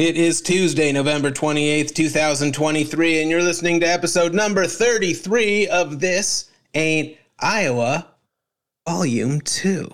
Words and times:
It 0.00 0.16
is 0.16 0.40
Tuesday, 0.40 0.92
November 0.92 1.30
28th, 1.30 1.94
2023, 1.94 3.20
and 3.20 3.30
you're 3.30 3.42
listening 3.42 3.80
to 3.80 3.86
episode 3.86 4.32
number 4.32 4.66
33 4.66 5.68
of 5.68 6.00
This 6.00 6.50
Ain't 6.72 7.18
Iowa, 7.38 8.06
Volume 8.88 9.42
2. 9.42 9.90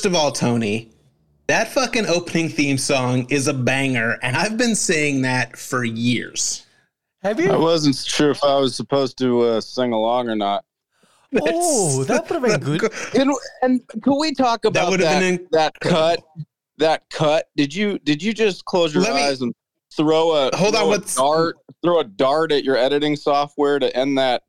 First 0.00 0.06
of 0.06 0.14
all, 0.14 0.32
Tony, 0.32 0.88
that 1.46 1.68
fucking 1.74 2.06
opening 2.06 2.48
theme 2.48 2.78
song 2.78 3.26
is 3.28 3.48
a 3.48 3.52
banger, 3.52 4.18
and 4.22 4.34
I've 4.34 4.56
been 4.56 4.74
saying 4.74 5.20
that 5.20 5.58
for 5.58 5.84
years. 5.84 6.64
Have 7.22 7.38
you? 7.38 7.52
I 7.52 7.56
wasn't 7.58 7.96
sure 7.96 8.30
if 8.30 8.42
I 8.42 8.58
was 8.58 8.74
supposed 8.74 9.18
to 9.18 9.42
uh, 9.42 9.60
sing 9.60 9.92
along 9.92 10.30
or 10.30 10.36
not. 10.36 10.64
Oh, 11.42 12.02
that 12.04 12.30
would 12.30 12.50
have 12.50 12.62
been 12.62 12.78
good. 12.78 12.90
Can, 13.12 13.30
and 13.60 13.82
can 14.02 14.18
we 14.18 14.32
talk 14.32 14.64
about 14.64 14.90
would've 14.90 15.04
that? 15.04 15.20
been 15.20 15.46
that 15.52 15.78
cut. 15.80 16.24
That 16.78 17.02
cut. 17.10 17.48
Did 17.54 17.74
you 17.74 17.98
did 17.98 18.22
you 18.22 18.32
just 18.32 18.64
close 18.64 18.94
your 18.94 19.02
Let 19.02 19.14
me- 19.16 19.20
eyes 19.24 19.42
and 19.42 19.54
throw 19.94 20.30
a 20.30 20.56
Hold 20.56 20.74
on, 20.76 20.80
throw 20.80 20.86
a 20.86 20.88
what's- 20.88 21.14
dart 21.14 21.56
throw 21.82 22.00
a 22.00 22.04
dart 22.04 22.52
at 22.52 22.64
your 22.64 22.78
editing 22.78 23.16
software 23.16 23.78
to 23.78 23.94
end 23.94 24.16
that 24.16 24.44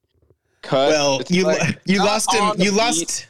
cut? 0.61 0.91
Well, 0.91 1.19
It's 1.19 1.29
you 1.29 1.43
like 1.43 1.77
you 1.85 1.99
lost 1.99 2.33
him. 2.33 2.53
You 2.57 2.71
beat. 2.71 2.77
lost. 2.77 3.27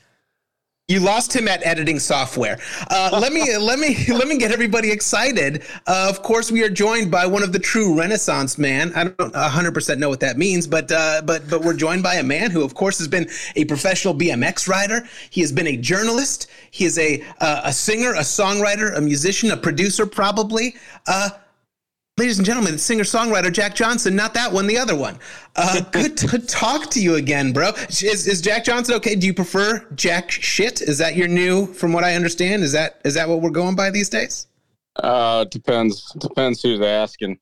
You 0.92 1.00
lost 1.00 1.34
him 1.34 1.47
at 1.47 1.66
editing 1.66 2.00
software. 2.00 2.59
Uh, 2.89 3.17
let 3.22 3.31
me 3.31 3.58
let 3.58 3.80
me 3.80 3.95
let 4.09 4.28
me 4.28 4.38
get 4.38 4.52
everybody 4.52 4.92
excited. 4.92 5.64
Uh, 5.88 6.08
of 6.09 6.22
course, 6.22 6.52
we 6.52 6.64
are 6.64 6.70
joined 6.70 7.09
by 7.09 7.25
one 7.25 7.44
of 7.44 7.53
the 7.53 7.59
true 7.59 7.98
Renaissance 7.98 8.58
man. 8.58 8.92
I 8.94 9.06
don't 9.06 9.33
100 9.33 9.73
percent 9.73 10.02
know 10.02 10.09
what 10.09 10.20
that 10.20 10.38
means, 10.38 10.67
but 10.67 10.92
uh, 10.92 11.22
but 11.23 11.50
but 11.50 11.61
we're 11.61 11.78
joined 11.78 12.03
by 12.03 12.16
a 12.16 12.23
man 12.23 12.52
who, 12.52 12.61
of 12.61 12.73
course, 12.75 12.98
has 12.98 13.08
been 13.08 13.30
a 13.56 13.64
professional 13.66 14.14
BMX 14.14 14.67
rider. 14.67 15.08
He 15.30 15.39
has 15.39 15.53
been 15.53 15.67
a 15.67 15.78
journalist. 15.78 16.48
He 16.72 16.83
is 16.83 17.00
a 17.00 17.23
uh, 17.39 17.61
a 17.64 17.72
singer, 17.72 18.11
a 18.11 18.20
songwriter, 18.20 18.94
a 18.98 19.00
musician, 19.00 19.52
a 19.52 19.58
producer, 19.58 20.05
probably. 20.05 20.76
Ladies 22.22 22.38
and 22.38 22.45
gentlemen, 22.45 22.77
singer 22.77 23.03
songwriter 23.03 23.52
Jack 23.52 23.73
Johnson, 23.73 24.16
not 24.16 24.36
that 24.36 24.52
one, 24.52 24.67
the 24.67 24.77
other 24.77 24.95
one. 24.95 25.17
Uh, 25.55 25.81
good 25.91 26.16
to 26.17 26.38
talk 26.38 26.88
to 26.91 27.02
you 27.02 27.16
again, 27.16 27.52
bro. 27.52 27.72
Is, 27.89 28.27
is 28.27 28.41
Jack 28.41 28.64
Johnson 28.64 28.94
okay? 28.97 29.16
Do 29.16 29.25
you 29.25 29.33
prefer 29.33 29.88
Jack 29.95 30.30
shit? 30.30 30.81
Is 30.81 30.99
that 30.99 31.16
your 31.16 31.27
new, 31.27 31.66
from 31.66 31.94
what 31.94 32.03
I 32.03 32.14
understand? 32.14 32.61
Is 32.61 32.73
that 32.73 33.02
is 33.03 33.16
that 33.16 33.27
what 33.27 33.42
we're 33.42 33.49
going 33.49 33.75
by 33.75 33.89
these 33.89 34.08
days? 34.08 34.45
Uh, 34.97 35.45
depends 35.45 36.11
depends 36.19 36.61
who's 36.61 36.80
asking. 36.80 37.39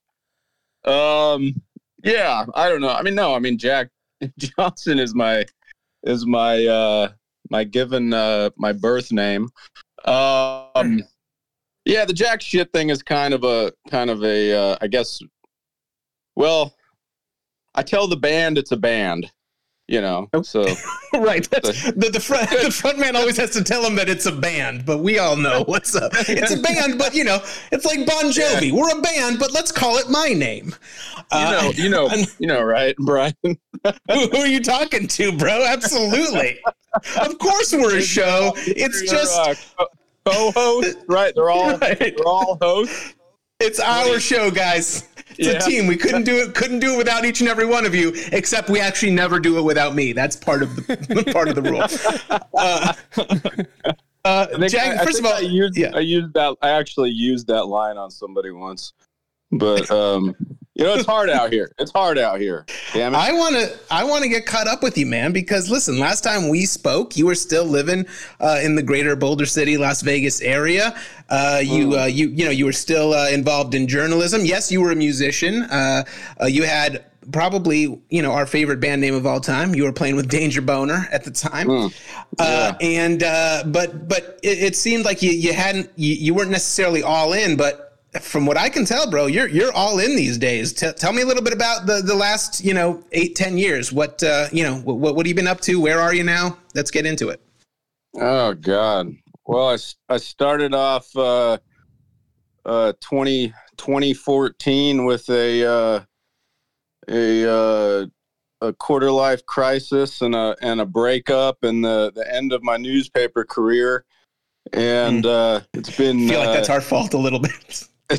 Um, 0.86 1.62
yeah, 2.02 2.46
I 2.56 2.70
don't 2.70 2.80
know. 2.80 2.94
I 2.94 3.02
mean, 3.02 3.16
no, 3.16 3.36
I 3.36 3.40
mean 3.40 3.58
Jack 3.58 3.90
Johnson 4.38 4.98
is 4.98 5.14
my 5.14 5.44
is 6.04 6.26
my 6.26 6.66
uh 6.66 7.10
my 7.50 7.66
given 7.66 8.14
uh 8.14 8.52
my 8.56 8.72
birth 8.72 9.12
name. 9.12 9.50
Um, 10.06 11.04
yeah, 11.90 12.06
the 12.06 12.14
Jack 12.14 12.42
shit 12.42 12.72
thing 12.72 12.90
is 12.90 13.02
kind 13.04 13.34
of 13.34 13.44
a 13.44 13.74
kind 13.90 14.10
of 14.10 14.24
a 14.24 14.54
uh, 14.54 14.78
I 14.82 14.88
guess. 14.88 15.20
Well, 16.36 16.74
I 17.76 17.84
tell 17.84 18.08
the 18.08 18.16
band 18.18 18.58
it's 18.58 18.72
a 18.72 18.78
band, 18.78 19.32
you 19.88 20.00
know. 20.02 20.28
So 20.44 20.66
right. 21.14 21.48
That's, 21.50 21.84
the 21.92 22.10
the 22.12 22.20
front 22.20 22.50
the 22.64 22.72
front 22.72 23.00
man 23.00 23.16
always 23.16 23.38
has 23.38 23.50
to 23.52 23.64
tell 23.64 23.84
him 23.86 23.96
that 23.96 24.08
it's 24.10 24.26
a 24.26 24.32
band, 24.32 24.86
but 24.86 25.00
we 25.00 25.20
all 25.20 25.36
know 25.36 25.64
what's 25.68 25.96
up. 25.96 26.12
It's 26.30 26.54
a 26.54 26.62
band, 26.62 26.98
but 26.98 27.14
you 27.14 27.24
know, 27.24 27.40
it's 27.72 27.86
like 27.86 28.06
Bon 28.06 28.26
Jovi. 28.26 28.72
We're 28.72 28.98
a 28.98 29.02
band, 29.02 29.40
but 29.40 29.52
let's 29.54 29.72
call 29.72 29.98
it 29.98 30.10
my 30.10 30.30
name. 30.30 30.68
you 30.68 31.24
Uh, 31.32 31.52
know, 31.52 31.72
you 31.76 31.90
know, 31.90 32.10
you 32.40 32.48
know, 32.48 32.62
right, 32.62 32.96
Brian? 33.00 33.34
who, 33.44 33.54
who 34.10 34.38
are 34.38 34.48
you 34.48 34.62
talking 34.62 35.08
to, 35.08 35.32
bro? 35.38 35.66
Absolutely. 35.66 36.60
of 37.22 37.38
course, 37.40 37.74
we're 37.74 37.98
a 37.98 38.02
show. 38.02 38.54
It's 38.56 39.02
just. 39.10 39.76
Co- 40.30 40.52
co-host, 40.54 40.98
right? 41.08 41.34
They're 41.36 41.50
all 41.50 41.78
Right. 41.78 41.98
they're 42.00 42.16
all 42.26 42.58
hosts. 42.62 43.16
It's 43.60 43.80
our 43.80 44.20
show, 44.20 44.50
guys. 44.52 45.08
It's 45.38 45.48
Yeah. 45.48 45.54
a 45.54 45.60
team. 45.62 45.88
We 45.88 45.96
couldn't 45.98 46.24
do 46.24 46.38
it. 46.38 46.56
Couldn't 46.56 46.80
do 46.80 46.94
it 46.96 46.98
without 46.98 47.26
each 47.26 47.40
and 47.42 47.50
every 47.50 47.66
one 47.66 47.86
of 47.86 47.94
you. 47.94 48.14
Except 48.32 48.70
we 48.70 48.80
actually 48.80 49.12
never 49.12 49.40
do 49.40 49.58
it 49.58 49.62
without 49.62 49.94
me. 49.96 50.12
That's 50.14 50.36
part 50.36 50.64
of 50.64 50.76
the 50.76 51.30
part 51.34 51.48
of 51.50 51.56
the 51.56 51.62
rule. 51.62 51.86
Uh, 54.26 54.48
uh, 54.58 54.68
Jack, 54.68 54.98
I- 55.00 55.02
I 55.02 55.06
first 55.06 55.20
of 55.20 55.26
all, 55.26 55.34
I 55.34 55.40
used 55.40 55.78
yeah. 55.78 55.92
I 55.94 56.00
used 56.00 56.34
that. 56.34 56.56
I 56.62 56.70
actually 56.72 57.10
used 57.12 57.48
that 57.48 57.66
line 57.68 57.98
on 57.98 58.12
somebody 58.12 58.52
once, 58.52 58.92
but 59.52 59.90
um, 59.92 60.36
you 60.80 60.86
know, 60.86 60.94
it's 60.94 61.06
hard 61.06 61.30
out 61.30 61.52
here. 61.52 61.72
It's 61.78 61.92
hard 61.92 62.18
out 62.18 62.40
here. 62.40 62.66
Damn 62.94 63.14
it. 63.14 63.18
I 63.18 63.34
want 63.34 63.56
to 63.56 63.78
I 63.92 64.06
want 64.06 64.24
to 64.24 64.30
get 64.30 64.46
caught 64.46 64.68
up 64.68 64.82
with 64.82 64.98
you, 64.98 65.06
man. 65.06 65.34
Because 65.34 65.70
listen, 65.70 66.00
last 66.00 66.24
time 66.24 66.48
we 66.48 66.66
spoke, 66.66 67.18
you 67.18 67.26
were 67.26 67.36
still 67.36 67.66
living 67.66 68.06
uh, 68.40 68.62
in 68.64 68.76
the 68.76 68.84
greater 68.84 69.16
Boulder 69.18 69.46
City, 69.46 69.78
Las 69.78 70.02
Vegas 70.02 70.40
area. 70.40 70.98
Uh, 71.28 71.60
you 71.62 72.00
uh, 72.00 72.06
you 72.06 72.30
you 72.30 72.46
know 72.46 72.52
you 72.52 72.64
were 72.64 72.72
still 72.72 73.14
uh, 73.14 73.30
involved 73.30 73.76
in 73.76 73.88
journalism. 73.88 74.46
Yes, 74.46 74.72
you 74.72 74.80
were 74.80 74.92
a 74.92 74.96
musician. 74.96 75.64
Uh, 75.64 76.06
uh, 76.42 76.46
you 76.46 76.64
had 76.64 77.04
probably 77.32 78.02
you 78.10 78.22
know 78.22 78.32
our 78.32 78.46
favorite 78.46 78.80
band 78.80 79.02
name 79.02 79.16
of 79.16 79.26
all 79.26 79.42
time. 79.42 79.76
You 79.76 79.84
were 79.84 79.94
playing 79.94 80.16
with 80.16 80.30
Danger 80.30 80.62
Boner 80.62 81.10
at 81.12 81.26
the 81.26 81.32
time. 81.32 81.68
Mm. 81.68 81.94
Uh, 82.40 82.74
and 82.80 83.24
uh, 83.24 83.64
but 83.66 84.08
but 84.08 84.40
it, 84.44 84.64
it 84.64 84.76
seemed 84.78 85.04
like 85.04 85.22
you 85.22 85.32
you 85.32 85.52
hadn't 85.52 85.92
you, 85.98 86.14
you 86.14 86.34
weren't 86.34 86.52
necessarily 86.52 87.04
all 87.04 87.34
in, 87.34 87.58
but 87.58 87.89
from 88.22 88.46
what 88.46 88.58
I 88.58 88.70
can 88.70 88.86
tell, 88.86 89.10
bro, 89.10 89.28
you're 89.28 89.48
you're 89.48 89.72
all 89.72 90.00
in 90.00 90.16
these 90.16 90.38
days. 90.38 90.74
T- 90.74 90.92
tell 90.94 91.14
me 91.14 91.22
a 91.22 91.26
little 91.26 91.44
bit 91.44 91.54
about 91.54 91.86
the 91.86 92.02
the 92.02 92.16
last 92.16 92.64
you 92.64 92.74
know 92.74 93.04
eight 93.12 93.36
ten 93.36 93.58
years. 93.58 93.92
What 93.92 94.24
uh, 94.24 94.48
you 94.52 94.64
know 94.64 94.76
what 94.78 95.16
what 95.16 95.26
have 95.26 95.28
you 95.28 95.36
been 95.36 95.48
up 95.48 95.62
to? 95.62 95.80
Where 95.80 96.00
are 96.00 96.14
you 96.14 96.24
now? 96.24 96.58
Let's 96.74 96.92
get 96.92 97.06
into 97.06 97.30
it. 97.30 97.42
Oh 98.16 98.54
God. 98.54 99.14
Well, 99.46 99.70
I 99.70 99.78
I 100.14 100.18
started 100.18 100.74
off 100.74 101.16
uh, 101.16 101.58
uh, 102.66 102.94
20, 103.00 103.50
2014 103.78 105.06
with 105.06 105.30
a 105.30 105.66
uh, 105.66 106.02
a 107.08 107.52
uh, 107.52 108.06
a 108.62 108.74
quarter 108.74 109.12
life 109.12 109.46
crisis 109.46 110.22
and 110.22 110.36
a 110.36 110.56
and 110.62 110.82
a 110.82 110.86
breakup 110.86 111.64
and 111.64 111.84
the 111.84 112.12
the 112.14 112.32
end 112.34 112.54
of 112.54 112.64
my 112.64 112.78
newspaper 112.78 113.44
career. 113.44 114.06
And 114.74 115.26
uh, 115.26 115.62
it's 115.74 115.96
been 115.96 116.26
I 116.26 116.30
feel 116.30 116.40
like 116.40 116.50
uh, 116.50 116.54
that's 116.54 116.70
our 116.70 116.82
fault 116.82 117.14
a 117.14 117.18
little 117.18 117.40
bit. 117.40 117.88
I, 118.10 118.18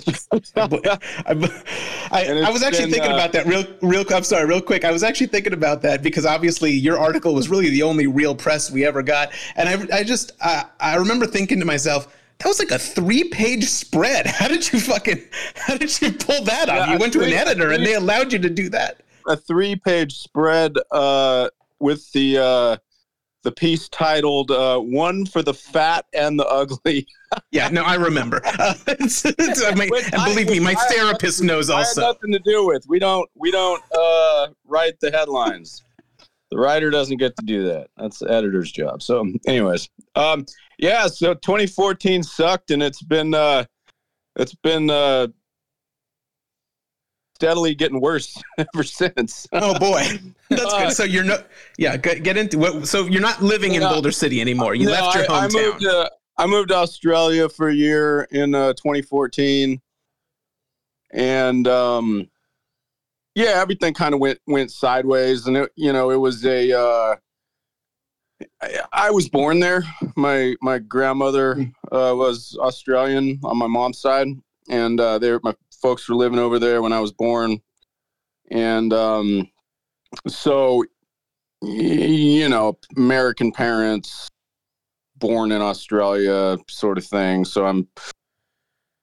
I, 2.12 2.42
I 2.46 2.50
was 2.50 2.62
actually 2.62 2.84
been, 2.84 2.92
thinking 2.92 3.10
uh, 3.10 3.14
about 3.14 3.32
that 3.32 3.46
real, 3.46 3.64
real. 3.82 4.04
I'm 4.14 4.22
sorry, 4.22 4.46
real 4.46 4.60
quick. 4.60 4.84
I 4.84 4.92
was 4.92 5.02
actually 5.02 5.26
thinking 5.26 5.52
about 5.52 5.82
that 5.82 6.02
because 6.02 6.24
obviously 6.24 6.70
your 6.70 6.98
article 6.98 7.34
was 7.34 7.48
really 7.48 7.70
the 7.70 7.82
only 7.82 8.06
real 8.06 8.34
press 8.34 8.70
we 8.70 8.84
ever 8.84 9.02
got, 9.02 9.32
and 9.56 9.68
I, 9.68 9.98
I 9.98 10.04
just, 10.04 10.32
I, 10.40 10.64
I 10.78 10.96
remember 10.96 11.26
thinking 11.26 11.58
to 11.60 11.66
myself, 11.66 12.16
that 12.38 12.46
was 12.48 12.58
like 12.58 12.70
a 12.70 12.78
three-page 12.78 13.64
spread. 13.64 14.26
How 14.40 14.48
did 14.48 14.72
you 14.72 14.80
fucking, 14.80 15.22
how 15.56 15.76
did 15.76 16.00
you 16.00 16.12
pull 16.12 16.42
that 16.44 16.68
off? 16.70 16.76
Yeah, 16.88 16.92
you 16.94 16.98
went 16.98 17.12
to 17.14 17.20
an 17.20 17.26
three- 17.26 17.34
editor 17.34 17.72
and 17.72 17.84
they 17.84 17.94
allowed 17.94 18.32
you 18.32 18.38
to 18.38 18.48
do 18.50 18.68
that. 18.70 19.02
a 19.26 19.36
three 19.36 19.76
page 19.76 20.16
spread 20.18 20.74
uh, 20.90 21.50
with 21.80 22.10
the 22.12 22.38
uh, 22.38 22.76
the 23.42 23.52
piece 23.52 23.88
titled 23.88 24.50
uh, 24.50 24.78
"One 24.78 25.26
for 25.26 25.42
the 25.42 25.54
Fat 25.54 26.06
and 26.12 26.38
the 26.38 26.46
Ugly." 26.46 27.06
Yeah, 27.52 27.68
no, 27.68 27.84
I 27.84 27.94
remember. 27.94 28.40
Uh, 28.44 28.74
it's, 28.88 29.24
it's, 29.24 29.62
I 29.62 29.72
mean, 29.76 29.88
and 29.94 30.14
I- 30.16 30.30
believe 30.30 30.48
me, 30.50 30.58
my 30.58 30.74
I- 30.76 30.92
therapist 30.92 31.40
knows 31.44 31.70
I 31.70 31.78
also. 31.78 32.00
nothing 32.00 32.32
to 32.32 32.40
do 32.40 32.66
with. 32.66 32.84
We 32.88 32.98
don't 32.98 33.30
we 33.36 33.52
don't 33.52 33.80
uh, 33.96 34.48
write 34.66 34.98
the 35.00 35.12
headlines. 35.12 35.84
The 36.50 36.58
writer 36.58 36.90
doesn't 36.90 37.18
get 37.18 37.36
to 37.36 37.44
do 37.46 37.66
that. 37.66 37.86
That's 37.96 38.18
the 38.18 38.32
editor's 38.32 38.72
job. 38.72 39.00
So, 39.00 39.24
anyways, 39.46 39.88
um, 40.16 40.44
yeah. 40.78 41.06
So 41.06 41.34
2014 41.34 42.24
sucked, 42.24 42.72
and 42.72 42.82
it's 42.82 43.00
been 43.02 43.32
uh, 43.32 43.64
it's 44.34 44.56
been 44.56 44.90
uh, 44.90 45.28
steadily 47.40 47.74
getting 47.74 48.02
worse 48.02 48.36
ever 48.58 48.84
since. 48.84 49.46
Oh 49.52 49.78
boy, 49.78 50.02
that's 50.50 50.74
good. 50.74 50.92
So 50.92 51.04
you're 51.04 51.24
not, 51.24 51.46
yeah. 51.78 51.96
Get, 51.96 52.22
get 52.22 52.36
into 52.36 52.58
what? 52.58 52.86
So 52.86 53.06
you're 53.06 53.22
not 53.22 53.42
living 53.42 53.74
in 53.76 53.80
No. 53.80 53.88
Boulder 53.88 54.12
City 54.12 54.42
anymore. 54.42 54.74
You 54.74 54.86
No, 54.86 54.92
left 54.92 55.16
your 55.16 55.30
I, 55.32 55.44
I 55.44 55.48
hometown. 55.48 55.52
moved 55.54 55.80
to 55.80 56.10
I 56.36 56.46
moved 56.46 56.68
to 56.68 56.74
Australia 56.76 57.48
for 57.48 57.70
a 57.70 57.74
year 57.74 58.22
in 58.30 58.54
uh, 58.54 58.74
2014, 58.74 59.80
and 61.12 61.66
um, 61.68 62.28
yeah, 63.34 63.52
everything 63.54 63.94
kind 63.94 64.12
of 64.12 64.20
went 64.20 64.38
went 64.46 64.70
sideways, 64.70 65.46
and 65.46 65.56
it, 65.56 65.72
you 65.76 65.92
know, 65.94 66.10
it 66.10 66.16
was 66.16 66.44
a. 66.44 66.78
Uh, 66.78 67.16
I, 68.62 68.80
I 68.92 69.10
was 69.10 69.30
born 69.30 69.60
there. 69.60 69.82
My 70.14 70.54
my 70.60 70.78
grandmother 70.78 71.58
uh, 71.90 72.12
was 72.14 72.54
Australian 72.60 73.40
on 73.44 73.56
my 73.56 73.66
mom's 73.66 73.98
side, 73.98 74.28
and 74.68 75.00
uh, 75.00 75.18
they 75.18 75.36
my 75.42 75.54
folks 75.80 76.08
were 76.08 76.14
living 76.14 76.38
over 76.38 76.58
there 76.58 76.82
when 76.82 76.92
I 76.92 77.00
was 77.00 77.12
born, 77.12 77.60
and 78.50 78.92
um, 78.92 79.50
so 80.26 80.84
you 81.62 82.48
know, 82.48 82.78
American 82.96 83.52
parents, 83.52 84.28
born 85.16 85.52
in 85.52 85.60
Australia, 85.60 86.56
sort 86.68 86.98
of 86.98 87.04
thing. 87.04 87.44
So 87.44 87.66
I'm 87.66 87.86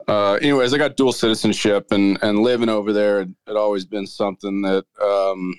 uh, 0.08 0.34
anyways, 0.36 0.74
I 0.74 0.78
got 0.78 0.96
dual 0.96 1.12
citizenship 1.12 1.88
and 1.92 2.18
and 2.22 2.40
living 2.40 2.70
over 2.70 2.94
there 2.94 3.20
had, 3.20 3.36
had 3.46 3.56
always 3.58 3.86
been 3.86 4.08
something 4.08 4.62
that 4.62 4.86
um, 5.02 5.54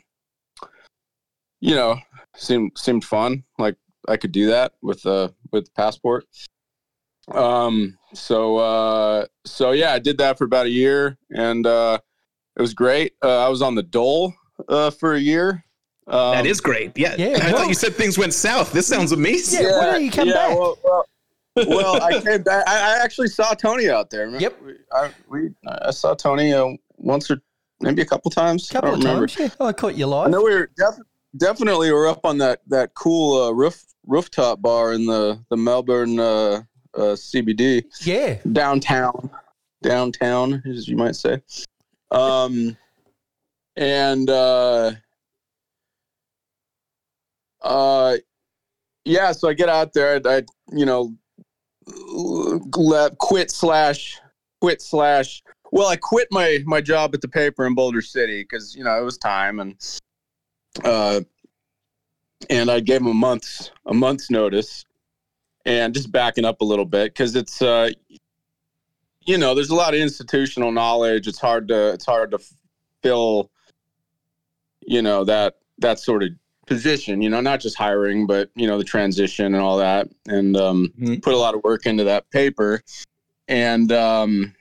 you 1.60 1.74
know 1.74 1.98
seemed 2.36 2.72
seemed 2.76 3.04
fun. 3.04 3.44
Like 3.58 3.76
I 4.08 4.16
could 4.16 4.32
do 4.32 4.46
that 4.46 4.72
with 4.82 5.04
uh 5.04 5.28
with 5.52 5.72
passport. 5.74 6.24
Um, 7.32 7.97
so 8.14 8.56
uh, 8.58 9.26
so 9.44 9.72
yeah, 9.72 9.92
I 9.92 9.98
did 9.98 10.18
that 10.18 10.38
for 10.38 10.44
about 10.44 10.66
a 10.66 10.70
year, 10.70 11.16
and 11.30 11.66
uh, 11.66 11.98
it 12.56 12.62
was 12.62 12.74
great. 12.74 13.14
Uh, 13.22 13.44
I 13.44 13.48
was 13.48 13.62
on 13.62 13.74
the 13.74 13.82
dole 13.82 14.32
uh, 14.68 14.90
for 14.90 15.14
a 15.14 15.20
year. 15.20 15.64
Um, 16.06 16.32
that 16.36 16.46
is 16.46 16.60
great. 16.60 16.92
Yeah. 16.96 17.14
Yeah, 17.18 17.26
I 17.42 17.52
well- 17.52 17.58
thought 17.58 17.68
you 17.68 17.74
said 17.74 17.94
things 17.94 18.16
went 18.16 18.32
south. 18.32 18.72
This 18.72 18.86
sounds 18.86 19.12
amazing. 19.12 19.62
Yeah, 19.64 19.78
why 19.78 19.86
don't 19.92 20.04
you 20.04 20.10
come 20.10 20.28
back? 20.28 20.56
Well, 20.58 20.78
well, 20.82 21.04
well, 21.56 22.02
I 22.02 22.20
came 22.20 22.42
back. 22.42 22.66
I, 22.66 22.94
I 22.96 23.04
actually 23.04 23.28
saw 23.28 23.52
Tony 23.52 23.90
out 23.90 24.08
there. 24.10 24.20
Remember? 24.26 24.40
Yep. 24.42 24.62
We, 24.64 24.72
I, 24.92 25.10
we, 25.28 25.50
I 25.66 25.90
saw 25.90 26.14
Tony 26.14 26.54
uh, 26.54 26.68
once 26.96 27.30
or 27.30 27.42
maybe 27.80 28.00
a 28.00 28.06
couple 28.06 28.30
times. 28.30 28.70
couple 28.70 28.90
I 28.90 28.92
of 28.94 29.00
don't 29.00 29.06
remember. 29.08 29.26
times. 29.26 29.54
Yeah, 29.60 29.66
I 29.66 29.72
caught 29.72 29.96
you 29.96 30.06
I 30.06 30.22
live. 30.22 30.30
know 30.30 30.42
we 30.42 30.54
were 30.54 30.70
def- 30.78 30.98
definitely 31.36 31.92
were 31.92 32.06
up 32.06 32.24
on 32.24 32.38
that 32.38 32.60
that 32.68 32.94
cool 32.94 33.42
uh, 33.42 33.50
roof 33.50 33.84
rooftop 34.06 34.62
bar 34.62 34.94
in 34.94 35.04
the 35.04 35.44
the 35.50 35.56
Melbourne 35.58 36.18
uh, 36.18 36.62
uh, 36.94 37.14
CBD 37.14 37.84
Yeah, 38.02 38.38
downtown, 38.52 39.30
downtown 39.82 40.62
as 40.66 40.88
you 40.88 40.96
might 40.96 41.16
say. 41.16 41.40
Um, 42.10 42.76
and 43.76 44.28
uh, 44.28 44.92
uh, 47.62 48.16
yeah, 49.04 49.32
so 49.32 49.48
I 49.48 49.54
get 49.54 49.68
out 49.68 49.92
there. 49.92 50.20
I, 50.24 50.36
I 50.36 50.42
you 50.72 50.86
know, 50.86 51.14
let, 52.76 53.18
quit 53.18 53.50
slash 53.50 54.20
quit 54.60 54.82
slash. 54.82 55.42
Well, 55.70 55.88
I 55.88 55.96
quit 55.96 56.28
my 56.30 56.60
my 56.66 56.80
job 56.80 57.14
at 57.14 57.20
the 57.20 57.28
paper 57.28 57.66
in 57.66 57.74
Boulder 57.74 58.02
City 58.02 58.42
because 58.42 58.74
you 58.74 58.84
know 58.84 58.98
it 58.98 59.04
was 59.04 59.18
time 59.18 59.60
and 59.60 59.98
uh, 60.84 61.20
and 62.50 62.70
I 62.70 62.80
gave 62.80 63.00
him 63.00 63.08
a 63.08 63.14
month's 63.14 63.70
a 63.86 63.94
month's 63.94 64.30
notice, 64.30 64.84
and 65.64 65.94
just 65.94 66.10
backing 66.12 66.44
up 66.44 66.60
a 66.60 66.64
little 66.64 66.84
bit 66.84 67.12
because 67.12 67.34
it's 67.36 67.60
uh, 67.62 67.90
you 69.26 69.38
know 69.38 69.54
there's 69.54 69.70
a 69.70 69.74
lot 69.74 69.94
of 69.94 70.00
institutional 70.00 70.72
knowledge. 70.72 71.26
It's 71.26 71.38
hard 71.38 71.68
to 71.68 71.92
it's 71.92 72.06
hard 72.06 72.30
to 72.32 72.38
fill 73.02 73.50
you 74.86 75.02
know 75.02 75.24
that 75.24 75.56
that 75.78 75.98
sort 75.98 76.22
of 76.22 76.30
position 76.66 77.22
you 77.22 77.30
know 77.30 77.40
not 77.40 77.60
just 77.60 77.76
hiring 77.76 78.26
but 78.26 78.50
you 78.54 78.66
know 78.66 78.76
the 78.76 78.84
transition 78.84 79.46
and 79.46 79.56
all 79.56 79.78
that 79.78 80.08
and 80.26 80.56
um, 80.56 80.92
Mhm. 80.98 81.22
put 81.22 81.32
a 81.32 81.36
lot 81.38 81.54
of 81.54 81.62
work 81.64 81.86
into 81.86 82.04
that 82.04 82.28
paper 82.30 82.82
and 83.48 83.90
um, 83.92 84.54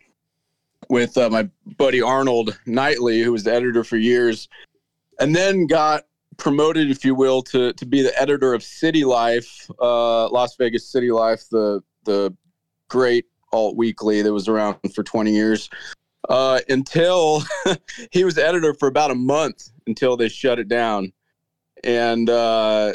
with 0.90 1.18
uh, 1.18 1.30
my 1.30 1.50
buddy 1.78 2.02
Arnold 2.02 2.58
Knightly 2.66 3.22
who 3.22 3.32
was 3.34 3.44
the 3.44 3.54
editor 3.54 3.84
for 3.84 3.98
years 3.98 4.48
and 5.20 5.36
then 5.36 5.68
got 5.68 6.06
promoted 6.38 6.90
if 6.90 7.04
you 7.04 7.16
will 7.16 7.42
to 7.42 7.74
to 7.74 7.86
be 7.86 8.02
the 8.02 8.20
editor 8.20 8.54
of 8.54 8.64
city 8.64 9.04
life 9.04 9.70
uh, 9.82 10.30
las 10.30 10.56
vegas 10.56 10.88
city 10.90 11.12
life 11.12 11.44
the 11.52 11.82
the 12.06 12.34
great 12.90 13.26
alt 13.52 13.76
weekly 13.76 14.22
that 14.22 14.32
was 14.32 14.48
around 14.48 14.78
for 14.94 15.04
20 15.04 15.32
years 15.32 15.70
uh, 16.30 16.60
until 16.70 17.44
he 18.12 18.24
was 18.24 18.38
editor 18.38 18.74
for 18.74 18.88
about 18.88 19.12
a 19.12 19.16
month 19.16 19.70
until 19.88 20.18
they 20.18 20.30
shut 20.30 20.60
it 20.60 20.68
down 20.68 21.12
and 21.84 22.30
uh, 22.30 22.94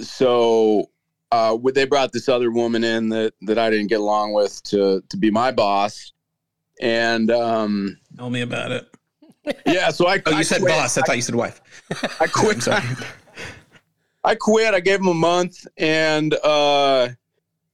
so 0.00 0.90
uh, 1.32 1.56
they 1.74 1.84
brought 1.84 2.12
this 2.12 2.28
other 2.28 2.50
woman 2.50 2.84
in 2.84 3.08
that 3.10 3.34
that 3.42 3.58
I 3.58 3.70
didn't 3.70 3.88
get 3.88 4.00
along 4.00 4.32
with 4.32 4.62
to 4.64 5.02
to 5.08 5.16
be 5.16 5.30
my 5.30 5.52
boss, 5.52 6.12
and 6.80 7.30
um, 7.30 7.98
Tell 8.16 8.30
me 8.30 8.40
about 8.40 8.72
it. 8.72 8.89
Yeah, 9.66 9.90
so 9.90 10.06
I 10.06 10.22
Oh, 10.26 10.30
you 10.30 10.36
I 10.38 10.42
said 10.42 10.60
quit. 10.60 10.72
boss. 10.72 10.98
I 10.98 11.02
thought 11.02 11.16
you 11.16 11.22
said 11.22 11.34
wife. 11.34 11.60
I 12.20 12.26
quit. 12.32 12.66
I 14.22 14.34
quit. 14.34 14.74
I 14.74 14.80
gave 14.80 15.00
him 15.00 15.08
a 15.08 15.14
month, 15.14 15.66
and 15.76 16.34
uh, 16.44 17.08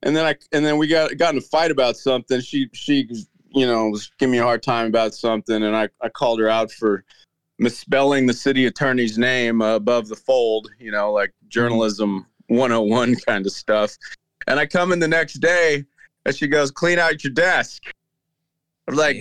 and 0.02 0.16
then 0.16 0.24
I 0.24 0.36
and 0.52 0.64
then 0.64 0.78
we 0.78 0.86
got 0.86 1.16
got 1.16 1.32
in 1.32 1.38
a 1.38 1.42
fight 1.42 1.70
about 1.70 1.96
something. 1.96 2.40
She 2.40 2.68
she 2.72 3.08
you 3.50 3.66
know 3.66 3.88
was 3.88 4.10
giving 4.18 4.32
me 4.32 4.38
a 4.38 4.42
hard 4.44 4.62
time 4.62 4.86
about 4.86 5.14
something, 5.14 5.62
and 5.62 5.76
I 5.76 5.88
I 6.00 6.08
called 6.08 6.38
her 6.40 6.48
out 6.48 6.70
for 6.70 7.04
misspelling 7.58 8.26
the 8.26 8.34
city 8.34 8.66
attorney's 8.66 9.18
name 9.18 9.62
uh, 9.62 9.76
above 9.76 10.08
the 10.08 10.16
fold. 10.16 10.70
You 10.78 10.92
know, 10.92 11.12
like 11.12 11.32
journalism 11.48 12.26
101 12.48 13.16
kind 13.26 13.46
of 13.46 13.52
stuff. 13.52 13.96
And 14.46 14.60
I 14.60 14.66
come 14.66 14.92
in 14.92 15.00
the 15.00 15.08
next 15.08 15.34
day, 15.40 15.84
and 16.24 16.34
she 16.36 16.46
goes, 16.46 16.70
"Clean 16.70 16.98
out 16.98 17.24
your 17.24 17.32
desk." 17.32 17.82
I'm 18.88 18.94
like, 18.94 19.16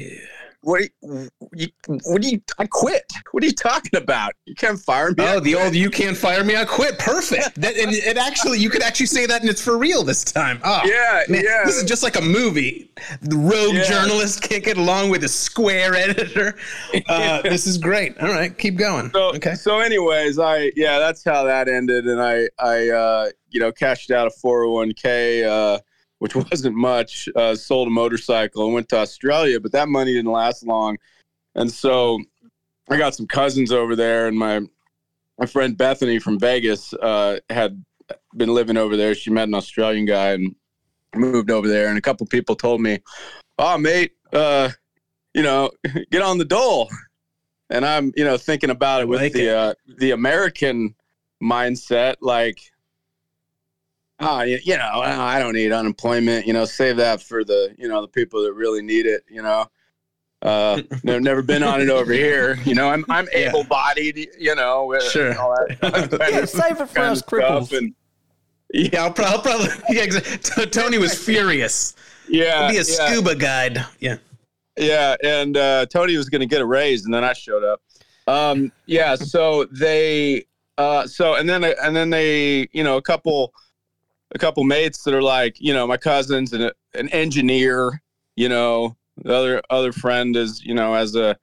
what? 0.66 0.82
Are 1.08 1.28
you, 1.54 1.68
what 2.06 2.22
do 2.24 2.30
you? 2.30 2.42
I 2.58 2.66
quit. 2.66 3.04
What 3.32 3.44
are 3.44 3.46
you 3.46 3.54
talking 3.54 3.96
about? 3.96 4.34
You 4.46 4.56
can't 4.56 4.80
fire 4.80 5.10
me. 5.12 5.16
Oh, 5.20 5.40
the 5.40 5.54
old 5.54 5.76
"you 5.76 5.92
can't 5.92 6.18
fire 6.18 6.44
me, 6.44 6.56
I 6.56 6.66
quit." 6.66 6.98
Perfect. 6.98 7.62
That 7.62 7.78
and 7.78 7.92
it 7.94 8.18
actually, 8.18 8.58
you 8.60 8.72
could 8.72 8.82
actually 8.82 9.06
say 9.06 9.28
that, 9.28 9.42
and 9.42 9.50
it's 9.50 9.62
for 9.62 9.78
real 9.78 10.04
this 10.04 10.24
time. 10.24 10.60
Oh, 10.64 10.82
yeah, 10.86 11.22
man, 11.30 11.44
yeah. 11.44 11.62
This 11.66 11.78
is 11.78 11.84
just 11.84 12.02
like 12.02 12.16
a 12.16 12.22
movie. 12.22 12.92
The 13.22 13.38
rogue 13.38 13.76
Yeah. 13.76 13.84
journalist 13.84 14.42
can't 14.42 14.64
get 14.64 14.78
along 14.78 15.10
with 15.12 15.24
a 15.24 15.30
square 15.30 15.94
editor. 15.96 16.56
Uh, 17.08 17.42
this 17.44 17.68
is 17.68 17.78
great. 17.78 18.18
All 18.20 18.30
right, 18.30 18.58
keep 18.58 18.78
going. 18.78 19.12
So, 19.12 19.36
okay. 19.36 19.54
so 19.54 19.80
anyways, 19.80 20.40
I 20.40 20.72
yeah, 20.76 20.98
that's 20.98 21.24
how 21.24 21.44
that 21.44 21.68
ended, 21.68 22.08
and 22.08 22.22
I 22.22 22.48
I 22.58 22.90
uh, 22.90 23.30
you 23.50 23.60
know 23.60 23.72
cashed 23.72 24.10
out 24.12 24.26
a 24.28 24.32
four 24.32 24.62
hundred 24.64 24.72
one 24.72 24.94
k, 24.94 25.44
uh, 25.44 25.78
which 26.26 26.36
wasn't 26.52 26.76
much. 26.76 27.30
Uh, 27.36 27.54
sold 27.54 27.88
a 27.88 27.92
motorcycle 27.92 28.66
and 28.66 28.74
went 28.74 28.90
to 28.90 28.98
Australia, 28.98 29.60
but 29.60 29.72
that 29.74 29.88
money 29.88 30.12
didn't 30.12 30.32
last 30.32 30.66
long, 30.66 30.98
and 31.54 31.72
so 31.72 32.20
I 32.90 32.98
got 32.98 33.14
some 33.14 33.28
cousins 33.28 33.72
over 33.72 33.96
there, 33.96 34.28
and 34.28 34.36
my 34.36 34.62
my 35.38 35.46
friend 35.46 35.78
Bethany 35.78 36.18
from 36.18 36.40
Vegas 36.40 36.94
uh, 36.94 37.38
had 37.52 37.86
been 38.36 38.50
living 38.50 38.76
over 38.76 38.98
there. 38.98 39.14
She 39.14 39.30
met 39.30 39.48
an 39.48 39.54
Australian 39.54 40.06
guy 40.06 40.32
and 40.32 40.56
moved 41.14 41.52
over 41.52 41.68
there, 41.68 41.90
and 41.90 41.98
a 41.98 42.02
couple 42.02 42.26
people 42.26 42.56
told 42.56 42.82
me, 42.82 43.02
"Oh, 43.60 43.78
mate, 43.78 44.14
uh, 44.34 44.70
you 45.36 45.44
know, 45.44 45.70
get 46.12 46.24
on 46.24 46.40
the 46.40 46.46
dole." 46.46 46.90
And 47.70 47.86
I'm, 47.86 48.14
you 48.16 48.24
know, 48.24 48.38
thinking 48.38 48.72
about 48.72 49.02
it 49.02 49.08
with 49.08 49.22
Like 49.22 49.34
the 49.34 49.48
it. 49.48 49.56
Uh, 49.56 49.74
the 50.00 50.12
American 50.12 50.96
mindset, 51.42 52.16
like, 52.22 52.60
ah, 54.20 54.44
you, 54.44 54.60
you 54.64 54.78
know, 54.78 54.84
I 55.04 55.40
don't 55.40 55.54
need 55.54 55.72
unemployment. 55.72 56.46
You 56.48 56.54
know, 56.54 56.66
save 56.66 56.98
that 56.98 57.22
for 57.22 57.44
the, 57.44 57.74
you 57.78 57.88
know, 57.88 58.02
the 58.02 58.08
people 58.08 58.44
that 58.44 58.54
really 58.54 58.82
need 58.82 59.06
it. 59.06 59.24
You 59.30 59.42
know, 59.42 59.66
uh, 60.42 60.82
never, 61.04 61.20
never 61.20 61.42
been 61.42 61.64
on 61.64 61.82
it 61.82 61.90
over 61.90 62.14
here. 62.14 62.58
You 62.66 62.76
know, 62.76 62.90
I'm 62.90 63.06
I'm 63.10 63.28
Yeah. 63.34 63.50
able 63.50 63.64
bodied. 63.64 64.30
You 64.38 64.56
know, 64.56 64.86
with 64.86 65.04
Sure. 65.04 65.38
all 65.40 65.56
that 65.68 65.80
kind 65.82 66.12
Yeah, 66.32 66.46
save 66.46 66.80
it 66.82 66.88
for 66.90 66.96
kind 66.96 67.12
us 67.12 67.22
cripples. 67.22 67.78
And, 67.78 67.94
Yeah, 68.74 69.04
I'll, 69.06 69.12
pro- 69.14 69.26
I'll 69.26 69.42
probably. 69.42 69.68
Yeah, 69.90 70.06
exa- 70.06 70.72
Tony 70.72 70.98
was 70.98 71.14
furious. 71.18 71.96
yeah, 72.28 72.70
Be 72.70 72.78
a 72.78 72.84
yeah. 72.84 72.84
scuba 72.84 73.36
guide. 73.36 73.86
Yeah. 74.00 74.18
Yeah, 74.78 75.16
and 75.24 75.56
uh, 75.56 75.86
Tony 75.86 76.18
was 76.18 76.28
going 76.30 76.42
to 76.42 76.46
get 76.48 76.60
a 76.62 76.66
raise, 76.66 77.06
and 77.06 77.14
then 77.14 77.24
I 77.24 77.32
showed 77.32 77.64
up. 77.64 77.82
Um, 78.28 78.74
yeah, 78.88 79.16
so 79.16 79.66
they, 79.72 80.46
uh, 80.78 81.08
so 81.08 81.36
and 81.36 81.48
then 81.48 81.64
and 81.64 81.96
then 81.96 82.10
they, 82.10 82.68
you 82.74 82.84
know, 82.84 82.98
a 82.98 83.02
couple, 83.02 83.54
a 84.36 84.38
couple 84.38 84.64
mates 84.66 85.02
that 85.04 85.14
are 85.16 85.22
like, 85.24 85.56
you 85.60 85.74
know, 85.74 85.88
my 85.88 85.98
cousins 85.98 86.54
and 86.54 86.62
a, 86.64 86.74
an 86.94 87.08
engineer, 87.10 88.02
you 88.36 88.50
know, 88.50 88.96
the 89.24 89.34
other 89.34 89.62
other 89.70 89.92
friend 89.94 90.36
is, 90.36 90.64
you 90.64 90.76
know, 90.76 90.94
as 90.94 91.16
a, 91.16 91.38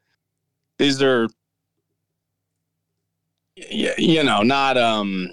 these 0.79 1.03
are, 1.03 1.27
y- 3.57 3.95
you 3.99 4.23
know, 4.23 4.43
not 4.43 4.77
um. 4.77 5.31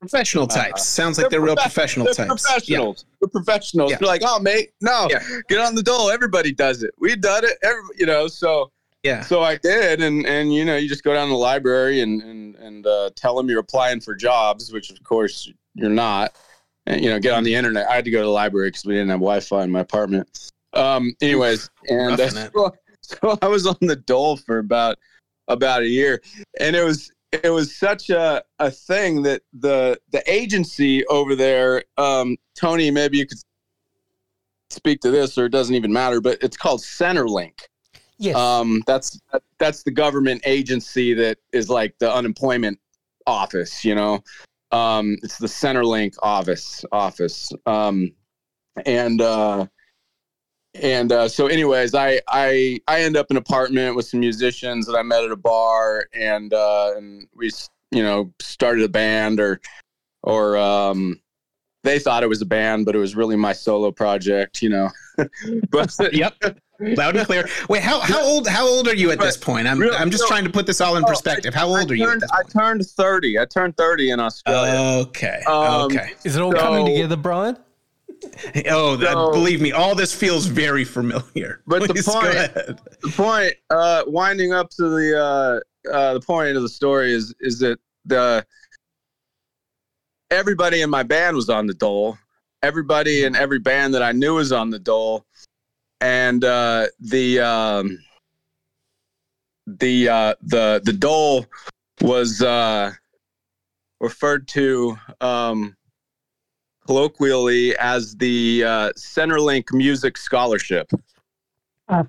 Professional 0.00 0.48
types. 0.48 0.84
Sounds 0.84 1.16
like 1.16 1.30
they're 1.30 1.38
they're, 1.38 1.46
real 1.46 1.54
professional 1.54 2.06
They're 2.06 2.26
types. 2.26 2.42
professionals. 2.42 3.04
They're 3.20 3.28
professionals. 3.28 3.92
Yeah. 3.92 3.98
They're 3.98 4.08
like, 4.08 4.22
oh, 4.24 4.40
mate, 4.40 4.72
no, 4.80 5.06
Yeah. 5.08 5.22
get 5.48 5.60
on 5.60 5.76
the 5.76 5.82
dole. 5.82 6.10
Everybody 6.10 6.50
does 6.52 6.82
it. 6.82 6.90
We've 6.98 7.20
done 7.20 7.44
it. 7.44 7.52
Every, 7.62 7.82
you 7.96 8.06
know, 8.06 8.26
so 8.26 8.72
Yeah. 9.04 9.18
yeah. 9.18 9.20
so 9.22 9.42
I 9.42 9.56
did, 9.58 10.02
and 10.02 10.26
and 10.26 10.52
you 10.52 10.64
know, 10.64 10.76
you 10.76 10.88
just 10.88 11.04
go 11.04 11.14
down 11.14 11.28
to 11.28 11.32
the 11.32 11.36
library 11.38 12.00
and 12.00 12.20
and 12.22 12.56
and 12.56 12.84
uh, 12.86 13.10
tell 13.14 13.36
them 13.36 13.48
you're 13.48 13.60
applying 13.60 14.00
for 14.00 14.16
jobs, 14.16 14.72
which 14.72 14.90
of 14.90 15.00
course 15.04 15.48
you're 15.76 15.88
not. 15.88 16.34
And 16.86 17.02
you 17.02 17.10
know, 17.10 17.20
get 17.20 17.32
on 17.32 17.44
the 17.44 17.54
internet. 17.54 17.88
I 17.88 17.94
had 17.94 18.04
to 18.04 18.10
go 18.10 18.18
to 18.18 18.24
the 18.24 18.30
library 18.30 18.68
because 18.68 18.84
we 18.84 18.94
didn't 18.94 19.10
have 19.10 19.20
Wi-Fi 19.20 19.64
in 19.64 19.70
my 19.70 19.80
apartment. 19.80 20.50
Um. 20.72 21.14
Anyways, 21.20 21.70
and 21.88 22.18
uh, 22.18 22.28
so, 22.28 22.72
so 23.02 23.38
I 23.42 23.48
was 23.48 23.66
on 23.66 23.76
the 23.80 23.96
dole 23.96 24.36
for 24.36 24.58
about 24.58 24.98
about 25.48 25.82
a 25.82 25.88
year, 25.88 26.22
and 26.58 26.74
it 26.74 26.84
was 26.84 27.12
it 27.32 27.50
was 27.50 27.76
such 27.76 28.10
a, 28.10 28.42
a 28.58 28.70
thing 28.70 29.22
that 29.22 29.42
the 29.52 29.98
the 30.12 30.22
agency 30.30 31.04
over 31.06 31.34
there, 31.34 31.84
um, 31.96 32.36
Tony, 32.54 32.90
maybe 32.90 33.18
you 33.18 33.26
could 33.26 33.38
speak 34.70 35.00
to 35.00 35.10
this, 35.10 35.38
or 35.38 35.46
it 35.46 35.50
doesn't 35.50 35.74
even 35.74 35.92
matter, 35.92 36.20
but 36.20 36.38
it's 36.42 36.56
called 36.56 36.80
Centrelink. 36.80 37.60
Yes. 38.18 38.36
Um, 38.36 38.82
that's 38.86 39.20
that's 39.58 39.82
the 39.82 39.90
government 39.90 40.42
agency 40.44 41.14
that 41.14 41.38
is 41.52 41.68
like 41.68 41.94
the 41.98 42.12
unemployment 42.12 42.78
office. 43.26 43.84
You 43.84 43.94
know, 43.94 44.22
um, 44.72 45.16
it's 45.22 45.38
the 45.38 45.46
Centrelink 45.46 46.14
office 46.22 46.84
office. 46.90 47.52
Um, 47.66 48.12
and 48.86 49.20
uh, 49.20 49.66
and 50.74 51.12
uh, 51.12 51.28
so, 51.28 51.46
anyways, 51.46 51.94
I 51.94 52.20
I 52.28 52.80
I 52.88 53.02
end 53.02 53.16
up 53.16 53.26
in 53.30 53.36
an 53.36 53.42
apartment 53.42 53.94
with 53.94 54.06
some 54.06 54.20
musicians 54.20 54.86
that 54.86 54.96
I 54.96 55.02
met 55.02 55.24
at 55.24 55.30
a 55.30 55.36
bar, 55.36 56.06
and 56.14 56.52
uh, 56.52 56.92
and 56.96 57.28
we 57.34 57.50
you 57.90 58.02
know 58.02 58.32
started 58.40 58.82
a 58.84 58.88
band, 58.88 59.38
or 59.38 59.60
or 60.22 60.56
um, 60.56 61.20
they 61.84 61.98
thought 61.98 62.22
it 62.22 62.28
was 62.28 62.40
a 62.40 62.46
band, 62.46 62.86
but 62.86 62.96
it 62.96 62.98
was 62.98 63.14
really 63.14 63.36
my 63.36 63.52
solo 63.52 63.92
project. 63.92 64.62
You 64.62 64.70
know, 64.70 64.90
but 65.70 65.94
Yep. 66.12 66.58
Loud 66.80 67.16
and 67.16 67.26
clear. 67.26 67.48
Wait, 67.68 67.82
how 67.82 68.00
how 68.00 68.20
old 68.24 68.48
how 68.48 68.66
old 68.66 68.88
are 68.88 68.94
you 68.94 69.10
at 69.12 69.20
this 69.20 69.36
point? 69.36 69.68
I'm 69.68 69.78
Real- 69.78 69.94
I'm 69.94 70.10
just 70.10 70.24
no. 70.24 70.28
trying 70.28 70.44
to 70.44 70.50
put 70.50 70.66
this 70.66 70.80
all 70.80 70.96
in 70.96 71.04
Oh, 71.04 71.06
perspective. 71.06 71.54
How 71.54 71.70
I 71.72 71.80
old 71.80 71.90
are 71.90 71.94
you? 71.94 72.04
At 72.04 72.08
turned, 72.08 72.20
this 72.22 72.30
I 72.32 72.42
turned 72.44 72.86
thirty. 72.86 73.38
I 73.38 73.44
turned 73.44 73.76
thirty 73.76 74.10
in 74.10 74.18
Australia. 74.18 75.00
Okay. 75.02 75.42
Um, 75.46 75.82
okay. 75.82 76.12
Is 76.24 76.34
it 76.36 76.42
all 76.42 76.52
so- 76.52 76.58
coming 76.58 76.86
together, 76.86 77.16
Brian? 77.16 77.56
Oh, 78.70 78.96
that, 78.96 79.12
so- 79.12 79.30
believe 79.32 79.60
me, 79.60 79.72
all 79.72 79.94
this 79.94 80.14
feels 80.14 80.46
very 80.46 80.84
familiar. 80.84 81.62
But 81.66 81.82
the 81.86 81.94
Please 81.94 82.06
go 82.06 82.12
point- 82.14 82.26
ahead. 82.34 82.80
the 83.02 83.08
point, 83.10 83.54
uh, 83.70 84.02
winding 84.06 84.52
up 84.52 84.70
to 84.70 84.88
the 84.88 85.18
uh, 85.86 85.90
uh, 85.92 86.14
the 86.14 86.20
point 86.20 86.56
of 86.56 86.62
the 86.62 86.68
story 86.68 87.12
is 87.12 87.34
is 87.40 87.58
that 87.60 87.78
the 88.06 88.44
everybody 90.30 90.80
in 90.82 90.90
my 90.90 91.02
band 91.02 91.36
was 91.36 91.48
on 91.48 91.66
the 91.66 91.74
dole. 91.74 92.18
Everybody 92.62 93.24
in 93.24 93.34
every 93.34 93.58
band 93.58 93.92
that 93.94 94.02
I 94.02 94.12
knew 94.12 94.34
was 94.36 94.52
on 94.52 94.70
the 94.70 94.78
dole, 94.78 95.26
and 96.02 96.44
uh, 96.44 96.86
the 97.00 97.38
um, 97.40 97.98
the 99.66 100.08
uh, 100.08 100.34
the 100.42 100.82
the 100.84 100.92
dole 100.92 101.46
was 102.00 102.42
uh, 102.42 102.90
referred 104.00 104.48
to 104.48 104.98
um, 105.20 105.76
colloquially 106.86 107.76
as 107.76 108.16
the 108.16 108.64
uh, 108.66 108.90
Centrelink 108.98 109.72
Music 109.72 110.18
Scholarship. 110.18 110.90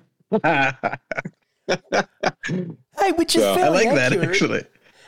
Hey, 2.98 3.10
which 3.12 3.34
is 3.36 3.42
So- 3.42 3.50
I 3.50 3.52
I 3.52 3.56
fairly 3.56 3.84
like 3.86 3.94
that 3.94 4.12
actually. 4.12 4.64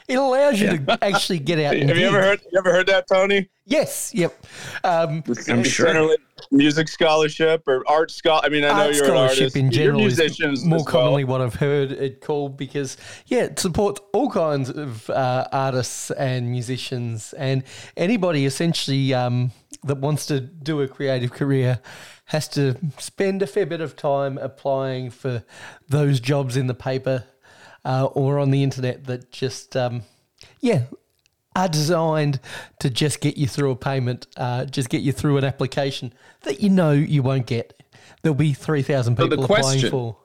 It 0.08 0.14
allows 0.18 0.60
you 0.60 0.78
to 0.78 0.98
actually 1.02 1.38
get 1.40 1.58
out. 1.58 1.74
and 1.76 1.88
Have 1.88 1.98
you 1.98 2.06
ever 2.06 2.20
heard? 2.22 2.40
You 2.52 2.58
ever 2.58 2.72
heard 2.72 2.86
that, 2.86 3.08
Tony? 3.08 3.48
Yes. 3.64 4.12
Yep. 4.14 4.46
Um, 4.84 5.24
I'm 5.48 5.62
The 5.62 5.64
sure. 5.64 6.16
Music 6.52 6.86
Scholarship 6.88 7.62
or 7.66 7.82
Art 7.88 8.10
Scholar. 8.10 8.42
I 8.44 8.48
mean, 8.48 8.64
I 8.64 8.68
know 8.68 8.74
art 8.86 8.94
you're 8.94 9.04
an 9.04 9.10
scholarship 9.10 9.38
artist. 9.40 9.56
in 9.56 9.64
You're 9.66 9.72
general 9.72 10.00
is 10.06 10.18
musicians 10.18 10.64
more 10.64 10.78
well. 10.78 10.84
commonly 10.84 11.24
what 11.24 11.40
I've 11.40 11.54
heard 11.56 11.90
it 11.90 12.20
called 12.20 12.56
because 12.56 12.96
yeah, 13.26 13.44
it 13.44 13.58
supports 13.58 14.00
all 14.12 14.30
kinds 14.30 14.70
of 14.70 15.08
uh, 15.10 15.48
artists 15.50 16.10
and 16.12 16.50
musicians 16.50 17.32
and 17.32 17.64
anybody 17.96 18.44
essentially 18.44 19.12
um, 19.14 19.50
that 19.84 19.96
wants 19.96 20.26
to 20.26 20.40
do 20.40 20.82
a 20.82 20.88
creative 20.88 21.32
career 21.32 21.80
has 22.26 22.48
to 22.48 22.76
spend 22.98 23.40
a 23.42 23.46
fair 23.46 23.66
bit 23.66 23.80
of 23.80 23.96
time 23.96 24.36
applying 24.38 25.10
for 25.10 25.42
those 25.88 26.20
jobs 26.20 26.56
in 26.56 26.66
the 26.66 26.74
paper 26.74 27.24
uh, 27.86 28.06
or 28.06 28.38
on 28.38 28.50
the 28.50 28.62
internet 28.62 29.04
that 29.04 29.32
just 29.32 29.76
um, 29.76 30.02
yeah 30.60 30.82
are 31.56 31.68
designed 31.68 32.38
to 32.78 32.90
just 32.90 33.20
get 33.20 33.38
you 33.38 33.48
through 33.48 33.70
a 33.70 33.76
payment, 33.76 34.26
uh, 34.36 34.66
just 34.66 34.90
get 34.90 35.00
you 35.00 35.10
through 35.10 35.38
an 35.38 35.44
application 35.44 36.12
that 36.42 36.60
you 36.60 36.68
know 36.68 36.92
you 36.92 37.22
won't 37.22 37.46
get. 37.46 37.82
There'll 38.22 38.34
be 38.34 38.52
3,000 38.52 39.16
So 39.16 39.22
the 39.22 39.30
people 39.30 39.44
applying 39.44 39.62
question- 39.62 39.90
for. 39.90 40.18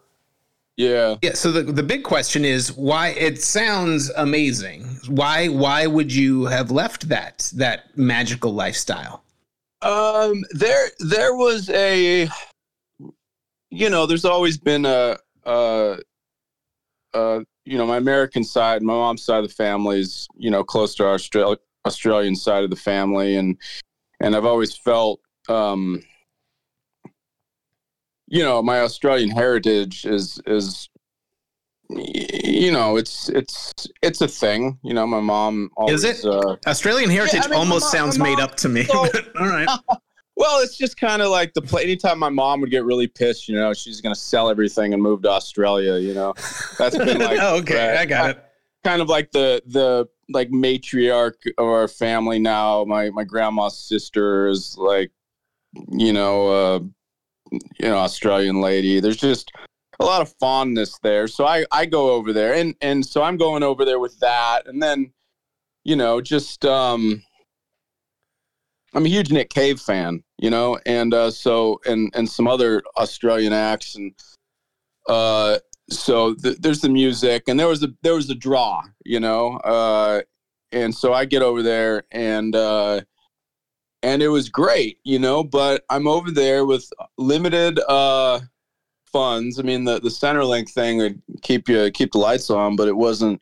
Yeah. 0.78 1.16
Yeah, 1.22 1.34
so 1.34 1.52
the, 1.52 1.64
the 1.64 1.84
big 1.84 2.04
question 2.04 2.44
is 2.44 2.74
why 2.74 3.10
it 3.10 3.42
sounds 3.42 4.10
amazing. 4.12 4.84
Why 5.08 5.48
why 5.48 5.86
would 5.86 6.12
you 6.12 6.46
have 6.46 6.72
left 6.72 7.10
that 7.10 7.52
that 7.56 7.96
magical 7.98 8.54
lifestyle? 8.54 9.24
Um, 9.82 10.44
there, 10.52 10.90
there 11.00 11.36
was 11.36 11.70
a, 11.70 12.28
you 13.70 13.90
know, 13.90 14.06
there's 14.06 14.26
always 14.26 14.58
been 14.58 14.86
a, 14.86 15.18
uh, 15.46 15.98
uh, 17.14 17.42
you 17.66 17.78
know, 17.78 17.86
my 17.86 17.98
American 17.98 18.44
side, 18.44 18.82
my 18.82 18.94
mom's 18.94 19.24
side 19.24 19.44
of 19.44 19.50
the 19.50 19.54
family 19.54 20.00
is, 20.00 20.28
you 20.38 20.50
know, 20.50 20.64
close 20.64 20.96
to 20.96 21.06
our 21.06 21.14
Australia, 21.14 21.58
Australian 21.86 22.36
side 22.36 22.64
of 22.64 22.70
the 22.70 22.76
family, 22.76 23.36
and 23.36 23.58
and 24.20 24.36
I've 24.36 24.46
always 24.46 24.76
felt, 24.76 25.20
um, 25.50 26.02
you 28.28 28.44
know, 28.44 28.62
my 28.62 28.82
Australian 28.82 29.30
heritage 29.30 30.06
is 30.06 30.40
is, 30.48 30.90
you 31.90 32.72
know, 32.72 32.98
it's 32.98 33.30
it's 33.30 33.74
it's 34.02 34.22
a 34.22 34.28
thing. 34.28 34.80
You 34.84 34.94
know, 34.94 35.06
my 35.06 35.20
mom 35.20 35.70
always. 35.78 36.04
it? 36.04 36.24
Uh, 36.26 36.56
Australian 36.68 37.10
heritage 37.10 37.42
I 37.46 37.48
mean, 37.48 37.60
almost 37.60 37.86
mom- 37.86 37.92
sounds 37.92 38.20
my 38.20 38.30
made 38.30 38.40
up 38.40 38.56
to 38.58 38.70
me. 38.70 38.86
so- 38.86 39.00
all 39.40 39.48
right. 39.48 39.70
Well, 40.42 40.60
it's 40.64 40.76
just 40.76 40.98
kind 40.98 41.22
of 41.22 41.30
like 41.30 41.54
the 41.54 41.62
play. 41.62 41.84
Anytime 41.84 42.18
my 42.18 42.30
mom 42.30 42.62
would 42.62 42.72
get 42.72 42.84
really 42.84 43.06
pissed, 43.06 43.48
you 43.48 43.54
know, 43.54 43.76
she's 43.76 44.02
gonna 44.02 44.16
sell 44.16 44.50
everything 44.50 44.92
and 44.92 45.00
move 45.00 45.22
to 45.22 45.30
Australia. 45.30 46.00
You 46.00 46.16
know, 46.16 46.34
that's 46.80 46.98
been 46.98 47.20
like 47.20 47.40
okay, 47.40 47.96
I 47.96 48.08
got 48.08 48.32
it. 48.32 48.46
kind 48.84 49.04
of 49.04 49.08
like 49.08 49.32
the 49.32 49.62
the 49.68 50.08
like 50.30 50.50
matriarch 50.50 51.36
of 51.60 51.68
our 51.68 51.88
family 51.88 52.40
now. 52.40 52.84
My 52.86 53.12
my 53.12 53.24
grandma's 53.24 53.78
sister 53.78 54.48
is 54.48 54.76
like, 54.80 55.12
you 55.92 56.12
know, 56.12 56.48
uh, 56.48 56.80
you 57.52 57.90
know, 57.90 57.98
Australian 57.98 58.62
lady. 58.62 59.00
There's 59.00 59.18
just 59.18 59.52
a 60.00 60.06
lot 60.06 60.24
of 60.24 60.34
fondness 60.40 60.98
there. 61.04 61.28
So 61.28 61.46
I 61.46 61.66
I 61.72 61.86
go 61.86 62.10
over 62.10 62.34
there, 62.34 62.56
and 62.56 62.74
and 62.82 63.06
so 63.06 63.22
I'm 63.22 63.38
going 63.38 63.62
over 63.62 63.86
there 63.86 64.00
with 64.00 64.20
that, 64.22 64.66
and 64.66 64.82
then, 64.82 65.14
you 65.84 65.96
know, 65.96 66.20
just 66.20 66.66
um. 66.66 67.22
I'm 68.94 69.06
a 69.06 69.10
huge 69.10 69.32
Nick 69.32 69.50
Cave 69.50 69.80
fan, 69.80 70.24
you 70.38 70.50
know, 70.50 70.78
and 70.86 71.14
uh, 71.14 71.32
so 71.32 71.80
and 71.86 72.12
and 72.16 72.30
some 72.30 72.48
other 72.48 72.82
Australian 72.98 73.54
acts, 73.54 73.96
and 73.96 74.14
uh, 75.08 75.60
so 75.90 76.34
th- 76.36 76.58
there's 76.60 76.82
the 76.82 76.90
music, 76.90 77.44
and 77.48 77.60
there 77.60 77.68
was 77.68 77.84
a 77.84 77.94
there 78.02 78.16
was 78.16 78.30
a 78.30 78.36
draw, 78.36 78.82
you 79.06 79.20
know, 79.20 79.58
uh, 79.58 80.22
and 80.72 80.94
so 80.94 81.14
I 81.14 81.26
get 81.26 81.42
over 81.42 81.64
there, 81.64 82.04
and 82.12 82.56
uh, 82.56 83.02
and 84.04 84.22
it 84.22 84.30
was 84.30 84.50
great, 84.50 85.00
you 85.04 85.20
know, 85.20 85.44
but 85.44 85.84
I'm 85.90 86.08
over 86.08 86.32
there 86.32 86.66
with 86.66 86.90
limited 87.18 87.80
uh, 87.88 88.40
funds. 89.12 89.60
I 89.60 89.64
mean, 89.64 89.84
the 89.84 90.00
the 90.00 90.10
Centrelink 90.10 90.70
thing 90.70 90.98
would 90.98 91.22
keep 91.42 91.70
you 91.70 91.92
keep 91.92 92.12
the 92.12 92.18
lights 92.18 92.50
on, 92.50 92.76
but 92.76 92.88
it 92.88 92.98
wasn't, 92.98 93.42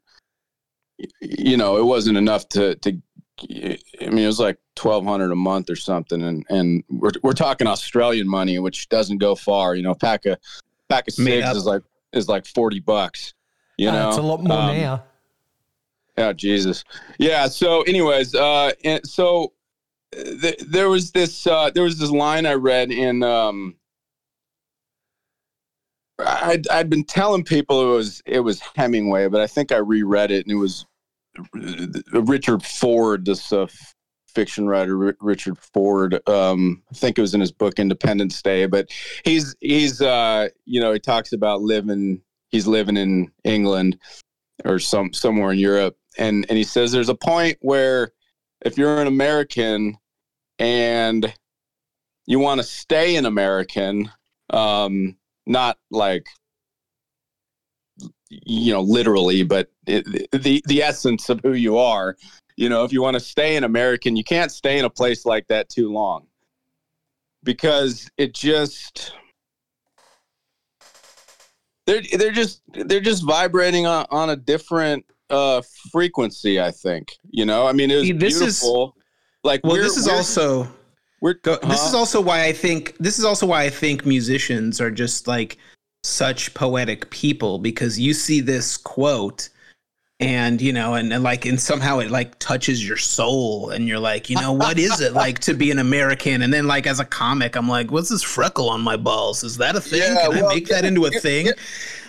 you 1.21 1.57
know, 1.57 1.77
it 1.77 1.85
wasn't 1.85 2.17
enough 2.17 2.47
to 2.49 2.75
to. 2.75 3.01
I 3.43 3.77
mean, 4.09 4.19
it 4.19 4.27
was 4.27 4.39
like 4.39 4.57
twelve 4.75 5.05
hundred 5.05 5.31
a 5.31 5.35
month 5.35 5.69
or 5.69 5.75
something, 5.75 6.21
and 6.21 6.45
and 6.49 6.83
we're 6.89 7.11
we're 7.23 7.33
talking 7.33 7.67
Australian 7.67 8.27
money, 8.27 8.59
which 8.59 8.89
doesn't 8.89 9.17
go 9.19 9.35
far. 9.35 9.75
You 9.75 9.83
know, 9.83 9.93
pack 9.95 10.25
of 10.25 10.37
pack 10.89 11.07
of 11.07 11.27
up. 11.27 11.55
is 11.55 11.65
like 11.65 11.83
is 12.13 12.27
like 12.27 12.45
forty 12.45 12.79
bucks. 12.79 13.33
You 13.77 13.89
Uh, 13.89 13.93
know, 13.93 14.09
it's 14.09 14.17
a 14.17 14.21
lot 14.21 14.43
more 14.43 14.57
Um, 14.57 14.77
now. 14.77 15.03
Yeah, 16.17 16.33
Jesus. 16.33 16.83
Yeah. 17.17 17.47
So, 17.47 17.83
anyways, 17.83 18.35
uh, 18.35 18.71
and 18.83 19.05
so 19.07 19.53
uh, 20.13 20.23
th- 20.41 20.59
there 20.67 20.89
was 20.89 21.11
this 21.11 21.47
uh, 21.47 21.69
there 21.69 21.83
was 21.83 21.97
this 21.97 22.11
line 22.11 22.45
I 22.45 22.55
read 22.55 22.91
in. 22.91 23.23
Um, 23.23 23.75
I'd 26.19 26.67
I'd 26.67 26.89
been 26.89 27.05
telling 27.05 27.43
people 27.45 27.81
it 27.89 27.95
was 27.95 28.21
it 28.25 28.41
was 28.41 28.59
Hemingway, 28.75 29.27
but 29.29 29.39
I 29.39 29.47
think 29.47 29.71
I 29.71 29.77
reread 29.77 30.31
it 30.31 30.45
and 30.45 30.51
it 30.51 30.59
was 30.59 30.85
Richard 32.11 32.63
Ford, 32.63 33.25
this 33.25 33.51
uh, 33.51 33.67
fiction 34.27 34.67
writer 34.67 34.97
Ri- 34.97 35.13
Richard 35.19 35.57
Ford. 35.57 36.19
Um, 36.27 36.83
I 36.91 36.95
think 36.95 37.17
it 37.17 37.21
was 37.21 37.33
in 37.33 37.41
his 37.41 37.51
book 37.51 37.79
Independence 37.79 38.41
Day, 38.41 38.65
but 38.65 38.89
he's 39.25 39.55
he's 39.59 40.01
uh, 40.01 40.49
you 40.65 40.79
know 40.79 40.93
he 40.93 40.99
talks 40.99 41.33
about 41.33 41.61
living 41.61 42.21
he's 42.49 42.67
living 42.67 42.97
in 42.97 43.31
England 43.43 43.97
or 44.65 44.79
some 44.79 45.13
somewhere 45.13 45.51
in 45.51 45.59
Europe, 45.59 45.97
and 46.17 46.45
and 46.49 46.57
he 46.57 46.63
says 46.63 46.91
there's 46.91 47.09
a 47.09 47.15
point 47.15 47.57
where 47.61 48.11
if 48.65 48.77
you're 48.77 49.01
an 49.01 49.07
American 49.07 49.97
and 50.57 51.33
you 52.25 52.39
want 52.39 52.59
to 52.59 52.63
stay 52.63 53.15
an 53.15 53.25
American, 53.25 54.11
um, 54.51 55.17
not 55.47 55.77
like 55.89 56.27
you 58.29 58.71
know 58.73 58.81
literally, 58.81 59.43
but 59.43 59.69
it, 59.87 60.05
the 60.31 60.61
the 60.65 60.83
essence 60.83 61.29
of 61.29 61.39
who 61.41 61.53
you 61.53 61.77
are. 61.77 62.15
You 62.55 62.67
know, 62.67 62.83
if 62.83 62.91
you 62.91 63.01
want 63.01 63.13
to 63.13 63.21
stay 63.21 63.55
an 63.55 63.63
American, 63.63 64.15
you 64.17 64.23
can't 64.23 64.51
stay 64.51 64.77
in 64.77 64.85
a 64.85 64.89
place 64.89 65.25
like 65.25 65.47
that 65.47 65.69
too 65.69 65.91
long. 65.91 66.27
Because 67.43 68.09
it 68.17 68.33
just 68.33 69.13
they're 71.89 72.01
they're 72.17 72.31
just 72.31 72.61
they're 72.73 72.99
just 72.99 73.25
vibrating 73.25 73.85
on, 73.85 74.05
on 74.11 74.29
a 74.29 74.35
different 74.35 75.05
uh 75.29 75.61
frequency 75.91 76.59
i 76.59 76.71
think 76.71 77.17
you 77.31 77.45
know? 77.45 77.65
I 77.67 77.73
mean 77.73 77.91
it 77.91 77.95
was 77.95 78.03
See, 78.05 78.11
this 78.13 78.41
is- 78.41 78.63
like 79.43 79.61
Well, 79.63 79.75
this 79.75 79.95
is 79.97 80.07
also 80.07 80.67
we're 81.21 81.35
Go, 81.35 81.57
This 81.57 81.85
is 81.85 81.93
also 81.93 82.21
why 82.21 82.45
I 82.45 82.53
think 82.53 82.95
this 82.97 83.19
is 83.19 83.25
also 83.25 83.45
why 83.45 83.63
I 83.63 83.69
think 83.69 84.05
musicians 84.05 84.79
are 84.79 84.91
just 84.91 85.27
like 85.27 85.57
such 86.03 86.53
poetic 86.53 87.09
people 87.09 87.59
because 87.59 87.99
you 87.99 88.13
see 88.13 88.39
this 88.39 88.77
quote 88.77 89.49
and 90.21 90.61
you 90.61 90.73
know 90.73 90.95
and, 90.95 91.13
and 91.13 91.23
like 91.23 91.45
and 91.45 91.59
somehow 91.59 91.99
it 91.99 92.11
like 92.11 92.37
touches 92.39 92.85
your 92.85 92.97
soul 92.97 93.69
and 93.69 93.87
you're 93.87 93.99
like 93.99 94.29
you 94.29 94.35
know 94.39 94.51
what 94.51 94.77
is 94.77 94.99
it 94.99 95.13
like 95.13 95.39
to 95.39 95.53
be 95.53 95.71
an 95.71 95.79
American? 95.79 96.41
And 96.41 96.53
then 96.53 96.67
like 96.67 96.87
as 96.87 96.99
a 96.99 97.05
comic 97.05 97.55
I'm 97.55 97.69
like 97.69 97.91
what's 97.91 98.09
this 98.09 98.23
freckle 98.23 98.69
on 98.69 98.81
my 98.81 98.97
balls? 98.97 99.43
Is 99.43 99.57
that 99.57 99.75
a 99.75 99.81
thing? 99.81 99.99
Yeah, 99.99 100.21
can 100.21 100.37
I 100.37 100.41
well, 100.41 100.49
make 100.49 100.67
that 100.67 100.83
into 100.83 101.05
a 101.05 101.11
yeah, 101.11 101.19
thing? 101.19 101.45
yeah, 101.47 101.53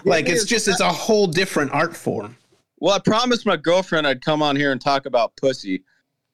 like 0.05 0.27
yeah, 0.27 0.35
it's 0.35 0.45
just 0.45 0.67
it's 0.67 0.81
a 0.81 0.89
whole 0.89 1.27
different 1.27 1.73
art 1.73 1.97
form. 1.97 2.37
Well 2.79 2.95
i 2.95 2.99
promised 2.99 3.47
my 3.47 3.57
girlfriend 3.57 4.07
i'd 4.07 4.25
come 4.25 4.43
on 4.43 4.57
here 4.57 4.73
and 4.73 4.81
talk 4.81 5.07
about 5.07 5.37
pussy. 5.37 5.85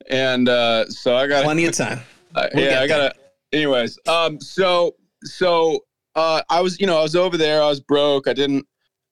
And 0.08 0.48
uh 0.48 0.88
so 0.88 1.16
i 1.16 1.26
got 1.26 1.44
plenty 1.44 1.66
of 1.66 1.74
time. 1.74 2.00
Uh, 2.34 2.48
We'll 2.52 2.66
yeah, 2.66 2.80
I 2.80 2.86
gotta. 2.86 3.14
Anyways, 3.52 3.98
um, 4.06 4.38
so 4.42 4.94
so 5.24 5.85
uh, 6.16 6.42
I 6.48 6.60
was, 6.60 6.80
you 6.80 6.86
know, 6.86 6.98
I 6.98 7.02
was 7.02 7.14
over 7.14 7.36
there. 7.36 7.62
I 7.62 7.68
was 7.68 7.80
broke. 7.80 8.26
I 8.26 8.32
didn't, 8.32 8.66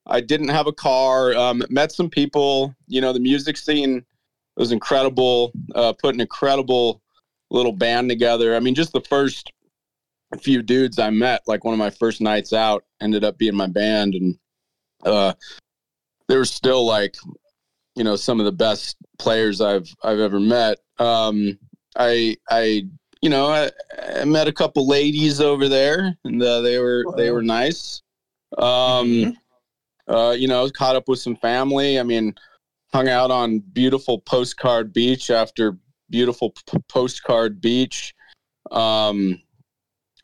I 0.07 0.21
didn't 0.21 0.49
have 0.49 0.67
a 0.67 0.73
car. 0.73 1.35
Um, 1.35 1.63
met 1.69 1.93
some 1.93 2.11
people. 2.11 2.75
You 2.89 3.01
know, 3.01 3.13
the 3.13 3.21
music 3.21 3.57
scene 3.57 4.05
was 4.57 4.73
incredible. 4.73 5.53
Uh, 5.75 5.93
put 5.93 6.15
an 6.15 6.21
incredible 6.21 7.03
little 7.51 7.73
band 7.73 8.09
together. 8.09 8.57
I 8.57 8.61
mean, 8.61 8.75
just 8.75 8.93
the 8.93 9.03
first 9.03 9.53
few 10.41 10.63
dudes 10.63 10.99
I 10.99 11.11
met, 11.11 11.43
like 11.47 11.65
one 11.65 11.75
of 11.75 11.79
my 11.79 11.91
first 11.91 12.21
nights 12.21 12.53
out, 12.53 12.85
ended 13.01 13.23
up 13.23 13.39
being 13.39 13.55
my 13.55 13.67
band, 13.67 14.15
and 14.15 14.39
uh, 15.05 15.35
they 16.29 16.37
were 16.37 16.45
still 16.45 16.85
like, 16.85 17.15
you 17.95 18.03
know, 18.03 18.17
some 18.17 18.41
of 18.41 18.47
the 18.47 18.53
best 18.53 18.97
players 19.19 19.61
I've 19.61 19.95
I've 20.03 20.19
ever 20.19 20.41
met. 20.41 20.79
Um, 20.99 21.59
I 21.97 22.37
I 22.51 22.89
you 23.25 23.31
know, 23.31 23.47
I, 23.47 23.71
I 24.21 24.27
met 24.27 24.49
a 24.49 24.53
couple 24.53 24.87
ladies 24.87 25.41
over 25.41 25.67
there, 25.67 26.15
and 26.25 26.43
uh, 26.43 26.61
they 26.61 26.79
were 26.79 27.07
they 27.17 27.31
were 27.31 27.43
nice. 27.43 28.03
Um, 28.59 29.35
uh, 30.07 30.37
you 30.37 30.47
know, 30.47 30.69
caught 30.69 30.95
up 30.95 31.09
with 31.09 31.21
some 31.21 31.37
family. 31.37 31.99
I 31.99 32.03
mean, 32.03 32.35
hung 32.93 33.09
out 33.09 33.31
on 33.31 33.61
beautiful 33.61 34.19
postcard 34.19 34.93
beach 34.93 35.31
after 35.31 35.79
beautiful 36.11 36.51
p- 36.51 36.79
postcard 36.87 37.63
beach. 37.63 38.15
Um, 38.71 39.41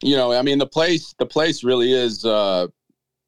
you 0.03 0.15
know, 0.15 0.35
I 0.35 0.43
mean, 0.43 0.59
the 0.59 0.67
place 0.67 1.15
the 1.19 1.25
place 1.25 1.65
really 1.65 1.95
is 1.95 2.27
uh, 2.27 2.67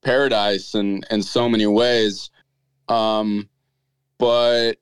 paradise 0.05 0.75
in 0.75 1.01
in 1.11 1.23
so 1.23 1.49
many 1.49 1.67
ways. 1.67 2.29
Um, 2.91 3.49
but 4.19 4.75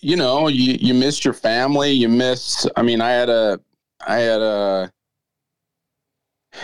you 0.00 0.16
know 0.16 0.48
you 0.48 0.76
you 0.80 0.94
miss 0.94 1.24
your 1.24 1.34
family 1.34 1.90
you 1.90 2.08
miss 2.08 2.66
i 2.76 2.82
mean 2.82 3.00
i 3.00 3.10
had 3.10 3.28
a 3.28 3.58
i 4.06 4.16
had 4.16 4.40
a 4.40 4.92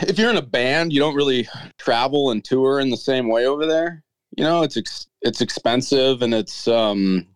if 0.02 0.18
you're 0.18 0.30
in 0.30 0.36
a 0.36 0.42
band 0.42 0.92
you 0.92 1.00
don't 1.00 1.14
really 1.14 1.48
travel 1.78 2.30
and 2.30 2.44
tour 2.44 2.80
in 2.80 2.90
the 2.90 2.96
same 2.96 3.28
way 3.28 3.46
over 3.46 3.66
there. 3.66 4.02
You 4.36 4.44
know 4.44 4.62
it's 4.62 4.76
ex- 4.76 5.06
it's 5.22 5.40
expensive 5.40 6.22
and 6.22 6.34
it's 6.34 6.66
um 6.66 7.26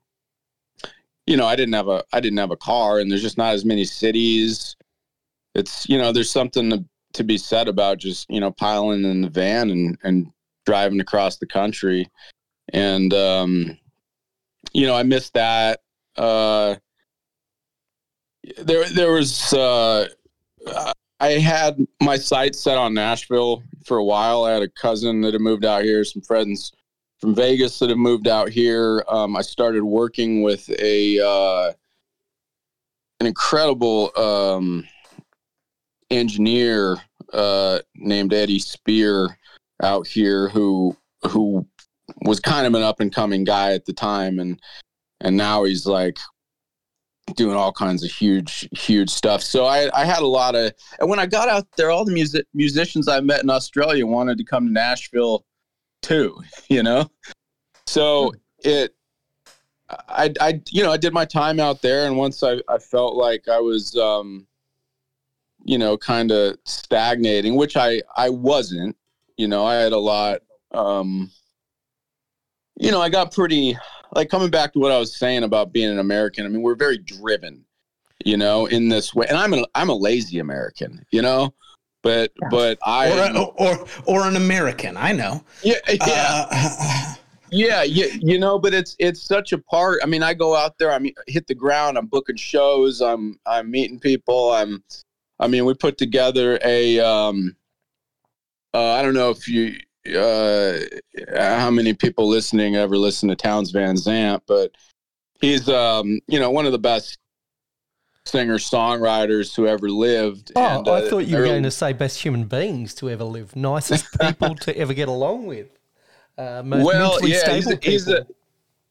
you 1.26 1.36
know 1.36 1.46
i 1.46 1.54
didn't 1.54 1.74
have 1.74 1.88
a 1.88 2.02
i 2.12 2.20
didn't 2.20 2.38
have 2.38 2.50
a 2.50 2.56
car 2.56 2.98
and 2.98 3.10
there's 3.10 3.22
just 3.22 3.38
not 3.38 3.54
as 3.54 3.64
many 3.64 3.84
cities. 3.84 4.76
It's 5.54 5.88
you 5.88 5.98
know 5.98 6.12
there's 6.12 6.30
something 6.30 6.70
to, 6.70 6.84
to 7.14 7.24
be 7.24 7.38
said 7.38 7.68
about 7.68 7.98
just 7.98 8.28
you 8.28 8.40
know 8.40 8.50
piling 8.50 9.04
in 9.04 9.20
the 9.22 9.30
van 9.30 9.70
and 9.70 9.98
and 10.02 10.26
driving 10.66 11.00
across 11.00 11.36
the 11.36 11.46
country. 11.46 12.08
And 12.72 13.14
um 13.14 13.78
you 14.72 14.86
know 14.86 14.94
i 14.94 15.02
missed 15.02 15.34
that 15.34 15.80
uh 16.18 16.76
there 18.58 18.88
there 18.90 19.12
was 19.12 19.52
uh 19.54 20.08
I 21.20 21.30
had 21.32 21.84
my 22.00 22.16
sights 22.16 22.60
set 22.60 22.78
on 22.78 22.94
Nashville 22.94 23.62
for 23.84 23.96
a 23.96 24.04
while. 24.04 24.44
I 24.44 24.52
had 24.52 24.62
a 24.62 24.68
cousin 24.68 25.20
that 25.22 25.32
had 25.32 25.42
moved 25.42 25.64
out 25.64 25.82
here, 25.82 26.04
some 26.04 26.22
friends 26.22 26.72
from 27.18 27.34
Vegas 27.34 27.78
that 27.80 27.88
had 27.88 27.98
moved 27.98 28.28
out 28.28 28.50
here. 28.50 29.04
Um, 29.08 29.36
I 29.36 29.42
started 29.42 29.82
working 29.82 30.42
with 30.42 30.70
a 30.78 31.18
uh, 31.18 31.72
an 33.18 33.26
incredible 33.26 34.12
um, 34.16 34.86
engineer 36.10 36.98
uh, 37.32 37.80
named 37.96 38.32
Eddie 38.32 38.60
Spear 38.60 39.36
out 39.82 40.06
here, 40.06 40.48
who 40.48 40.96
who 41.28 41.66
was 42.22 42.38
kind 42.38 42.66
of 42.66 42.74
an 42.74 42.82
up 42.82 43.00
and 43.00 43.12
coming 43.12 43.42
guy 43.42 43.72
at 43.72 43.86
the 43.86 43.92
time, 43.92 44.38
and 44.38 44.60
and 45.20 45.36
now 45.36 45.64
he's 45.64 45.86
like 45.86 46.18
doing 47.34 47.56
all 47.56 47.72
kinds 47.72 48.02
of 48.02 48.10
huge 48.10 48.68
huge 48.72 49.10
stuff. 49.10 49.42
So 49.42 49.66
i 49.66 49.90
i 49.98 50.04
had 50.04 50.20
a 50.20 50.26
lot 50.26 50.54
of 50.54 50.72
and 50.98 51.08
when 51.08 51.18
i 51.18 51.26
got 51.26 51.48
out 51.48 51.66
there 51.76 51.90
all 51.90 52.04
the 52.04 52.12
music 52.12 52.46
musicians 52.54 53.08
i 53.08 53.20
met 53.20 53.42
in 53.42 53.50
australia 53.50 54.06
wanted 54.06 54.38
to 54.38 54.44
come 54.44 54.66
to 54.66 54.72
nashville 54.72 55.44
too 56.02 56.40
you 56.68 56.82
know? 56.82 57.10
So 57.86 58.32
it 58.60 58.94
i 60.08 60.32
i 60.40 60.60
you 60.70 60.82
know 60.82 60.92
i 60.92 60.96
did 60.96 61.12
my 61.12 61.24
time 61.24 61.60
out 61.60 61.80
there 61.82 62.06
and 62.06 62.16
once 62.16 62.42
i 62.42 62.60
i 62.68 62.78
felt 62.78 63.14
like 63.14 63.48
i 63.48 63.58
was 63.58 63.96
um 63.96 64.46
you 65.64 65.78
know 65.78 65.96
kind 65.96 66.30
of 66.30 66.58
stagnating 66.64 67.56
which 67.56 67.76
i 67.76 68.00
i 68.16 68.28
wasn't 68.28 68.96
you 69.36 69.46
know? 69.46 69.64
I 69.64 69.76
had 69.76 69.92
a 69.92 69.98
lot 69.98 70.40
um 70.72 71.30
you 72.76 72.90
know 72.90 73.00
i 73.00 73.08
got 73.08 73.32
pretty 73.32 73.76
like 74.18 74.28
coming 74.28 74.50
back 74.50 74.72
to 74.72 74.80
what 74.80 74.90
I 74.90 74.98
was 74.98 75.16
saying 75.16 75.44
about 75.44 75.72
being 75.72 75.88
an 75.88 76.00
American, 76.00 76.44
I 76.44 76.48
mean, 76.48 76.60
we're 76.60 76.74
very 76.74 76.98
driven, 76.98 77.64
you 78.24 78.36
know, 78.36 78.66
in 78.66 78.88
this 78.88 79.14
way. 79.14 79.26
And 79.28 79.38
I'm 79.38 79.54
a 79.54 79.64
I'm 79.76 79.90
a 79.90 79.94
lazy 79.94 80.40
American, 80.40 81.06
you 81.12 81.22
know, 81.22 81.54
but 82.02 82.32
but 82.50 82.78
I 82.84 83.12
or, 83.12 83.36
a, 83.36 83.42
or 83.44 83.86
or 84.06 84.28
an 84.28 84.34
American 84.34 84.96
I 84.96 85.12
know 85.12 85.44
yeah 85.62 85.76
yeah 85.88 86.46
Uh, 86.50 87.14
yeah 87.50 87.82
you, 87.84 88.10
you 88.20 88.40
know, 88.40 88.58
but 88.58 88.74
it's 88.74 88.96
it's 88.98 89.22
such 89.22 89.52
a 89.52 89.58
part. 89.58 90.00
I 90.02 90.06
mean, 90.06 90.24
I 90.24 90.34
go 90.34 90.56
out 90.56 90.76
there, 90.78 90.92
I 90.92 90.98
mean, 90.98 91.14
hit 91.28 91.46
the 91.46 91.54
ground, 91.54 91.96
I'm 91.96 92.06
booking 92.06 92.36
shows, 92.36 93.00
I'm 93.00 93.38
I'm 93.46 93.70
meeting 93.70 94.00
people, 94.00 94.50
I'm 94.52 94.82
I 95.38 95.46
mean, 95.46 95.64
we 95.64 95.74
put 95.74 95.96
together 95.96 96.58
a 96.64 96.98
um 96.98 97.56
uh, 98.74 98.92
I 98.94 99.02
don't 99.02 99.14
know 99.14 99.30
if 99.30 99.46
you 99.46 99.76
uh 100.16 100.78
how 101.36 101.70
many 101.70 101.94
people 101.94 102.26
listening 102.28 102.76
ever 102.76 102.96
listen 102.96 103.28
to 103.28 103.36
Townes 103.36 103.70
Van 103.70 103.96
Zandt, 103.96 104.42
but 104.46 104.70
he's 105.40 105.68
um 105.68 106.20
you 106.28 106.38
know 106.38 106.50
one 106.50 106.66
of 106.66 106.72
the 106.72 106.78
best 106.78 107.18
singer 108.24 108.58
songwriters 108.58 109.56
who 109.56 109.66
ever 109.66 109.88
lived. 109.90 110.52
Oh, 110.54 110.60
and, 110.62 110.88
I 110.88 110.90
uh, 110.92 111.08
thought 111.08 111.26
you 111.26 111.36
were 111.36 111.42
really- 111.42 111.54
going 111.54 111.62
to 111.62 111.70
say 111.70 111.92
best 111.92 112.20
human 112.22 112.44
beings 112.44 112.94
to 112.96 113.08
ever 113.10 113.24
live, 113.24 113.56
nicest 113.56 114.06
people 114.20 114.54
to 114.56 114.76
ever 114.76 114.92
get 114.92 115.08
along 115.08 115.46
with, 115.46 115.68
uh, 116.36 116.62
well, 116.64 117.18
yeah, 117.26 117.54
he's 117.54 117.70
a, 117.70 117.78
he's 117.82 118.06
a 118.08 118.26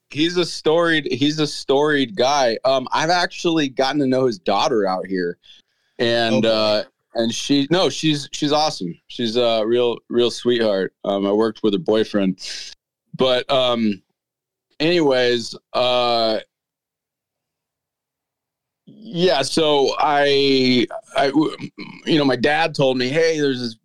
he's 0.10 0.38
a 0.38 0.46
storied 0.46 1.06
he's 1.12 1.40
a 1.40 1.48
storied 1.48 2.16
guy. 2.16 2.58
Um, 2.66 2.88
I've 2.92 3.10
actually 3.10 3.70
gotten 3.70 4.00
to 4.02 4.08
know 4.08 4.26
his 4.26 4.40
daughter 4.40 4.86
out 4.88 5.06
here, 5.06 5.38
and 6.00 6.38
Oh, 6.38 6.42
boy. 6.42 6.50
uh, 6.50 6.84
and 7.18 7.34
she 7.34 7.68
no, 7.70 7.90
she's 7.90 8.30
she's 8.32 8.52
awesome. 8.52 8.98
She's 9.08 9.36
a 9.36 9.64
real 9.66 9.98
real 10.10 10.32
sweetheart. 10.32 10.94
Um, 11.04 11.26
I 11.26 11.32
worked 11.32 11.64
with 11.64 11.74
her 11.74 11.80
boyfriend, 11.80 12.40
but 13.16 13.50
um, 13.52 14.02
anyways, 14.80 15.56
uh. 15.74 16.40
Yeah, 18.90 19.42
so 19.42 19.94
I, 20.00 20.88
I, 21.16 21.26
you 22.06 22.18
know, 22.18 22.24
my 22.24 22.38
dad 22.38 22.74
told 22.74 22.98
me, 22.98 23.10
"Hey, 23.10 23.38
there's 23.38 23.60
this 23.60 23.76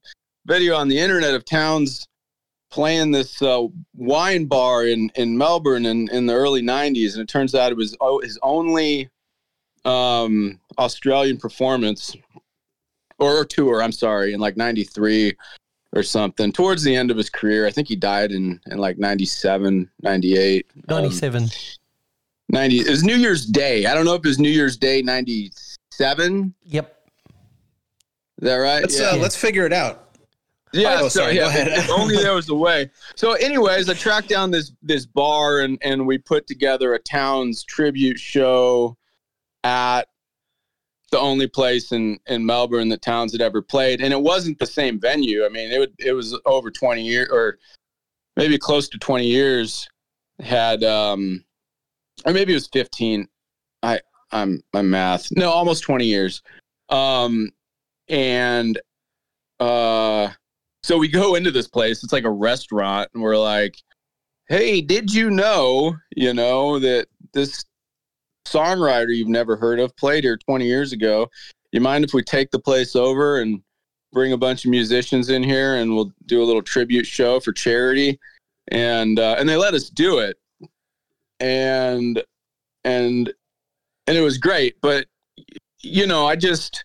video 0.47 0.77
on 0.77 0.87
the 0.87 0.99
internet 0.99 1.35
of 1.35 1.45
Townes 1.45 2.07
playing 2.73 3.11
this 3.11 3.41
uh, 3.43 3.67
wine 3.95 4.47
bar 4.47 4.87
in, 4.87 5.11
in 5.15 5.37
Melbourne 5.37 5.87
in, 5.87 6.09
in 6.09 6.27
the 6.27 6.33
early 6.33 6.63
90s. 6.63 7.13
And 7.13 7.23
it 7.23 7.29
turns 7.29 7.55
out 7.55 7.71
it 7.71 7.77
was 7.77 7.95
his 8.23 8.39
only 8.43 9.11
um, 9.85 10.59
Australian 10.79 11.37
performance 11.37 12.17
or 13.23 13.45
tour, 13.45 13.83
I'm 13.83 13.93
sorry, 13.93 14.33
in 14.35 14.41
like 14.41 14.57
93 14.57 15.35
or 15.95 16.03
something. 16.03 16.53
Towards 16.53 16.83
the 16.83 16.95
end 16.97 17.11
of 17.11 17.17
his 17.17 17.29
career, 17.31 17.67
I 17.67 17.71
think 17.71 17.89
he 17.89 17.97
died 17.97 18.33
in, 18.33 18.61
in 18.67 18.79
like 18.79 18.99
97, 18.99 19.89
98. 20.03 20.67
um, 20.89 21.03
97. 21.03 21.49
90. 22.49 22.79
It 22.81 22.89
was 22.91 23.03
New 23.03 23.17
Year's 23.17 23.47
Day. 23.47 23.87
I 23.87 23.95
don't 23.95 24.05
know 24.05 24.15
if 24.15 24.21
it 24.25 24.29
was 24.29 24.39
New 24.39 24.49
Year's 24.51 24.77
Day 24.77 25.03
97. 25.03 26.55
Yep. 26.65 26.99
Is 28.41 28.47
that 28.49 28.57
right? 28.57 28.81
let's 28.83 28.99
yeah. 28.99 29.11
uh, 29.11 29.17
let's 29.17 29.37
figure 29.37 29.65
it 29.67 29.73
out 29.73 30.17
Yeah, 30.73 30.97
Oh, 31.01 31.03
so 31.09 31.21
sorry, 31.21 31.35
go 31.35 31.43
yeah, 31.43 31.47
ahead. 31.49 31.69
if 31.69 31.91
only 31.91 32.17
there 32.17 32.35
was 32.41 32.49
a 32.49 32.55
way. 32.55 32.91
So, 33.15 33.33
anyways, 33.35 33.89
I 33.89 33.95
tracked 33.95 34.29
down 34.29 34.51
this 34.51 34.73
this 34.83 35.07
bar 35.07 35.61
and 35.61 35.79
and 35.83 36.07
we 36.07 36.19
put 36.19 36.47
together 36.47 36.95
a 36.95 36.99
Townes 36.99 37.63
tribute 37.63 38.19
show 38.19 38.97
at 39.65 40.09
the 41.13 41.21
only 41.21 41.47
place 41.47 41.93
in 41.93 42.19
in 42.27 42.45
Melbourne 42.45 42.89
that 42.89 43.03
Townes 43.03 43.31
had 43.31 43.41
ever 43.41 43.63
played, 43.63 44.01
and 44.01 44.13
it 44.13 44.21
wasn't 44.21 44.59
the 44.59 44.67
same 44.67 44.99
venue. 44.99 45.45
I 45.45 45.49
mean, 45.49 45.71
it 45.71 45.79
would 45.79 45.95
it 45.99 46.13
was 46.13 46.37
over 46.45 46.71
twenty 46.71 47.03
years 47.03 47.29
or 47.31 47.59
maybe 48.37 48.59
close 48.59 48.89
to 48.89 48.99
twenty 48.99 49.27
years. 49.27 49.89
Had 50.41 50.83
um, 50.83 51.45
or 52.27 52.33
maybe 52.33 52.53
it 52.53 52.57
was 52.57 52.69
fifteen. 52.73 53.29
I 53.85 54.01
I'm 54.33 54.63
my 54.73 54.83
math 54.83 55.29
no 55.37 55.51
almost 55.51 55.85
twenty 55.85 56.07
years. 56.07 56.43
Um, 56.89 57.51
and 58.09 58.81
uh, 59.61 60.31
so 60.83 60.99
we 60.99 61.09
go 61.09 61.37
into 61.37 61.53
this 61.53 61.69
place. 61.69 62.03
It's 62.03 62.13
like 62.13 62.25
a 62.25 62.31
restaurant, 62.31 63.11
and 63.15 63.23
we're 63.23 63.39
like, 63.39 63.77
"Hey, 64.49 64.81
did 64.81 65.13
you 65.13 65.31
know? 65.31 65.97
You 66.17 66.35
know 66.35 66.79
that 66.81 67.07
this 67.35 67.65
songwriter 68.47 69.15
you've 69.15 69.29
never 69.29 69.57
heard 69.57 69.81
of 69.81 69.97
played 69.97 70.25
here 70.25 70.37
20 70.37 70.65
years 70.67 70.93
ago. 70.93 71.31
You 71.73 71.81
mind 71.81 72.05
if 72.05 72.13
we 72.13 72.23
take 72.23 72.51
the 72.51 72.59
place 72.59 72.95
over 72.97 73.41
and 73.41 73.63
bring 74.13 74.33
a 74.33 74.37
bunch 74.37 74.65
of 74.65 74.71
musicians 74.71 75.31
in 75.31 75.43
here 75.43 75.77
and 75.77 75.95
we'll 75.95 76.13
do 76.27 76.43
a 76.43 76.45
little 76.45 76.63
tribute 76.63 77.07
show 77.07 77.41
for 77.41 77.53
charity?" 77.53 78.19
And 78.69 79.19
uh, 79.19 79.37
and 79.39 79.49
they 79.49 79.57
let 79.57 79.75
us 79.75 79.91
do 79.91 80.19
it, 80.19 80.39
and 81.41 82.23
and 82.85 83.33
and 84.07 84.17
it 84.17 84.21
was 84.21 84.39
great. 84.39 84.77
But 84.81 85.07
you 85.81 86.07
know, 86.07 86.27
I 86.27 86.37
just 86.37 86.85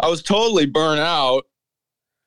I 0.00 0.08
was 0.08 0.22
totally 0.22 0.66
burnt 0.66 1.00
out. 1.00 1.46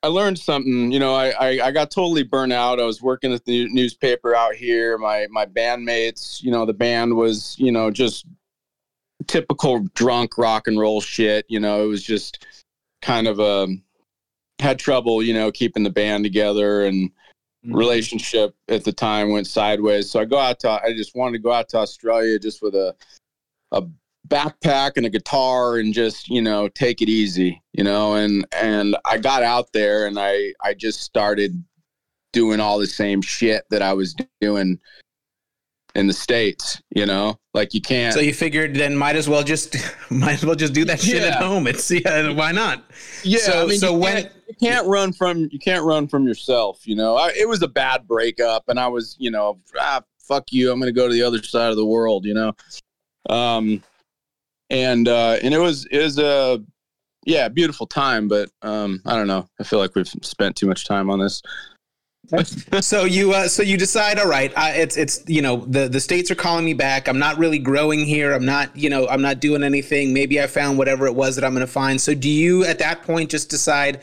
I 0.06 0.08
learned 0.08 0.38
something, 0.38 0.92
you 0.92 1.00
know, 1.00 1.16
I, 1.16 1.30
I, 1.30 1.48
I 1.66 1.72
got 1.72 1.90
totally 1.90 2.22
burnt 2.22 2.54
out. 2.54 2.80
I 2.80 2.84
was 2.84 3.02
working 3.02 3.34
at 3.34 3.44
the 3.44 3.68
newspaper 3.74 4.36
out 4.36 4.54
here. 4.54 5.00
My, 5.00 5.26
my 5.32 5.48
bandmates, 5.48 6.44
you 6.44 6.52
know, 6.52 6.64
the 6.64 6.76
band 6.76 7.16
was, 7.16 7.56
you 7.58 7.72
know, 7.72 7.90
just 7.90 8.28
typical 9.26 9.80
drunk 9.96 10.38
rock 10.38 10.68
and 10.68 10.80
roll 10.80 11.02
shit. 11.02 11.48
You 11.50 11.60
know, 11.60 11.84
it 11.84 11.88
was 11.88 12.04
just 12.04 12.46
kind 13.02 13.28
of 13.28 13.40
a, 13.40 13.68
had 14.60 14.78
trouble, 14.78 15.24
you 15.24 15.34
know, 15.34 15.52
keeping 15.52 15.82
the 15.82 15.90
band 15.90 16.24
together 16.24 16.86
and 16.86 17.10
Mhm. 17.66 17.76
relationship 17.76 18.54
at 18.68 18.84
the 18.84 18.94
time 18.94 19.32
went 19.32 19.48
sideways. 19.48 20.12
So 20.12 20.20
I 20.20 20.26
go 20.26 20.38
out 20.38 20.60
to, 20.60 20.70
I 20.70 20.94
just 20.96 21.16
wanted 21.16 21.38
to 21.38 21.44
go 21.44 21.52
out 21.52 21.68
to 21.70 21.78
Australia 21.78 22.38
just 22.38 22.62
with 22.62 22.76
a, 22.76 22.96
a 23.72 23.82
backpack 24.28 24.94
and 24.98 25.06
a 25.06 25.10
guitar 25.10 25.78
and 25.78 25.94
just 25.94 26.30
you 26.30 26.42
know 26.42 26.68
take 26.70 27.02
it 27.02 27.10
easy 27.10 27.62
you 27.74 27.84
know 27.84 28.16
and 28.16 28.46
and 28.54 28.96
i 29.06 29.18
got 29.18 29.44
out 29.44 29.72
there 29.74 30.08
and 30.08 30.18
i 30.20 30.52
i 30.64 30.74
just 30.74 31.02
started 31.02 31.64
doing 32.34 32.60
all 32.60 32.80
the 32.80 32.88
same 32.88 33.22
shit 33.22 33.64
that 33.70 33.82
i 33.82 33.94
was 33.94 34.16
doing 34.42 34.80
in 35.96 36.08
the 36.08 36.14
states 36.14 36.82
you 36.94 37.06
know? 37.06 37.40
Like 37.54 37.74
you 37.74 37.80
can't 37.82 38.14
So 38.14 38.20
you 38.20 38.34
figured 38.34 38.76
then 38.76 38.98
might 38.98 39.16
as 39.16 39.30
well 39.30 39.44
just 39.44 39.78
might 40.10 40.34
as 40.34 40.46
well 40.46 40.56
just 40.56 40.74
do 40.74 40.84
that 40.86 41.00
shit 41.00 41.24
at 41.24 41.36
home. 41.42 41.68
It's 41.68 41.90
yeah, 41.90 42.32
why 42.34 42.52
not? 42.52 42.84
yeah 43.24 43.40
so- 43.40 43.64
I 43.64 43.66
mean, 43.66 43.80
so 43.80 43.94
you 43.94 44.00
when- 44.00 44.24
can't, 44.24 44.34
you 44.48 44.56
can't 44.60 44.88
run 44.88 45.14
from 45.14 45.48
you 45.52 45.60
can't 45.60 45.86
run 45.86 46.08
from 46.08 46.28
yourself 46.28 46.86
you 46.86 46.96
know? 46.96 47.16
I, 47.16 47.32
it 47.38 47.48
was 47.48 47.62
a 47.62 47.68
bad 47.68 48.08
breakup 48.08 48.66
and 48.68 48.78
i 48.80 48.88
was 48.88 49.16
you 49.20 49.32
know 49.32 49.60
ah, 49.80 50.02
fuck 50.20 50.52
you. 50.52 50.72
I'm 50.72 50.80
gonna 50.80 50.92
go 50.92 51.08
to 51.08 51.14
the 51.14 51.22
other 51.24 51.42
side 51.42 51.70
of 51.70 51.78
the 51.78 51.86
world 51.86 52.26
you 52.26 52.34
know? 52.34 52.52
Um 53.30 53.82
and 54.70 55.08
uh 55.08 55.38
and 55.44 55.54
it 55.54 55.60
was 55.60 55.86
it 55.92 56.00
was 56.00 56.18
a 56.20 56.62
yeah 57.26 57.48
beautiful 57.48 57.86
time 57.88 58.28
but 58.28 58.50
um 58.62 59.02
i 59.06 59.16
don't 59.16 59.28
know. 59.28 59.48
I 59.60 59.64
feel 59.64 59.80
like 59.80 59.96
we've 59.96 60.08
spent 60.08 60.56
too 60.56 60.68
much 60.68 60.86
time 60.86 61.10
on 61.10 61.20
this. 61.20 61.42
So 62.82 63.06
you 63.06 63.34
uh, 63.34 63.48
so 63.48 63.62
you 63.62 63.78
decide 63.78 64.18
all 64.18 64.28
right 64.28 64.52
uh, 64.56 64.72
it's 64.74 64.98
it's 64.98 65.24
you 65.28 65.44
know 65.44 65.58
the 65.68 65.88
the 65.88 66.00
states 66.00 66.32
are 66.32 66.36
calling 66.36 66.66
me 66.66 66.74
back. 66.74 67.08
I'm 67.08 67.20
not 67.20 67.38
really 67.38 67.60
growing 67.60 68.04
here. 68.04 68.34
I'm 68.34 68.46
not 68.46 68.76
you 68.76 68.90
know 68.90 69.08
i'm 69.10 69.22
not 69.22 69.40
doing 69.40 69.64
anything. 69.64 70.12
Maybe 70.14 70.42
i 70.42 70.48
found 70.48 70.80
whatever 70.80 71.06
it 71.06 71.14
was 71.14 71.36
that 71.36 71.46
i'm 71.46 71.54
going 71.54 71.66
to 71.66 71.72
find. 71.72 72.02
So 72.02 72.16
do 72.16 72.28
you 72.30 72.66
at 72.66 72.80
that 72.80 73.04
point 73.04 73.30
just 73.30 73.50
decide 73.52 74.02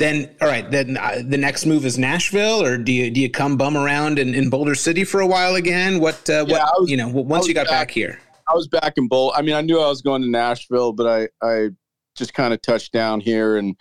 then 0.00 0.34
all 0.40 0.48
right 0.48 0.68
then 0.70 0.96
uh, 0.96 1.22
the 1.24 1.36
next 1.38 1.64
move 1.66 1.84
is 1.86 1.96
nashville 1.96 2.60
or 2.60 2.76
do 2.76 2.90
you 2.90 3.08
do 3.10 3.20
you 3.20 3.30
come 3.30 3.56
bum 3.56 3.76
around 3.76 4.18
in, 4.18 4.34
in 4.34 4.50
boulder 4.50 4.74
city 4.74 5.04
for 5.04 5.20
a 5.20 5.26
while 5.26 5.54
again? 5.54 6.00
What 6.00 6.28
uh, 6.28 6.40
what 6.44 6.48
Yeah, 6.50 6.64
was- 6.76 6.90
you 6.90 6.96
know 6.96 7.06
once 7.08 7.46
you 7.46 7.54
got 7.54 7.66
back- 7.66 7.88
back 7.88 7.90
here 7.92 8.18
i 8.50 8.54
was 8.54 8.68
back 8.68 8.94
in 8.96 9.08
bowl 9.08 9.32
i 9.36 9.42
mean 9.42 9.54
i 9.54 9.60
knew 9.60 9.78
i 9.80 9.88
was 9.88 10.02
going 10.02 10.22
to 10.22 10.28
nashville 10.28 10.92
but 10.92 11.06
i 11.06 11.28
i 11.46 11.68
just 12.16 12.34
kind 12.34 12.52
of 12.52 12.60
touched 12.62 12.92
down 12.92 13.20
here 13.20 13.56
and 13.56 13.76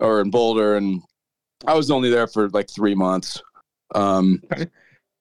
or 0.00 0.20
in 0.20 0.30
boulder 0.30 0.76
and 0.76 1.00
i 1.66 1.74
was 1.74 1.90
only 1.90 2.10
there 2.10 2.26
for 2.26 2.48
like 2.50 2.68
three 2.70 2.94
months. 2.94 3.40
Um 3.94 4.42
Okay. 4.52 4.66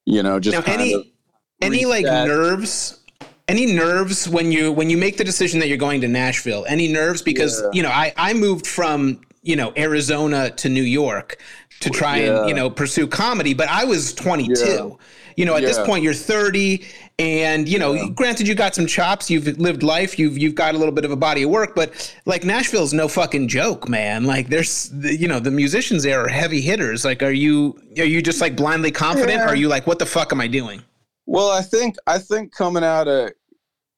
you 0.05 0.23
know 0.23 0.39
just 0.39 0.57
now 0.57 0.73
any 0.73 1.13
any 1.61 1.85
like 1.85 2.03
nerves 2.05 2.99
any 3.47 3.65
nerves 3.65 4.27
when 4.27 4.51
you 4.51 4.71
when 4.71 4.89
you 4.89 4.97
make 4.97 5.17
the 5.17 5.23
decision 5.23 5.59
that 5.59 5.67
you're 5.67 5.77
going 5.77 6.01
to 6.01 6.07
nashville? 6.07 6.65
Any 6.67 6.87
nerves? 6.91 7.21
Because 7.21 7.61
Yeah. 7.61 7.69
you 7.73 7.83
know 7.83 7.89
i 7.89 8.13
i 8.17 8.33
moved 8.33 8.65
from 8.67 9.21
you 9.41 9.55
know 9.55 9.73
arizona 9.77 10.49
to 10.51 10.69
new 10.69 10.81
york 10.83 11.37
to 11.81 11.89
try 11.89 12.17
and 12.17 12.47
you 12.47 12.55
know 12.55 12.69
pursue 12.69 13.05
comedy 13.07 13.53
but 13.53 13.67
i 13.67 13.83
was 13.83 14.13
22 14.13 14.53
Yeah. 14.65 14.89
you 15.35 15.43
know 15.45 15.55
at 15.55 15.61
this 15.63 15.77
point 15.79 16.01
you're 16.03 16.13
30 16.13 16.85
and 17.23 17.69
you 17.69 17.79
know 17.79 18.09
granted 18.09 18.47
you 18.47 18.53
got 18.55 18.75
some 18.75 18.86
chops 18.86 19.29
you've 19.31 19.47
lived 19.57 19.81
life 19.83 20.19
you've 20.19 20.38
you've 20.38 20.55
got 20.55 20.75
a 20.75 20.77
little 20.77 20.93
bit 20.93 21.05
of 21.05 21.12
a 21.12 21.15
body 21.15 21.43
of 21.43 21.49
work 21.49 21.73
but 21.75 21.89
like 22.25 22.43
nashville's 22.43 22.93
no 22.93 23.07
fucking 23.07 23.47
joke 23.47 23.88
man 23.88 24.25
like 24.25 24.47
there's 24.49 24.91
you 25.01 25.27
know 25.27 25.39
the 25.39 25.51
musicians 25.51 26.03
there 26.03 26.21
are 26.23 26.27
heavy 26.27 26.59
hitters 26.62 27.05
like 27.05 27.23
are 27.23 27.31
you 27.31 27.79
are 27.97 28.03
you 28.05 28.21
just 28.21 28.41
like 28.41 28.55
blindly 28.55 28.91
confident 28.91 29.38
Yeah. 29.39 29.45
or 29.45 29.49
are 29.49 29.55
you 29.55 29.69
like 29.69 29.88
what 29.88 29.99
the 29.99 30.05
fuck 30.05 30.31
am 30.33 30.41
i 30.41 30.47
doing 30.47 30.81
Well, 31.25 31.49
I 31.51 31.62
think 31.62 31.95
I 32.05 32.17
think 32.19 32.53
coming 32.53 32.83
out 32.83 33.07
of 33.07 33.31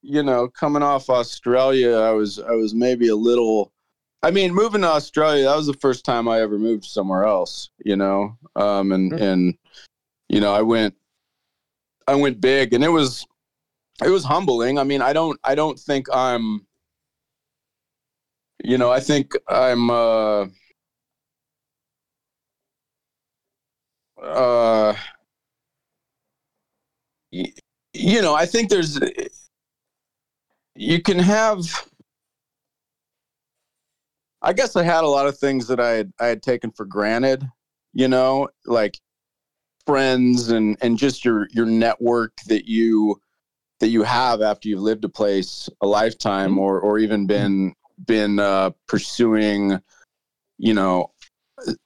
you 0.04 0.22
know 0.22 0.48
coming 0.48 0.84
off 0.84 1.10
Australia, 1.10 1.96
I 1.98 2.12
was 2.12 2.38
I 2.40 2.52
was 2.52 2.74
maybe 2.76 3.08
a 3.08 3.16
little. 3.16 3.72
I 4.22 4.32
mean, 4.32 4.54
moving 4.54 4.82
to 4.82 4.88
Australia, 4.88 5.46
that 5.46 5.56
was 5.56 5.68
the 5.68 5.80
first 5.86 6.06
time 6.06 6.28
I 6.28 6.40
ever 6.42 6.58
moved 6.60 6.86
somewhere 6.86 7.26
else. 7.26 7.70
You 7.84 7.96
know, 7.96 8.38
um, 8.56 8.92
and 8.92 9.12
Mhm. 9.12 9.22
and 9.22 9.58
you 10.30 10.40
know, 10.40 10.54
I 10.54 10.62
went 10.62 10.94
I 12.08 12.16
went 12.16 12.42
big, 12.42 12.74
and 12.74 12.84
it 12.84 12.90
was 12.90 13.26
it 14.04 14.10
was 14.10 14.24
humbling. 14.24 14.78
I 14.80 14.84
mean, 14.84 15.02
I 15.02 15.14
don't 15.14 15.40
I 15.44 15.56
don't 15.56 15.80
think 15.80 16.08
I'm. 16.14 16.66
You 18.64 18.78
know, 18.78 18.92
I 18.92 19.00
think 19.00 19.34
I'm. 19.48 19.90
uh 19.90 20.48
uh 24.22 24.96
you 27.94 28.22
know, 28.22 28.34
I 28.34 28.46
think 28.46 28.70
there's 28.70 29.00
you 30.76 31.02
can 31.02 31.20
have 31.20 31.88
I 34.42 34.54
guess 34.54 34.76
I 34.76 34.84
had 34.84 35.04
a 35.04 35.08
lot 35.08 35.28
of 35.28 35.38
things 35.38 35.68
that 35.68 35.80
I 35.80 35.92
had 35.92 36.14
I 36.20 36.28
had 36.28 36.44
taken 36.44 36.72
for 36.72 36.86
granted, 36.86 37.44
you 37.94 38.08
know, 38.08 38.50
like 38.66 39.00
friends 39.86 40.50
and 40.50 40.78
and 40.82 40.98
just 40.98 41.24
your 41.24 41.48
your 41.52 41.66
network 41.66 42.34
that 42.48 42.68
you 42.68 43.20
that 43.80 43.90
you 43.90 44.04
have 44.04 44.42
after 44.42 44.68
you've 44.70 44.82
lived 44.82 45.04
a 45.04 45.10
place 45.10 45.70
a 45.82 45.88
lifetime 45.88 46.58
or 46.58 46.80
or 46.80 46.98
even 46.98 47.28
been 47.28 47.74
been 48.06 48.40
uh 48.40 48.70
pursuing 48.88 49.80
you 50.58 50.74
know 50.74 51.12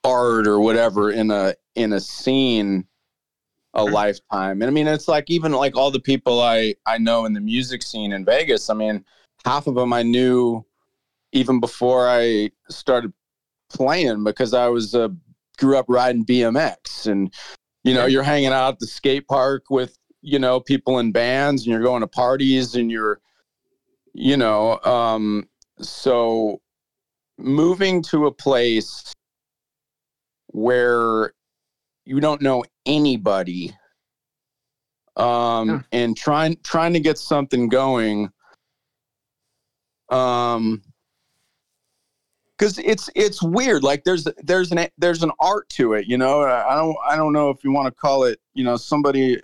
art 0.03 0.47
or 0.47 0.59
whatever 0.59 1.11
in 1.11 1.31
a 1.31 1.53
in 1.75 1.93
a 1.93 1.99
scene 1.99 2.85
a 3.73 3.83
lifetime. 3.83 4.61
And 4.61 4.69
I 4.69 4.71
mean, 4.71 4.87
it's 4.87 5.07
like 5.07 5.29
even 5.29 5.51
like 5.51 5.75
all 5.75 5.91
the 5.91 5.99
people 5.99 6.41
I 6.41 6.75
I 6.85 6.97
know 6.97 7.25
in 7.25 7.33
the 7.33 7.39
music 7.39 7.83
scene 7.83 8.13
in 8.13 8.25
Vegas. 8.25 8.69
I 8.69 8.73
mean, 8.73 9.05
half 9.45 9.67
of 9.67 9.75
them 9.75 9.93
I 9.93 10.03
knew 10.03 10.65
even 11.31 11.59
before 11.59 12.09
I 12.09 12.51
started 12.69 13.13
playing 13.69 14.23
because 14.23 14.53
I 14.53 14.67
was 14.67 14.95
uh, 14.95 15.09
grew 15.57 15.77
up 15.77 15.85
riding 15.87 16.25
BMX, 16.25 17.07
and 17.07 17.33
you 17.83 17.93
know, 17.93 18.05
you're 18.05 18.23
hanging 18.23 18.51
out 18.51 18.73
at 18.73 18.79
the 18.79 18.87
skate 18.87 19.27
park 19.27 19.65
with 19.69 19.97
you 20.21 20.39
know 20.39 20.59
people 20.59 20.99
in 20.99 21.11
bands, 21.11 21.63
and 21.63 21.71
you're 21.71 21.81
going 21.81 22.01
to 22.01 22.07
parties, 22.07 22.75
and 22.75 22.91
you're 22.91 23.19
you 24.13 24.37
know, 24.37 24.79
um, 24.81 25.47
so 25.79 26.59
moving 27.37 28.01
to 28.03 28.25
a 28.25 28.31
place 28.31 29.13
where 30.47 31.33
you 32.05 32.19
don't 32.19 32.41
know 32.41 32.63
anybody 32.85 33.73
um 35.15 35.69
Yeah. 35.69 35.81
and 35.91 36.17
trying 36.17 36.57
trying 36.63 36.93
to 36.93 36.99
get 36.99 37.17
something 37.17 37.69
going 37.69 38.29
um 40.09 40.81
because 42.59 42.77
it's 42.79 43.09
it's 43.15 43.41
weird 43.41 43.83
like 43.83 44.03
there's 44.03 44.27
there's 44.43 44.71
an 44.71 44.87
there's 44.97 45.23
an 45.23 45.31
art 45.39 45.67
to 45.69 45.93
it 45.93 46.05
you 46.07 46.17
know? 46.17 46.41
I 46.43 46.75
don't 46.75 46.97
i 47.07 47.15
don't 47.15 47.33
know 47.33 47.49
if 47.49 47.63
you 47.63 47.71
want 47.71 47.87
to 47.87 47.91
call 47.91 48.25
it 48.25 48.39
you 48.53 48.63
know 48.63 48.75
somebody 48.75 49.41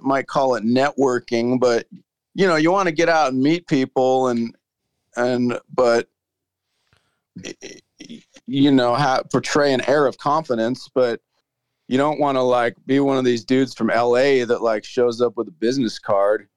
might 0.00 0.26
call 0.26 0.54
it 0.54 0.64
networking 0.64 1.60
but 1.60 1.86
you 2.34 2.46
know 2.46 2.56
you 2.56 2.72
want 2.72 2.88
to 2.88 2.94
get 2.94 3.08
out 3.08 3.32
and 3.32 3.42
meet 3.42 3.66
people 3.66 4.28
and 4.28 4.56
and 5.16 5.58
but 5.74 6.08
you 8.46 8.72
know 8.72 8.94
have, 8.94 9.28
portray 9.30 9.72
an 9.72 9.86
air 9.88 10.06
of 10.06 10.16
confidence 10.18 10.88
but 10.94 11.20
you 11.86 11.98
don't 11.98 12.18
want 12.18 12.36
to 12.36 12.42
like 12.42 12.74
be 12.86 12.98
one 12.98 13.18
of 13.18 13.24
these 13.24 13.44
dudes 13.44 13.74
from 13.74 13.88
LA 13.88 14.44
that 14.46 14.62
like 14.62 14.84
shows 14.84 15.20
up 15.20 15.36
with 15.36 15.48
a 15.48 15.52
business 15.52 15.98
card 15.98 16.48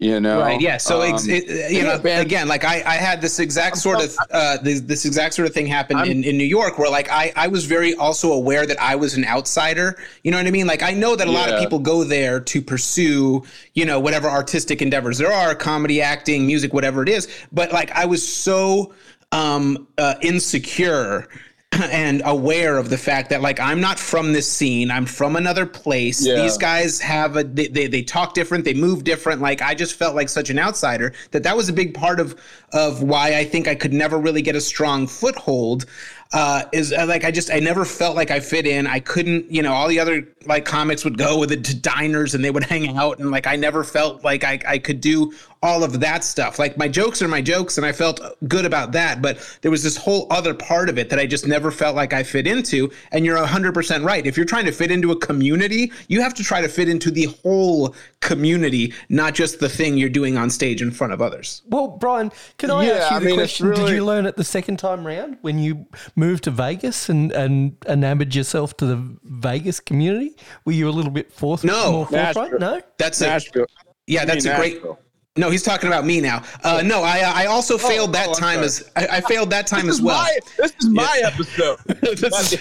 You 0.00 0.18
know, 0.18 0.40
Right. 0.40 0.60
Yeah. 0.60 0.78
So 0.78 1.00
ex- 1.02 1.24
Um, 1.24 1.30
it, 1.30 1.70
you 1.70 1.82
know, 1.84 1.94
yeah, 1.94 2.02
man. 2.02 2.20
again, 2.20 2.48
like 2.48 2.64
I, 2.64 2.82
I 2.84 2.96
had 2.96 3.20
this 3.20 3.38
exact 3.38 3.76
sort 3.78 4.02
of 4.02 4.16
uh, 4.32 4.56
this, 4.58 4.80
this 4.80 5.04
exact 5.04 5.34
sort 5.34 5.46
of 5.46 5.54
thing 5.54 5.66
happen 5.66 5.96
in, 6.00 6.24
in 6.24 6.36
New 6.36 6.44
York, 6.44 6.76
where 6.76 6.90
like 6.90 7.08
I, 7.08 7.32
I 7.36 7.46
was 7.46 7.66
very 7.66 7.94
also 7.94 8.32
aware 8.32 8.66
that 8.66 8.80
I 8.80 8.96
was 8.96 9.14
an 9.14 9.24
outsider. 9.24 9.96
You 10.24 10.32
know 10.32 10.38
what 10.38 10.46
I 10.46 10.50
mean? 10.50 10.66
Like 10.66 10.82
I 10.82 10.90
know 10.90 11.14
that 11.14 11.28
a 11.28 11.30
lot 11.30 11.50
of 11.50 11.60
people 11.60 11.78
go 11.78 12.02
there 12.02 12.40
to 12.40 12.60
pursue, 12.60 13.44
you 13.74 13.84
know, 13.84 14.00
whatever 14.00 14.28
artistic 14.28 14.82
endeavors 14.82 15.18
there 15.18 15.32
are, 15.32 15.54
comedy, 15.54 16.02
acting, 16.02 16.46
music, 16.46 16.74
whatever 16.74 17.02
it 17.04 17.08
is. 17.08 17.28
But 17.52 17.70
like 17.72 17.92
I 17.92 18.06
was 18.06 18.26
so 18.26 18.92
um, 19.30 19.86
uh, 19.98 20.14
insecure 20.20 21.28
and 21.90 22.22
aware 22.24 22.78
of 22.78 22.90
the 22.90 22.98
fact 22.98 23.30
that 23.30 23.42
like 23.42 23.60
I'm 23.60 23.80
not 23.80 23.98
from 23.98 24.32
this 24.32 24.50
scene. 24.50 24.90
I'm 24.90 25.06
from 25.06 25.36
another 25.36 25.66
place. 25.66 26.24
Yeah. 26.24 26.36
These 26.36 26.58
guys 26.58 27.00
have 27.00 27.36
a 27.36 27.44
they, 27.44 27.68
they 27.68 27.86
they 27.86 28.02
talk 28.02 28.34
different. 28.34 28.64
They 28.64 28.74
move 28.74 29.04
different. 29.04 29.40
Like 29.40 29.62
I 29.62 29.74
just 29.74 29.94
felt 29.94 30.14
like 30.14 30.28
such 30.28 30.50
an 30.50 30.58
outsider 30.58 31.12
that 31.32 31.42
that 31.42 31.56
was 31.56 31.68
a 31.68 31.72
big 31.72 31.94
part 31.94 32.20
of 32.20 32.40
of 32.72 33.02
why 33.02 33.36
I 33.36 33.44
think 33.44 33.68
I 33.68 33.74
could 33.74 33.92
never 33.92 34.18
really 34.18 34.42
get 34.42 34.56
a 34.56 34.60
strong 34.60 35.06
foothold. 35.06 35.86
Uh, 36.32 36.64
is 36.72 36.92
uh, 36.92 37.06
like 37.06 37.24
I 37.24 37.30
just 37.30 37.52
I 37.52 37.60
never 37.60 37.84
felt 37.84 38.16
like 38.16 38.30
I 38.30 38.40
fit 38.40 38.66
in. 38.66 38.86
I 38.86 38.98
couldn't, 38.98 39.50
you 39.50 39.62
know, 39.62 39.72
all 39.72 39.86
the 39.86 40.00
other 40.00 40.26
like 40.44 40.64
comics 40.64 41.04
would 41.04 41.18
go 41.18 41.38
with 41.38 41.52
it 41.52 41.64
to 41.64 41.76
diners 41.76 42.34
and 42.34 42.44
they 42.44 42.50
would 42.50 42.64
hang 42.64 42.96
out 42.96 43.20
and 43.20 43.30
like 43.30 43.46
I 43.46 43.54
never 43.54 43.84
felt 43.84 44.24
like 44.24 44.42
I 44.42 44.60
I 44.66 44.78
could 44.78 45.00
do 45.00 45.32
all 45.62 45.82
of 45.82 46.00
that 46.00 46.22
stuff. 46.24 46.58
Like 46.58 46.76
my 46.76 46.88
jokes 46.88 47.22
are 47.22 47.28
my 47.28 47.40
jokes 47.40 47.76
and 47.78 47.86
I 47.86 47.92
felt 47.92 48.20
good 48.48 48.64
about 48.64 48.92
that, 48.92 49.22
but 49.22 49.38
there 49.62 49.70
was 49.70 49.82
this 49.82 49.96
whole 49.96 50.26
other 50.30 50.54
part 50.54 50.88
of 50.88 50.98
it 50.98 51.08
that 51.10 51.18
I 51.18 51.26
just 51.26 51.46
never 51.46 51.70
felt 51.70 51.96
like 51.96 52.12
I 52.12 52.22
fit 52.22 52.46
into. 52.46 52.90
And 53.12 53.24
you're 53.24 53.38
100% 53.38 54.04
right. 54.04 54.26
If 54.26 54.36
you're 54.36 54.46
trying 54.46 54.66
to 54.66 54.72
fit 54.72 54.90
into 54.90 55.12
a 55.12 55.16
community, 55.18 55.92
you 56.08 56.20
have 56.20 56.34
to 56.34 56.44
try 56.44 56.60
to 56.60 56.68
fit 56.68 56.88
into 56.88 57.10
the 57.10 57.24
whole 57.42 57.94
community, 58.20 58.92
not 59.08 59.34
just 59.34 59.58
the 59.60 59.68
thing 59.68 59.96
you're 59.96 60.08
doing 60.08 60.36
on 60.36 60.50
stage 60.50 60.82
in 60.82 60.90
front 60.90 61.12
of 61.12 61.22
others. 61.22 61.62
Well, 61.68 61.88
Brian, 61.88 62.30
can 62.58 62.70
I 62.70 62.84
Yeah, 62.86 62.92
ask 62.92 63.10
you 63.10 63.16
I 63.16 63.20
the 63.20 63.24
mean, 63.26 63.40
it's 63.40 63.58
question? 63.58 63.70
Did 63.84 63.88
you 63.94 64.04
learn 64.04 64.26
it 64.26 64.36
the 64.36 64.44
second 64.44 64.78
time 64.78 65.06
round 65.06 65.38
when 65.40 65.58
you 65.58 65.86
moved 66.16 66.44
to 66.44 66.50
Vegas 66.50 67.08
and, 67.08 67.32
and 67.32 67.76
enamored 67.88 68.34
yourself 68.34 68.76
to 68.78 68.86
the 68.86 69.18
Vegas 69.24 69.80
community? 69.80 70.36
Were 70.64 70.72
you 70.72 70.88
a 70.88 70.90
little 70.90 71.10
bit 71.10 71.32
forth 71.32 71.64
No. 71.64 71.92
more 71.92 72.06
forthright? 72.06 72.58
No? 72.60 72.80
That's 72.98 73.20
a, 73.20 73.26
Nashville. 73.26 73.66
yeah, 74.06 74.24
that's 74.24 74.44
mean 74.44 74.54
a 74.54 74.56
great 74.58 74.74
Nashville. 74.74 74.98
No, 75.36 75.50
he's 75.50 75.62
talking 75.62 75.88
about 75.88 76.04
me 76.06 76.20
now. 76.20 76.42
Uh, 76.64 76.82
no, 76.84 77.02
I 77.02 77.18
I 77.42 77.46
also 77.46 77.76
failed 77.78 78.12
that 78.14 78.28
oh, 78.30 78.34
time 78.34 78.56
sorry. 78.56 78.64
as 78.66 78.90
I, 79.10 79.16
I 79.18 79.20
failed 79.20 79.50
that 79.50 79.66
time 79.66 79.88
as 79.88 80.00
well. 80.00 80.16
my 80.22 80.38
this 80.58 80.72
is 80.80 80.88
my 80.88 81.20
episode. 81.24 81.78
This 82.16 82.52
is- 82.52 82.60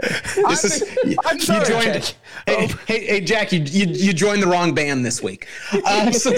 This 0.48 0.64
is 0.64 0.96
you, 1.04 1.16
I'm 1.24 1.38
you 1.38 1.44
joined. 1.66 1.82
Jack. 2.04 2.14
Hey, 2.46 2.66
hey, 2.86 3.06
hey, 3.06 3.20
Jack, 3.20 3.50
you, 3.52 3.60
you 3.60 3.86
you 3.86 4.12
joined 4.12 4.42
the 4.42 4.46
wrong 4.46 4.72
band 4.72 5.04
this 5.04 5.20
week. 5.22 5.48
Uh, 5.84 6.12
so, 6.24 6.30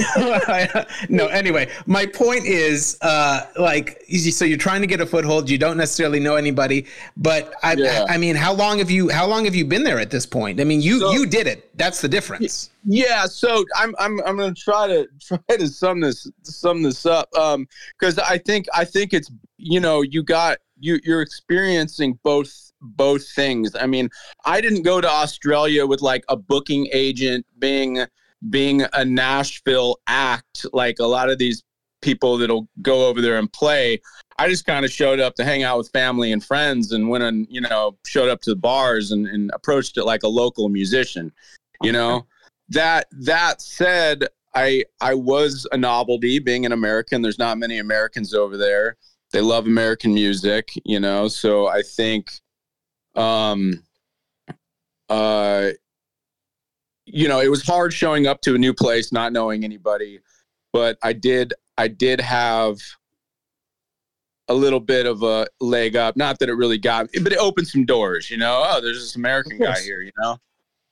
no, 1.11 1.27
anyway, 1.27 1.69
my 1.87 2.07
point 2.07 2.47
is, 2.47 2.97
uh, 3.03 3.43
like, 3.59 4.03
so 4.33 4.47
you're 4.47 4.57
trying 4.57 4.81
to 4.81 4.87
get 4.87 5.01
a 5.03 5.07
foothold. 5.07 5.51
You 5.51 5.59
don't 5.59 5.77
necessarily 5.77 6.21
know 6.21 6.37
anybody, 6.37 6.87
but 7.19 7.53
I, 7.63 7.75
Yeah. 7.75 8.07
I 8.09 8.17
mean, 8.17 8.35
how 8.35 8.55
long 8.55 8.79
have 8.79 8.91
you 8.91 9.11
how 9.11 9.27
long 9.27 9.45
have 9.45 9.55
you 9.55 9.67
been 9.67 9.85
there 9.85 9.99
at 10.01 10.11
this 10.11 10.25
point? 10.25 10.59
I 10.61 10.65
mean, 10.65 10.81
you 10.81 11.01
So- 11.01 11.13
you 11.13 11.27
did 11.27 11.47
it. 11.47 11.69
That's 11.77 12.01
the 12.01 12.09
difference. 12.09 12.71
Yeah, 12.71 12.80
so 13.27 13.65
I'm 13.77 13.95
I'm 13.99 14.21
I'm 14.25 14.37
gonna 14.37 14.55
try 14.55 14.87
to 14.87 15.09
try 15.21 15.57
to 15.57 15.69
sum 15.69 16.01
this 16.01 16.27
sum 16.43 16.83
this 16.83 17.07
up. 17.07 17.29
Um, 17.37 17.67
because 17.99 18.19
I 18.19 18.39
think 18.39 18.67
I 18.75 18.85
think 18.85 19.13
it's 19.13 19.31
you 19.57 19.81
know 19.81 20.03
you 20.03 20.23
got 20.23 20.59
you 20.79 20.99
you're 21.05 21.23
experiencing 21.23 22.19
both 22.23 22.73
both 22.81 23.29
things. 23.31 23.75
I 23.79 23.87
mean, 23.87 24.09
I 24.45 24.61
didn't 24.61 24.83
go 24.83 25.01
to 25.01 25.09
Australia 25.09 25.87
with 25.87 26.01
like 26.01 26.25
a 26.29 26.37
booking 26.37 26.89
agent 26.93 27.47
being 27.59 28.05
being 28.49 28.83
a 28.95 29.05
Nashville 29.05 29.99
act 30.07 30.67
like 30.73 30.99
a 30.99 31.07
lot 31.07 31.29
of 31.29 31.39
these 31.39 31.63
people 32.01 32.39
that'll 32.39 32.67
go 32.81 33.07
over 33.07 33.21
there 33.21 33.39
and 33.39 33.53
play. 33.53 34.01
I 34.39 34.49
just 34.49 34.65
kind 34.65 34.87
of 34.87 34.91
showed 34.91 35.21
up 35.21 35.35
to 35.35 35.45
hang 35.45 35.65
out 35.65 35.77
with 35.77 35.91
family 35.91 36.33
and 36.33 36.43
friends 36.43 36.93
and 36.93 37.11
went 37.11 37.25
and 37.25 37.47
you 37.51 37.61
know 37.61 37.99
showed 38.07 38.31
up 38.31 38.41
to 38.43 38.51
the 38.51 38.57
bars 38.57 39.11
and, 39.11 39.27
and 39.27 39.51
approached 39.53 39.99
it 39.99 40.05
like 40.05 40.23
a 40.23 40.29
local 40.29 40.71
musician. 40.71 41.31
You 41.83 41.93
know 41.93 42.27
that 42.71 43.07
that 43.13 43.61
said 43.61 44.27
i 44.55 44.85
i 45.01 45.13
was 45.15 45.67
a 45.73 45.77
novelty 45.77 46.39
being 46.39 46.65
an 46.65 46.73
american. 46.73 47.23
There's 47.23 47.39
not 47.39 47.59
many 47.59 47.79
americans 47.79 48.33
over 48.35 48.57
there. 48.57 48.97
They 49.33 49.41
love 49.41 49.67
american 49.67 50.15
music 50.15 50.71
you 50.85 51.01
know? 51.01 51.29
So 51.29 51.67
i 51.67 51.83
think 51.83 52.31
um 53.17 53.83
uh 55.09 55.71
you 57.05 57.27
know 57.29 57.41
it 57.41 57.49
was 57.49 57.67
hard 57.67 57.93
showing 57.93 58.27
up 58.27 58.41
to 58.43 58.55
a 58.55 58.59
new 58.59 58.73
place 58.73 59.13
not 59.13 59.33
knowing 59.33 59.65
anybody 59.65 60.21
but 60.73 60.97
i 61.03 61.13
did 61.13 61.53
i 61.77 61.89
did 61.89 62.21
have 62.21 62.79
a 64.47 64.55
little 64.55 64.81
bit 64.81 65.07
of 65.07 65.23
a 65.23 65.47
leg 65.61 65.95
up. 65.95 66.17
Not 66.17 66.41
that 66.41 66.49
it 66.49 66.55
really 66.55 66.79
got 66.79 67.09
but 67.23 67.33
it 67.33 67.39
opened 67.39 67.69
some 67.69 67.85
doors 67.85 68.31
you 68.31 68.37
know? 68.37 68.63
Oh 68.65 68.81
there's 68.81 69.01
this 69.01 69.17
american 69.17 69.59
guy 69.59 69.81
here 69.81 70.03
you 70.03 70.13
know 70.19 70.37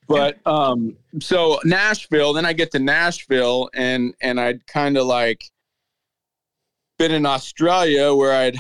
but 0.09 0.38
um 0.47 0.97
so 1.21 1.59
nashville 1.64 2.33
then 2.33 2.47
i 2.47 2.53
get 2.53 2.71
to 2.71 2.79
nashville 2.79 3.68
and 3.75 4.14
and 4.21 4.40
i'd 4.40 4.66
kind 4.66 4.97
of 4.97 5.07
like 5.07 5.44
been 6.99 7.12
in 7.12 7.27
australia 7.27 8.14
where 8.14 8.33
i'd 8.33 8.57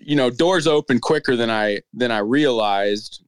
you 0.00 0.16
know 0.16 0.30
doors 0.30 0.66
open 0.66 0.98
quicker 0.98 1.36
than 1.36 1.50
i 1.50 1.80
than 1.92 2.10
i 2.10 2.18
realized 2.18 3.24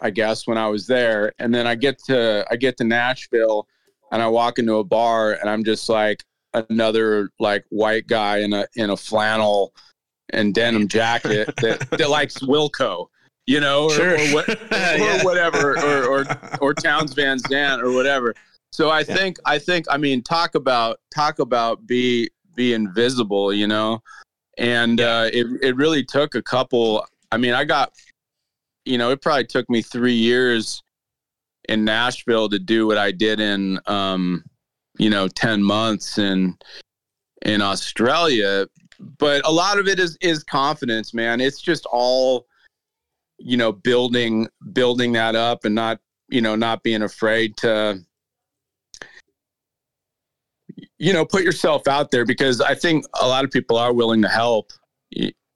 i 0.00 0.10
guess 0.10 0.46
when 0.46 0.56
i 0.56 0.68
was 0.68 0.86
there. 0.86 1.32
And 1.38 1.54
then 1.54 1.66
i 1.66 1.74
get 1.74 1.98
to 2.04 2.46
i 2.50 2.56
get 2.56 2.76
to 2.78 2.84
nashville 2.84 3.66
and 4.10 4.22
i 4.22 4.28
walk 4.28 4.58
into 4.58 4.76
a 4.76 4.84
bar 4.84 5.34
and 5.34 5.50
i'm 5.50 5.64
just 5.64 5.88
like 5.88 6.24
another 6.54 7.30
like 7.38 7.64
white 7.70 8.06
guy 8.06 8.38
in 8.38 8.52
a 8.52 8.66
in 8.76 8.90
a 8.90 8.96
flannel 8.96 9.74
and 10.30 10.54
denim 10.54 10.88
jacket 10.88 11.54
that, 11.56 11.88
that 11.90 12.08
likes 12.10 12.38
wilco 12.38 13.06
you 13.46 13.60
know 13.60 13.84
or, 13.84 13.90
Sure. 13.90 14.14
or, 14.14 14.34
what, 14.34 14.48
or 14.72 14.76
Yeah. 14.98 15.24
whatever 15.24 15.76
or, 15.78 16.04
or 16.04 16.24
or 16.60 16.74
Townes 16.74 17.12
Van 17.14 17.38
Zandt 17.38 17.82
or 17.82 17.92
whatever. 17.92 18.34
So 18.72 18.90
I 18.90 19.04
think 19.04 19.38
I 19.44 19.58
think 19.58 19.86
I 19.90 19.96
mean 19.98 20.22
talk 20.22 20.54
about 20.54 20.98
talk 21.14 21.38
about 21.38 21.86
be 21.86 22.30
be 22.54 22.72
invisible, 22.72 23.52
you 23.52 23.66
know. 23.66 24.02
And 24.58 25.00
uh, 25.00 25.28
it 25.32 25.46
it 25.62 25.76
really 25.76 26.04
took 26.04 26.34
a 26.34 26.42
couple. 26.42 27.04
I 27.30 27.36
mean, 27.38 27.54
I 27.54 27.64
got 27.64 27.92
you 28.84 28.98
know 28.98 29.10
it 29.10 29.20
probably 29.22 29.44
took 29.44 29.68
me 29.68 29.82
three 29.82 30.14
years 30.14 30.82
in 31.68 31.84
Nashville 31.84 32.48
to 32.48 32.58
do 32.58 32.86
what 32.86 32.98
I 32.98 33.12
did 33.12 33.40
in 33.40 33.78
um, 33.86 34.44
you 34.98 35.10
know 35.10 35.28
ten 35.28 35.62
months 35.62 36.18
in 36.18 36.56
in 37.42 37.60
Australia. 37.60 38.66
But 39.18 39.46
a 39.46 39.52
lot 39.52 39.78
of 39.78 39.88
it 39.88 39.98
is 39.98 40.16
is 40.20 40.44
confidence, 40.44 41.12
man. 41.12 41.40
It's 41.40 41.60
just 41.60 41.86
all 41.86 42.46
you 43.44 43.56
know 43.56 43.72
building 43.72 44.48
building 44.72 45.12
that 45.12 45.34
up 45.34 45.64
and 45.64 45.74
not 45.74 45.98
you 46.28 46.40
know 46.40 46.54
not 46.54 46.82
being 46.82 47.02
afraid 47.02 47.56
to 47.56 47.98
you 50.98 51.12
know 51.12 51.24
put 51.24 51.42
yourself 51.42 51.86
out 51.88 52.10
there 52.10 52.24
because 52.24 52.60
i 52.60 52.74
think 52.74 53.04
a 53.20 53.26
lot 53.26 53.44
of 53.44 53.50
people 53.50 53.76
are 53.76 53.92
willing 53.92 54.22
to 54.22 54.28
help 54.28 54.72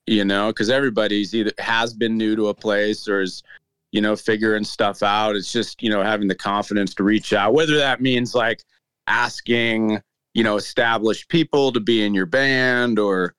you 0.07 0.23
know 0.23 0.47
because 0.47 0.69
everybody's 0.69 1.35
either 1.35 1.51
has 1.59 1.93
been 1.93 2.17
new 2.17 2.35
to 2.35 2.47
a 2.47 2.53
place 2.53 3.07
or 3.07 3.21
is 3.21 3.43
you 3.91 4.01
know 4.01 4.15
figuring 4.15 4.63
stuff 4.63 5.03
out. 5.03 5.35
It's 5.35 5.51
just 5.51 5.81
you 5.83 5.89
know 5.89 6.01
having 6.01 6.27
the 6.27 6.35
confidence 6.35 6.93
to 6.95 7.03
reach 7.03 7.33
out 7.33 7.53
whether 7.53 7.77
that 7.77 8.01
means 8.01 8.33
like 8.33 8.63
asking 9.07 10.01
you 10.33 10.43
know 10.43 10.55
established 10.55 11.29
people 11.29 11.71
to 11.71 11.79
be 11.79 12.03
in 12.03 12.13
your 12.13 12.25
band 12.25 12.99
or 12.99 13.35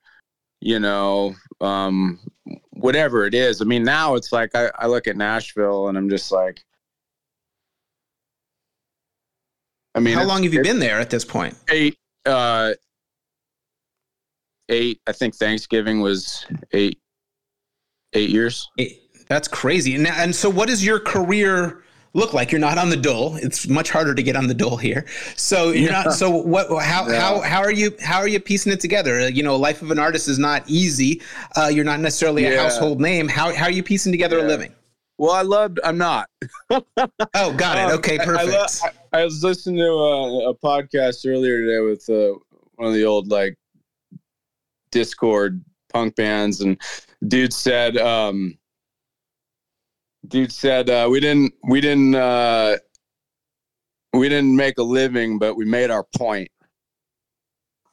you 0.61 0.79
know 0.79 1.35
um 1.61 2.19
whatever 2.79 3.25
it 3.25 3.33
is. 3.33 3.61
I 3.61 3.65
mean, 3.65 3.83
now 3.83 4.15
it's 4.15 4.31
like 4.31 4.51
I, 4.55 4.71
I 4.77 4.87
look 4.87 5.07
at 5.07 5.17
Nashville 5.17 5.87
and 5.89 5.97
I'm 5.97 6.09
just 6.09 6.31
like, 6.31 6.63
I 9.95 9.99
mean, 9.99 10.15
How 10.15 10.23
long 10.23 10.43
have 10.43 10.53
you 10.53 10.61
been 10.61 10.79
there 10.79 10.99
at 10.99 11.09
this 11.09 11.25
point? 11.25 11.55
Eight, 11.69 11.97
uh, 12.25 12.73
eight. 14.69 15.01
I 15.07 15.11
think 15.11 15.35
Thanksgiving 15.35 15.99
was 15.99 16.45
eight, 16.73 16.99
eight 18.13 18.29
years. 18.29 18.69
It- 18.77 19.01
that's 19.27 19.47
crazy. 19.47 19.93
And, 19.93 20.07
and 20.07 20.35
so, 20.35 20.49
what 20.49 20.71
is 20.71 20.83
your 20.83 20.99
career 20.99 21.83
look 22.13 22.33
like? 22.33 22.51
You're 22.51 22.59
not 22.59 22.77
on 22.77 22.89
the 22.89 22.97
dole. 22.97 23.35
It's 23.35 23.67
much 23.67 23.89
harder 23.89 24.13
to 24.15 24.23
get 24.23 24.35
on 24.35 24.47
the 24.47 24.53
dole 24.53 24.77
here. 24.77 25.05
So 25.35 25.71
you're 25.71 25.91
not. 25.91 26.13
So 26.13 26.29
what? 26.29 26.67
How 26.83 27.07
Yeah. 27.07 27.19
how 27.19 27.41
how 27.41 27.59
are 27.61 27.71
you 27.71 27.95
how 28.01 28.17
are 28.19 28.27
you 28.27 28.39
piecing 28.39 28.71
it 28.71 28.79
together? 28.79 29.19
Uh, 29.21 29.27
You 29.27 29.43
know, 29.43 29.55
life 29.55 29.81
of 29.81 29.91
an 29.91 29.99
artist 29.99 30.27
is 30.27 30.39
not 30.39 30.63
easy. 30.67 31.21
Uh, 31.55 31.67
you're 31.67 31.85
not 31.85 31.99
necessarily 31.99 32.45
a 32.45 32.57
household 32.59 32.99
name. 33.01 33.27
How 33.27 33.53
how 33.53 33.65
are 33.65 33.71
you 33.71 33.83
piecing 33.83 34.11
together 34.11 34.39
a 34.39 34.43
living? 34.43 34.73
Well, 35.17 35.31
I 35.31 35.41
loved. 35.41 35.79
I'm 35.83 35.97
not. 35.97 36.29
Oh, 36.71 36.81
got 37.53 37.77
it. 37.77 37.81
Um, 37.91 37.91
Okay, 37.99 38.17
I- 38.17 38.21
I 38.21 38.25
perfect. 38.25 38.51
lo- 38.51 38.89
I, 39.13 39.19
I 39.21 39.25
was 39.25 39.43
listening 39.43 39.77
to 39.77 39.83
a, 39.87 40.49
a 40.51 40.55
podcast 40.55 41.25
earlier 41.29 41.61
today 41.65 41.79
with 41.81 42.09
uh, 42.09 42.37
one 42.75 42.87
of 42.87 42.93
the 42.93 43.03
old 43.05 43.27
like 43.29 43.55
Dischord 44.91 45.61
punk 45.91 46.15
bands, 46.15 46.61
and 46.61 46.79
dude 47.27 47.53
said, 47.53 47.97
um, 47.97 48.57
dude 50.27 50.51
said 50.51 50.89
uh, 50.89 51.07
we 51.09 51.19
didn't 51.19 51.53
we 51.63 51.81
didn't 51.81 52.15
uh, 52.15 52.77
we 54.13 54.29
didn't 54.29 54.55
make 54.55 54.77
a 54.77 54.83
living, 54.83 55.39
but 55.39 55.55
we 55.55 55.65
made 55.65 55.91
our 55.91 56.05
point. 56.15 56.49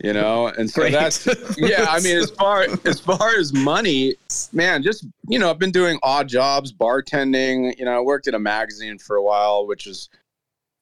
You 0.04 0.12
know, 0.12 0.48
and 0.48 0.68
so 0.68 0.82
Great. 0.82 0.92
that's 0.92 1.26
yeah. 1.56 1.86
I 1.88 2.00
mean, 2.00 2.18
as 2.18 2.30
far 2.30 2.66
as 2.84 3.00
far 3.00 3.36
as 3.38 3.54
money, 3.54 4.14
man, 4.52 4.82
just 4.82 5.06
you 5.28 5.38
know, 5.38 5.50
I've 5.50 5.58
been 5.58 5.72
doing 5.72 5.98
odd 6.02 6.28
jobs, 6.28 6.72
bartending. 6.72 7.76
You 7.78 7.86
know, 7.86 7.96
I 7.96 8.00
worked 8.00 8.28
at 8.28 8.34
a 8.34 8.38
magazine 8.38 8.98
for 8.98 9.16
a 9.16 9.22
while, 9.22 9.66
which 9.66 9.86
is 9.86 10.10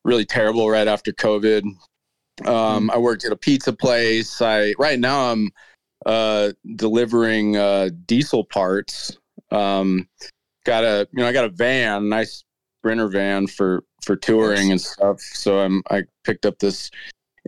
really 0.04 0.24
terrible 0.24 0.68
right 0.68 0.88
after 0.88 1.12
COVID. 1.12 1.62
Um, 2.44 2.90
I 2.90 2.98
worked 2.98 3.24
at 3.24 3.30
a 3.30 3.36
pizza 3.36 3.72
place. 3.72 4.42
I 4.42 4.74
right 4.78 4.98
now 4.98 5.30
I'm 5.30 5.52
uh, 6.04 6.50
delivering 6.74 7.56
uh, 7.56 7.90
diesel 8.06 8.44
parts. 8.44 9.16
Um, 9.52 10.08
got 10.64 10.84
a 10.84 11.08
you 11.12 11.22
know 11.22 11.28
I 11.28 11.32
got 11.32 11.44
a 11.44 11.50
van, 11.50 12.08
nice 12.08 12.44
Sprinter 12.80 13.08
van 13.08 13.46
for 13.46 13.84
for 14.02 14.16
touring 14.16 14.70
and 14.70 14.80
stuff. 14.80 15.20
So 15.20 15.60
I'm 15.60 15.82
I 15.90 16.04
picked 16.24 16.44
up 16.46 16.58
this 16.58 16.90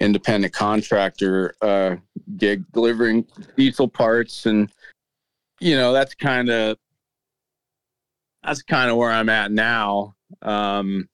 independent 0.00 0.52
contractor 0.52 1.55
uh, 1.62 1.96
gig 2.37 2.64
delivering 2.72 3.26
diesel 3.57 3.88
parts, 3.88 4.46
and 4.46 4.70
you 5.61 5.76
know 5.76 5.92
that's 5.92 6.14
kind 6.14 6.48
of 6.48 6.79
that's 8.42 8.62
kind 8.62 8.90
of 8.90 8.96
where 8.96 9.11
I'm 9.11 9.29
at 9.29 9.50
now. 9.50 10.14
Um, 10.42 11.09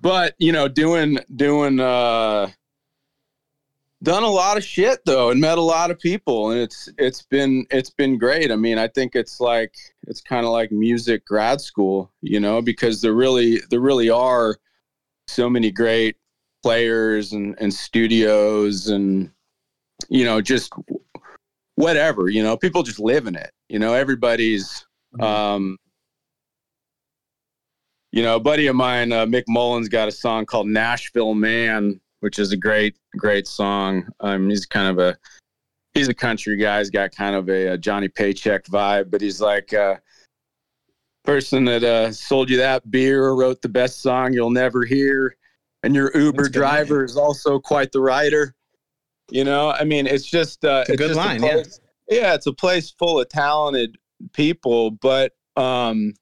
but 0.00 0.34
you 0.38 0.52
know, 0.52 0.68
doing 0.68 1.18
doing 1.34 1.80
uh, 1.80 2.50
done 4.04 4.22
a 4.22 4.30
lot 4.30 4.56
of 4.56 4.62
shit 4.62 5.00
though, 5.04 5.30
and 5.30 5.40
met 5.40 5.58
a 5.58 5.62
lot 5.62 5.90
of 5.90 5.98
people, 5.98 6.50
and 6.50 6.60
it's 6.60 6.88
it's 6.98 7.22
been 7.22 7.66
it's 7.70 7.90
been 7.90 8.18
great. 8.18 8.52
I 8.52 8.56
mean, 8.56 8.78
I 8.78 8.86
think 8.86 9.16
it's 9.16 9.40
like 9.40 9.74
it's 10.06 10.20
kind 10.20 10.46
of 10.46 10.52
like 10.52 10.70
music 10.70 11.24
grad 11.26 11.60
school, 11.60 12.12
you 12.20 12.38
know, 12.38 12.62
because 12.62 13.00
there 13.00 13.14
really 13.14 13.60
there 13.70 13.80
really 13.80 14.10
are 14.10 14.58
so 15.26 15.50
many 15.50 15.70
great 15.70 16.16
players 16.62 17.32
and 17.32 17.56
and 17.58 17.72
studios 17.72 18.88
and 18.88 19.30
you 20.08 20.24
know 20.24 20.40
just 20.40 20.72
whatever 21.76 22.28
you 22.28 22.42
know 22.42 22.56
people 22.56 22.82
just 22.82 22.98
live 22.98 23.26
in 23.26 23.36
it 23.36 23.50
you 23.68 23.78
know 23.78 23.92
everybody's 23.92 24.86
um 25.20 25.76
you 28.12 28.22
know 28.22 28.36
a 28.36 28.40
buddy 28.40 28.66
of 28.66 28.74
mine 28.74 29.12
uh, 29.12 29.26
mick 29.26 29.44
mullins 29.46 29.90
got 29.90 30.08
a 30.08 30.12
song 30.12 30.46
called 30.46 30.66
nashville 30.66 31.34
man 31.34 32.00
which 32.24 32.38
is 32.38 32.52
a 32.52 32.56
great 32.56 32.96
great 33.18 33.46
song. 33.46 34.08
Um 34.20 34.48
he's 34.48 34.64
kind 34.64 34.88
of 34.88 34.98
a 34.98 35.14
he's 35.92 36.08
a 36.08 36.14
country 36.14 36.56
guy. 36.56 36.78
He's 36.78 36.88
got 36.88 37.14
kind 37.14 37.36
of 37.36 37.50
a, 37.50 37.74
a 37.74 37.78
johnny 37.78 38.08
paycheck 38.08 38.64
vibe 38.64 39.10
but 39.10 39.20
he's 39.20 39.42
like 39.42 39.74
a 39.74 40.00
person 41.24 41.66
that 41.66 41.84
uh 41.84 42.10
sold 42.12 42.48
you 42.48 42.56
that 42.56 42.90
beer 42.90 43.32
wrote 43.34 43.60
the 43.60 43.68
best 43.68 44.00
song 44.00 44.32
you'll 44.32 44.50
never 44.50 44.84
hear. 44.84 45.36
And 45.82 45.94
your 45.94 46.10
uber 46.16 46.44
a 46.46 46.50
driver 46.50 47.04
is 47.04 47.18
also 47.18 47.58
quite 47.60 47.92
the 47.92 48.00
writer 48.00 48.54
you 49.30 49.44
know 49.44 49.70
i 49.70 49.84
mean 49.84 50.06
it's 50.06 50.26
just 50.26 50.64
uh 50.64 50.80
It's 50.82 50.90
a 50.90 50.96
good 50.96 51.08
just 51.08 51.18
line, 51.18 51.42
yeah. 51.42 51.52
place, 51.52 51.80
yeah 52.08 52.34
it's 52.34 52.46
a 52.46 52.52
place 52.52 52.90
full 52.90 53.20
of 53.20 53.28
talented 53.28 53.96
people 54.32 54.90
but 54.90 55.32
um 55.56 56.12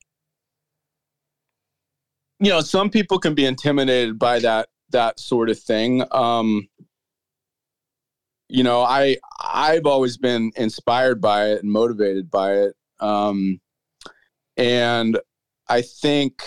you 2.38 2.50
know 2.50 2.60
some 2.60 2.90
people 2.90 3.18
can 3.18 3.34
be 3.34 3.44
intimidated 3.44 4.18
by 4.18 4.38
that 4.40 4.68
that 4.92 5.18
sort 5.18 5.50
of 5.50 5.58
thing. 5.58 6.04
Um 6.12 6.68
you 8.48 8.62
know 8.62 8.82
i 8.82 9.16
i've 9.40 9.86
always 9.86 10.18
been 10.18 10.52
inspired 10.56 11.22
by 11.22 11.46
it 11.46 11.62
and 11.62 11.72
motivated 11.72 12.30
by 12.30 12.52
it. 12.52 12.76
Um 13.00 13.60
and 14.56 15.18
i 15.68 15.80
think 15.80 16.42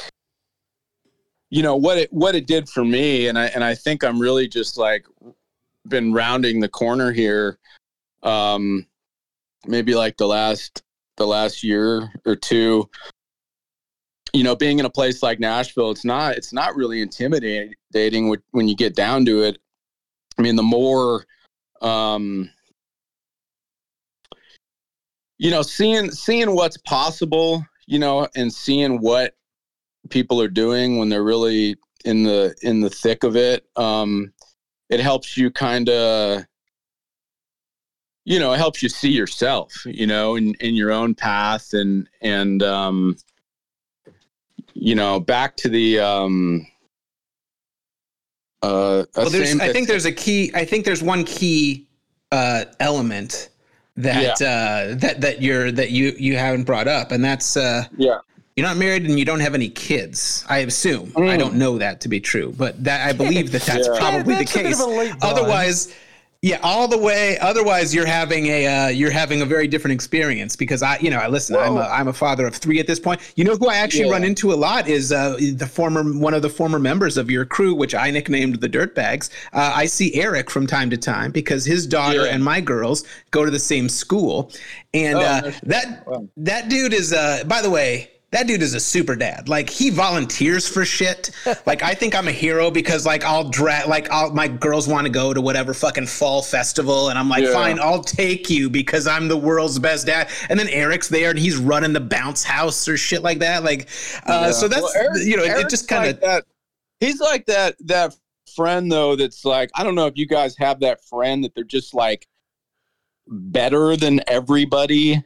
you 1.49 1.63
know 1.63 1.75
what 1.75 1.97
it 1.97 2.11
what 2.13 2.35
it 2.35 2.47
did 2.47 2.69
for 2.69 2.85
me 2.85 3.27
and 3.27 3.39
i 3.39 3.45
and 3.47 3.63
i 3.63 3.73
think 3.73 4.03
i'm 4.03 4.19
really 4.19 4.47
just 4.47 4.77
like 4.77 5.05
been 5.87 6.13
rounding 6.13 6.59
the 6.59 6.69
corner 6.69 7.11
here 7.11 7.57
um 8.23 8.85
maybe 9.65 9.95
like 9.95 10.17
the 10.17 10.27
last 10.27 10.83
the 11.17 11.25
last 11.25 11.63
year 11.63 12.11
or 12.25 12.35
two 12.35 12.87
you 14.35 14.43
know 14.43 14.55
being 14.55 14.79
in 14.79 14.85
a 14.85 14.89
place 14.89 15.23
like 15.23 15.39
nashville 15.39 15.91
it's 15.91 16.03
not 16.03 16.35
it's 16.35 16.51
not 16.51 16.75
really 16.75 17.01
intimidating 17.01 17.73
when- 18.51 18.67
you 18.67 18.75
get 18.75 18.95
down 18.95 19.25
to 19.25 19.43
it. 19.43 19.57
I 20.37 20.41
mean 20.41 20.57
the 20.57 20.63
more 20.63 21.25
um 21.81 22.49
you 25.37 25.49
know 25.49 25.61
seeing 25.61 26.11
seeing 26.11 26.53
what's 26.53 26.77
possible 26.77 27.65
you 27.87 27.99
know 27.99 28.27
and 28.35 28.53
seeing 28.53 28.99
what 28.99 29.35
people 30.09 30.41
are 30.41 30.49
doing 30.49 30.97
when 30.97 31.07
they're 31.09 31.23
really 31.23 31.77
in 32.03 32.23
the 32.23 32.53
in 32.61 32.81
the 32.81 32.89
thick 32.89 33.23
of 33.23 33.35
it 33.37 33.65
um 33.77 34.33
it 34.89 34.99
helps 34.99 35.37
you 35.37 35.49
kind 35.49 35.87
of 35.89 36.43
you 38.25 38.39
know 38.39 38.51
it 38.51 38.57
helps 38.57 38.83
you 38.83 38.89
see 38.89 39.11
yourself 39.11 39.71
you 39.85 40.05
know 40.05 40.35
in 40.35 40.53
in 40.55 40.75
your 40.75 40.91
own 40.91 41.15
path 41.15 41.73
and 41.73 42.09
and 42.21 42.61
um 42.61 43.15
you 44.75 44.93
know 44.93 45.19
back 45.19 45.55
to 45.57 45.69
the 45.69 45.99
um 45.99 46.67
uh 48.61 49.05
Well, 49.15 49.29
there's, 49.29 49.49
same- 49.49 49.61
I 49.61 49.71
think 49.71 49.87
there's 49.87 50.05
a 50.05 50.11
key. 50.11 50.51
I 50.53 50.65
think 50.65 50.85
there's 50.85 51.01
one 51.03 51.23
key 51.23 51.87
uh, 52.31 52.65
element 52.79 53.49
that 53.97 54.41
uh, 54.41 54.95
that 54.99 55.21
that 55.21 55.41
you're 55.41 55.71
that 55.71 55.91
you 55.91 56.13
you 56.17 56.35
haven't 56.37 56.63
brought 56.63 56.87
up, 56.87 57.11
and 57.11 57.23
that's 57.23 57.55
uh, 57.57 57.85
yeah 57.97 58.19
you're 58.55 58.65
not 58.67 58.77
married 58.77 59.03
and 59.05 59.19
you 59.19 59.25
don't 59.25 59.41
have 59.41 59.53
any 59.53 59.69
kids. 59.69 60.45
I 60.49 60.59
assume. 60.59 61.11
I 61.17 61.19
Mm. 61.19 61.39
don't 61.39 61.55
know 61.55 61.77
that 61.77 61.99
to 62.01 62.09
be 62.09 62.19
true, 62.21 62.53
but 62.57 62.81
that 62.85 63.05
I 63.07 63.11
believe 63.11 63.51
that 63.51 63.61
that's 63.63 63.87
Yeah. 63.87 63.97
probably 63.99 64.33
Yeah, 64.33 64.39
the 64.39 64.45
that's 64.45 64.55
a 64.55 64.57
bit 64.59 64.65
case. 64.67 64.81
of 64.81 64.87
a 64.87 64.91
leap, 64.91 65.19
Brian. 65.19 65.37
Otherwise. 65.37 65.93
Yeah, 66.45 66.59
all 66.61 66.87
the 66.87 66.97
way. 66.99 67.39
Otherwise, 67.39 67.91
you're 67.95 68.05
having 68.05 68.45
a 68.45 68.67
uh, 68.67 68.87
you're 68.89 69.09
having 69.09 69.41
a 69.41 69.45
very 69.47 69.67
different 69.67 69.93
experience 69.95 70.55
because 70.55 70.83
I, 70.83 70.99
you 70.99 71.09
know, 71.09 71.17
I 71.17 71.27
listen. 71.27 71.55
I'm 71.55 71.75
a 71.75 71.87
I'm 71.97 72.07
a 72.07 72.13
father 72.13 72.45
of 72.45 72.53
three 72.53 72.79
at 72.79 72.85
this 72.85 72.99
point. 72.99 73.19
You 73.35 73.45
know 73.45 73.55
who 73.55 73.67
I 73.67 73.77
actually 73.77 74.05
Yeah. 74.05 74.11
run 74.11 74.23
into 74.23 74.53
a 74.53 74.57
lot 74.67 74.87
is 74.87 75.11
uh, 75.11 75.37
the 75.55 75.65
former 75.65 76.03
one 76.03 76.35
of 76.35 76.43
the 76.43 76.49
former 76.51 76.77
members 76.77 77.17
of 77.17 77.31
your 77.31 77.45
crew, 77.45 77.73
which 77.73 77.95
I 77.95 78.11
nicknamed 78.11 78.61
the 78.61 78.69
Dirtbags. 78.69 79.31
Uh, 79.53 79.71
I 79.73 79.87
see 79.87 80.13
Eric 80.13 80.51
from 80.51 80.67
time 80.67 80.91
to 80.91 80.97
time 80.97 81.31
because 81.31 81.65
his 81.65 81.87
daughter 81.87 82.25
Yeah. 82.27 82.33
and 82.35 82.43
my 82.43 82.61
girls 82.61 83.05
go 83.31 83.43
to 83.43 83.49
the 83.49 83.57
same 83.57 83.89
school, 83.89 84.51
and 84.93 85.17
Oh, 85.17 85.21
uh, 85.21 85.51
that 85.63 86.03
Wow. 86.05 86.27
that 86.37 86.69
dude 86.69 86.93
is. 86.93 87.11
Uh, 87.11 87.43
by 87.47 87.63
the 87.63 87.71
way. 87.71 88.11
That 88.35 88.47
dude 88.47 88.61
is 88.61 88.73
a 88.73 88.81
super 88.81 89.15
dad. 89.15 89.47
Like 89.47 89.69
he 89.69 89.89
volunteers 89.89 90.67
for 90.67 90.83
shit. 90.83 91.31
Like 91.65 91.81
I 91.83 91.93
think 91.93 92.13
I'm 92.13 92.27
a 92.27 92.31
hero 92.33 92.69
because 92.69 93.05
like 93.05 93.23
I'll 93.23 93.49
drag 93.49 93.87
like 93.87 94.11
I'll, 94.11 94.29
my 94.31 94.47
girls 94.49 94.87
want 94.89 95.05
to 95.05 95.09
go 95.11 95.33
to 95.33 95.39
whatever 95.39 95.73
fucking 95.73 96.05
fall 96.07 96.41
festival 96.41 97.09
and 97.09 97.17
I'm 97.17 97.29
like 97.29 97.43
Yeah. 97.43 97.53
fine 97.53 97.79
I'll 97.79 98.03
take 98.03 98.49
you 98.49 98.69
because 98.69 99.07
I'm 99.07 99.29
the 99.29 99.37
world's 99.37 99.79
best 99.79 100.05
dad. 100.07 100.29
And 100.49 100.59
then 100.59 100.67
Eric's 100.67 101.07
there 101.07 101.29
and 101.29 101.39
he's 101.39 101.55
running 101.55 101.93
the 101.93 102.01
bounce 102.01 102.43
house 102.43 102.87
or 102.89 102.97
shit 102.97 103.23
like 103.23 103.39
that. 103.39 103.63
Like 103.63 103.87
uh, 104.27 104.45
Yeah. 104.47 104.51
so 104.51 104.67
that's 104.67 104.81
Well, 104.81 104.91
Eric- 104.95 105.25
you 105.25 105.37
know 105.37 105.43
it, 105.43 105.51
it 105.65 105.69
just 105.69 105.87
kind 105.87 106.03
of 106.03 106.15
like 106.15 106.21
that. 106.21 106.45
He's 106.99 107.21
like 107.21 107.45
that 107.45 107.75
that 107.85 108.15
friend 108.53 108.91
though. 108.91 109.15
That's 109.15 109.45
like 109.45 109.69
I 109.75 109.83
don't 109.85 109.95
know 109.95 110.07
if 110.07 110.17
you 110.17 110.27
guys 110.27 110.55
have 110.57 110.81
that 110.81 110.99
friend 111.05 111.41
that 111.45 111.55
they're 111.55 111.63
just 111.63 111.93
like 111.93 112.27
better 113.27 113.95
than 113.95 114.19
everybody 114.27 115.23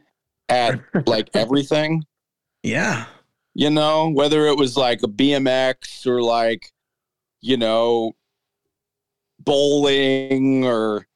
at 0.48 0.80
like 1.06 1.28
everything. 1.34 2.04
Yeah. 2.62 3.06
You 3.54 3.70
know, 3.70 4.08
whether 4.08 4.46
it 4.46 4.56
was 4.56 4.76
like 4.76 5.02
a 5.02 5.08
BMX 5.08 6.06
or 6.06 6.22
like 6.22 6.72
you 7.40 7.56
know 7.56 8.12
bowling 9.38 10.64
or 10.64 11.06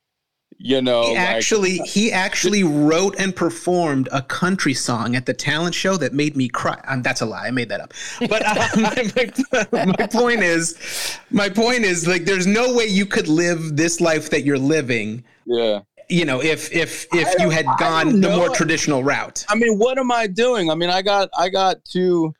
you 0.57 0.80
know 0.80 1.02
He 1.02 1.11
like 1.11 1.18
actually 1.18 1.78
he 1.78 2.11
actually 2.12 2.62
wrote 2.64 3.14
and 3.18 3.35
performed 3.35 4.09
a 4.12 4.22
country 4.22 4.74
song 4.74 5.14
at 5.14 5.26
the 5.26 5.35
talent 5.35 5.74
show 5.74 5.96
that 5.98 6.12
made 6.12 6.37
me 6.37 6.48
cry. 6.48 6.80
Um, 6.87 7.02
that's 7.02 7.20
a 7.20 7.26
lie. 7.26 7.46
I 7.46 7.50
made 7.50 7.68
that 7.68 7.80
up. 7.80 7.92
But 8.20 8.42
uh, 8.44 8.68
my, 8.76 9.72
my, 9.72 9.94
my 9.98 10.07
point 10.07 10.42
is, 10.42 11.18
my 11.30 11.48
point 11.48 11.85
is 11.85 12.07
like, 12.07 12.24
there's 12.24 12.46
no 12.46 12.74
way 12.74 12.87
you 12.87 13.07
could 13.07 13.28
live 13.28 13.76
this 13.76 14.00
life 14.00 14.30
that 14.30 14.44
you're 14.44 14.59
living. 14.59 15.24
yeah. 15.46 15.80
You 16.09 16.25
know, 16.25 16.43
if 16.43 16.73
if 16.73 17.07
if 17.12 17.40
you 17.40 17.51
had 17.51 17.67
gone 17.79 18.21
the 18.21 18.31
more 18.31 18.51
traditional 18.51 19.03
route. 19.03 19.45
I 19.49 19.55
mean, 19.55 19.79
what 19.79 19.99
am 19.99 20.11
I 20.11 20.27
doing? 20.27 20.71
I 20.71 20.75
mean, 20.75 20.90
I 20.90 21.03
got 21.03 21.31
I 21.37 21.49
got 21.49 21.85
two 21.85 22.35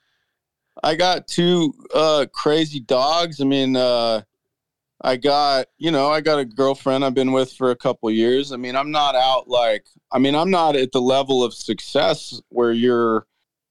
I 0.83 0.95
got 0.95 1.27
two 1.27 1.73
uh 1.95 2.27
crazy 2.33 2.81
dogs. 2.81 3.41
I 3.41 3.45
mean, 3.45 3.77
uh 3.77 4.23
I 5.03 5.17
got, 5.17 5.67
you 5.77 5.91
know, 5.91 6.09
I 6.09 6.23
got 6.23 6.39
a 6.39 6.47
girlfriend 6.47 7.05
I've 7.05 7.15
been 7.15 7.33
with 7.33 7.53
for 7.53 7.71
a 7.71 7.77
couple 7.77 8.11
years. 8.11 8.53
I 8.53 8.57
mean, 8.57 8.75
I'm 8.75 8.91
not 8.91 9.15
out 9.15 9.49
like 9.49 9.87
I 10.13 10.19
mean, 10.19 10.35
I'm 10.35 10.51
not 10.51 10.77
at 10.77 10.93
the 10.93 11.01
level 11.01 11.43
of 11.43 11.55
success 11.55 12.41
where 12.49 12.73
you're 12.73 13.27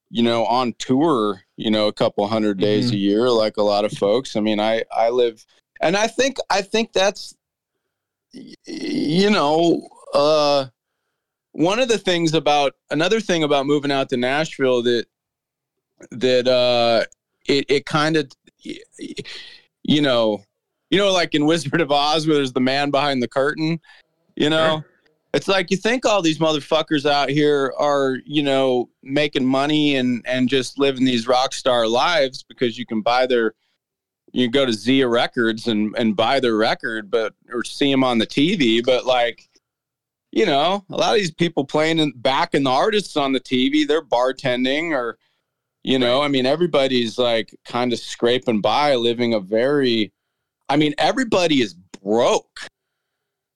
you 0.10 0.22
know, 0.22 0.46
on 0.46 0.76
tour, 0.78 1.42
you 1.58 1.72
know, 1.72 1.88
a 1.88 1.94
couple 1.94 2.28
hundred 2.28 2.60
days 2.60 2.92
a 2.92 2.96
year 2.96 3.32
like 3.32 3.58
a 3.58 3.64
lot 3.64 3.84
of 3.84 3.92
folks. 3.94 4.36
I 4.36 4.42
mean, 4.42 4.60
I 4.60 4.84
I 4.96 5.10
live 5.10 5.46
and 5.82 5.98
I 5.98 6.08
think 6.08 6.38
I 6.50 6.62
think 6.62 6.94
that's 6.94 7.36
you 8.34 9.30
know, 9.30 9.88
uh 10.14 10.66
one 11.52 11.80
of 11.80 11.88
the 11.88 12.00
things 12.00 12.34
about 12.34 12.74
another 12.90 13.20
thing 13.20 13.44
about 13.44 13.66
moving 13.66 13.92
out 13.92 14.10
to 14.10 14.18
Nashville 14.18 14.82
that 14.84 15.06
that 16.12 16.48
uh 16.48 17.06
it 17.48 17.66
it 17.70 17.86
kind 17.86 18.18
of 18.18 18.32
you 19.84 20.02
know 20.02 20.44
you 20.94 21.00
know, 21.00 21.12
like 21.12 21.34
in 21.34 21.48
Wizard 21.48 21.82
of 21.82 21.92
Oz, 21.92 22.28
where 22.28 22.36
there's 22.36 22.54
the 22.54 22.60
man 22.60 22.92
behind 22.92 23.24
the 23.24 23.28
curtain. 23.28 23.80
You 24.36 24.52
know, 24.52 24.76
Sure. 24.78 24.86
it's 25.34 25.48
like 25.48 25.72
you 25.72 25.78
think 25.78 26.06
all 26.06 26.22
these 26.22 26.38
motherfuckers 26.38 27.10
out 27.10 27.30
here 27.30 27.74
are, 27.80 28.20
you 28.28 28.44
know, 28.44 28.90
making 29.02 29.44
money 29.44 29.96
and 29.96 30.24
and 30.28 30.48
just 30.48 30.78
living 30.78 31.04
these 31.04 31.28
rock 31.28 31.52
star 31.54 31.88
lives 31.88 32.44
because 32.44 32.78
you 32.78 32.86
can 32.86 33.02
buy 33.02 33.26
their, 33.26 33.56
you 34.34 34.50
go 34.50 34.66
to 34.66 34.74
Zia 34.74 35.08
Records 35.08 35.68
and 35.68 35.96
and 35.98 36.16
buy 36.16 36.42
their 36.42 36.58
record, 36.58 37.10
but 37.10 37.34
or 37.54 37.64
see 37.64 37.90
them 37.92 38.04
on 38.04 38.18
the 38.18 38.28
TV, 38.28 38.84
but 38.84 39.06
like. 39.06 39.48
You 40.36 40.48
know, 40.48 40.84
a 40.90 40.96
lot 40.96 41.12
of 41.12 41.20
these 41.20 41.30
people 41.30 41.64
playing 41.64 42.00
in, 42.00 42.12
backing 42.16 42.64
the 42.64 42.72
artists 42.72 43.16
on 43.16 43.34
the 43.34 43.40
TV, 43.40 43.88
they're 43.88 44.02
bartending 44.02 44.90
or, 44.90 45.20
you 45.84 46.00
know, 46.00 46.24
I 46.24 46.28
mean, 46.28 46.48
everybody's 46.48 47.20
like 47.20 47.56
kind 47.66 47.94
of 47.94 48.00
scraping 48.00 48.60
by, 48.60 48.96
living 48.96 49.36
a 49.36 49.40
very, 49.40 50.12
I 50.70 50.76
mean, 50.76 50.96
everybody 50.98 51.62
is 51.62 51.76
broke. 52.02 52.62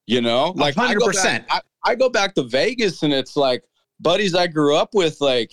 You 0.05 0.21
know, 0.21 0.53
like 0.55 0.77
I 0.77 0.93
go 0.93 1.07
100%. 1.07 1.23
back- 1.23 1.47
I, 1.49 1.61
I 1.83 1.95
go 1.95 2.09
back 2.09 2.35
to 2.35 2.43
Vegas 2.43 3.01
and 3.01 3.11
it's 3.11 3.35
like 3.35 3.63
buddies 3.99 4.35
I 4.35 4.45
grew 4.45 4.75
up 4.75 4.93
with, 4.93 5.19
like, 5.19 5.51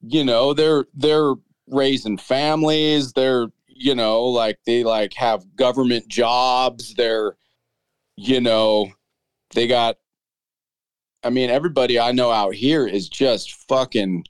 you 0.00 0.24
know, 0.24 0.54
they're 0.54 0.86
they're 0.94 1.34
raising 1.68 2.16
families. 2.16 3.12
They're 3.12 3.48
you 3.78 3.94
know, 3.94 4.22
like 4.24 4.58
they 4.66 4.84
like 4.84 5.14
have 5.14 5.56
government 5.56 6.08
jobs. 6.08 6.94
They're, 6.94 7.36
you 8.16 8.40
know, 8.40 8.90
they 9.54 9.66
got. 9.66 9.96
I 11.22 11.30
mean, 11.30 11.50
everybody 11.50 11.98
I 11.98 12.12
know 12.12 12.30
out 12.30 12.54
here 12.54 12.86
is 12.86 13.08
just 13.08 13.52
fucking 13.68 14.24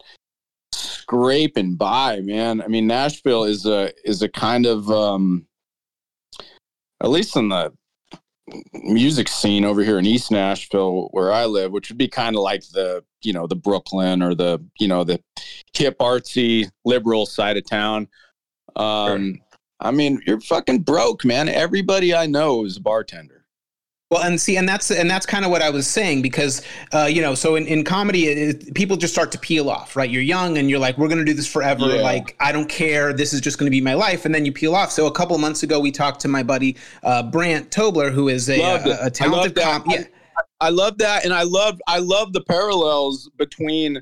scraping 0.72 1.76
by, 1.76 2.20
man. 2.20 2.62
I 2.62 2.68
mean, 2.68 2.86
Nashville 2.86 3.44
is 3.44 3.66
a 3.66 3.92
is 4.04 4.22
a 4.22 4.28
kind 4.28 4.66
of 4.66 4.90
um 4.90 5.46
at 7.02 7.10
least 7.10 7.36
in 7.36 7.48
the 7.48 7.72
music 8.72 9.28
scene 9.28 9.64
over 9.64 9.82
here 9.82 9.98
in 9.98 10.06
East 10.06 10.30
Nashville 10.30 11.08
where 11.10 11.32
I 11.32 11.46
live, 11.46 11.72
which 11.72 11.88
would 11.88 11.98
be 11.98 12.08
kind 12.08 12.36
of 12.36 12.42
like 12.42 12.62
the, 12.68 13.02
you 13.22 13.32
know, 13.32 13.46
the 13.46 13.56
Brooklyn 13.56 14.22
or 14.22 14.34
the, 14.34 14.64
you 14.78 14.88
know, 14.88 15.04
the 15.04 15.20
hip 15.74 15.98
artsy 15.98 16.70
liberal 16.84 17.26
side 17.26 17.56
of 17.56 17.68
town. 17.68 18.08
Um 18.76 19.40
I 19.80 19.90
mean, 19.90 20.22
you're 20.26 20.40
fucking 20.40 20.80
broke, 20.80 21.24
man. 21.24 21.48
Everybody 21.48 22.14
I 22.14 22.26
know 22.26 22.64
is 22.64 22.78
a 22.78 22.80
bartender. 22.80 23.44
Well, 24.08 24.22
and 24.22 24.40
see, 24.40 24.56
and 24.56 24.68
that's 24.68 24.92
and 24.92 25.10
that's 25.10 25.26
kind 25.26 25.44
of 25.44 25.50
what 25.50 25.62
I 25.62 25.70
was 25.70 25.84
saying 25.88 26.22
because, 26.22 26.62
uh, 26.94 27.06
you 27.06 27.20
know, 27.20 27.34
so 27.34 27.56
in, 27.56 27.66
in 27.66 27.82
comedy, 27.82 28.28
it, 28.28 28.72
people 28.72 28.96
just 28.96 29.12
start 29.12 29.32
to 29.32 29.38
peel 29.38 29.68
off, 29.68 29.96
right? 29.96 30.08
You're 30.08 30.22
young 30.22 30.58
and 30.58 30.70
you're 30.70 30.78
like, 30.78 30.96
we're 30.96 31.08
going 31.08 31.18
to 31.18 31.24
do 31.24 31.34
this 31.34 31.48
forever. 31.48 31.86
Yeah. 31.86 32.02
Like, 32.02 32.36
I 32.38 32.52
don't 32.52 32.68
care. 32.68 33.12
This 33.12 33.32
is 33.32 33.40
just 33.40 33.58
going 33.58 33.66
to 33.66 33.70
be 33.70 33.80
my 33.80 33.94
life, 33.94 34.24
and 34.24 34.32
then 34.32 34.44
you 34.44 34.52
peel 34.52 34.76
off. 34.76 34.92
So 34.92 35.08
a 35.08 35.12
couple 35.12 35.34
of 35.34 35.40
months 35.40 35.64
ago, 35.64 35.80
we 35.80 35.90
talked 35.90 36.20
to 36.20 36.28
my 36.28 36.44
buddy 36.44 36.76
uh, 37.02 37.24
Brant 37.24 37.72
Tobler, 37.72 38.12
who 38.12 38.28
is 38.28 38.48
a, 38.48 38.54
it. 38.54 38.86
a, 38.86 38.90
a 38.90 38.94
I 38.94 39.02
love 39.02 39.12
talented 39.12 39.54
that. 39.56 39.82
yeah, 39.88 40.04
I 40.60 40.70
love 40.70 40.98
that, 40.98 41.24
and 41.24 41.34
I 41.34 41.42
love 41.42 41.80
I 41.88 41.98
love 41.98 42.32
the 42.32 42.42
parallels 42.42 43.28
between, 43.36 44.00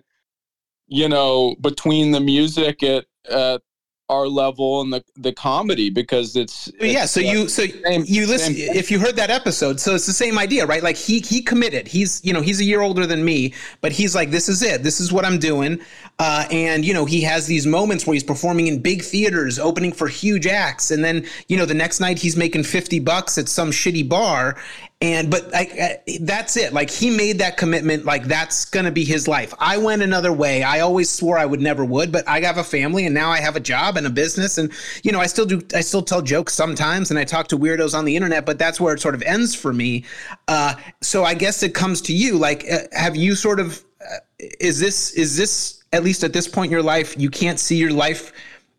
you 0.86 1.08
know, 1.08 1.56
between 1.62 2.10
the 2.10 2.20
music 2.20 2.82
at 2.82 3.06
at 3.30 3.62
our 4.10 4.28
level 4.28 4.82
and 4.82 4.92
the 4.92 5.02
the 5.16 5.32
comedy 5.32 5.88
because 5.88 6.36
it's, 6.36 6.70
yeah. 6.80 7.06
So 7.06 7.20
you 7.20 7.48
so 7.48 7.66
same- 7.66 8.04
you 8.06 8.26
listen 8.26 8.54
same- 8.54 8.76
if 8.76 8.90
you 8.90 8.98
heard 8.98 9.16
that 9.16 9.30
episode. 9.30 9.80
So 9.80 9.94
it's 9.94 10.06
the 10.06 10.12
same 10.12 10.38
idea, 10.38 10.66
right? 10.66 10.82
Like 10.82 10.96
he 10.96 11.20
he 11.20 11.40
committed. 11.40 11.88
He's 11.88 12.22
you 12.24 12.32
know 12.32 12.42
he's 12.42 12.60
a 12.60 12.64
year 12.64 12.82
older 12.82 13.06
than 13.06 13.24
me, 13.24 13.54
but 13.80 13.92
he's 13.92 14.14
like, 14.14 14.30
this 14.30 14.48
is 14.48 14.62
it. 14.62 14.82
This 14.82 15.00
is 15.00 15.12
what 15.12 15.24
I'm 15.24 15.38
doing. 15.38 15.80
Uh, 16.18 16.44
and 16.50 16.84
you 16.84 16.92
know 16.92 17.06
he 17.06 17.22
has 17.22 17.46
these 17.46 17.66
moments 17.66 18.06
where 18.06 18.12
he's 18.14 18.22
performing 18.24 18.66
in 18.66 18.78
big 18.80 19.02
theaters, 19.02 19.58
opening 19.58 19.90
for 19.92 20.06
huge 20.06 20.46
acts, 20.46 20.90
and 20.90 21.02
then 21.02 21.26
you 21.48 21.56
know 21.56 21.64
the 21.64 21.74
next 21.74 21.98
night 22.00 22.18
he's 22.18 22.36
making 22.36 22.62
fifty 22.64 22.98
bucks 23.00 23.38
at 23.38 23.48
some 23.48 23.70
shitty 23.70 24.06
bar. 24.08 24.56
And 25.04 25.30
but 25.30 25.50
like 25.52 25.78
uh, 25.78 25.96
that's 26.20 26.56
it. 26.56 26.72
Like 26.72 26.88
he 26.88 27.14
made 27.14 27.38
that 27.40 27.58
commitment. 27.58 28.06
Like 28.06 28.24
that's 28.24 28.64
gonna 28.64 28.90
be 28.90 29.04
his 29.04 29.28
life. 29.28 29.52
I 29.58 29.76
went 29.76 30.00
another 30.00 30.32
way. 30.32 30.62
I 30.62 30.80
always 30.80 31.10
swore 31.10 31.36
I 31.36 31.44
would 31.44 31.60
never 31.60 31.84
would, 31.84 32.10
but 32.10 32.26
I 32.26 32.40
have 32.40 32.56
a 32.56 32.64
family 32.64 33.04
and 33.04 33.14
now 33.14 33.28
I 33.28 33.38
have 33.38 33.54
a 33.54 33.60
job 33.60 33.98
and 33.98 34.06
a 34.06 34.10
business. 34.10 34.56
And 34.56 34.72
you 35.02 35.12
know 35.12 35.20
I 35.20 35.26
still 35.26 35.44
do. 35.44 35.60
I 35.74 35.82
still 35.82 36.00
tell 36.00 36.22
jokes 36.22 36.54
sometimes, 36.54 37.10
and 37.10 37.18
I 37.18 37.24
talk 37.24 37.48
to 37.48 37.58
weirdos 37.58 37.92
on 37.92 38.06
the 38.06 38.16
internet. 38.16 38.46
But 38.46 38.58
that's 38.58 38.80
where 38.80 38.94
it 38.94 39.00
sort 39.02 39.14
of 39.14 39.20
ends 39.24 39.54
for 39.54 39.74
me. 39.74 40.06
Uh, 40.48 40.74
so 41.02 41.22
I 41.22 41.34
guess 41.34 41.62
it 41.62 41.74
comes 41.74 42.00
to 42.02 42.14
you. 42.14 42.38
Like, 42.38 42.64
uh, 42.72 42.78
have 42.92 43.14
you 43.14 43.34
sort 43.34 43.60
of? 43.60 43.84
Uh, 44.00 44.20
is 44.58 44.80
this 44.80 45.12
is 45.12 45.36
this 45.36 45.84
at 45.92 46.02
least 46.02 46.24
at 46.24 46.32
this 46.32 46.48
point 46.48 46.68
in 46.68 46.72
your 46.72 46.82
life 46.82 47.14
you 47.18 47.28
can't 47.28 47.60
see 47.60 47.76
your 47.76 47.92
life 47.92 48.32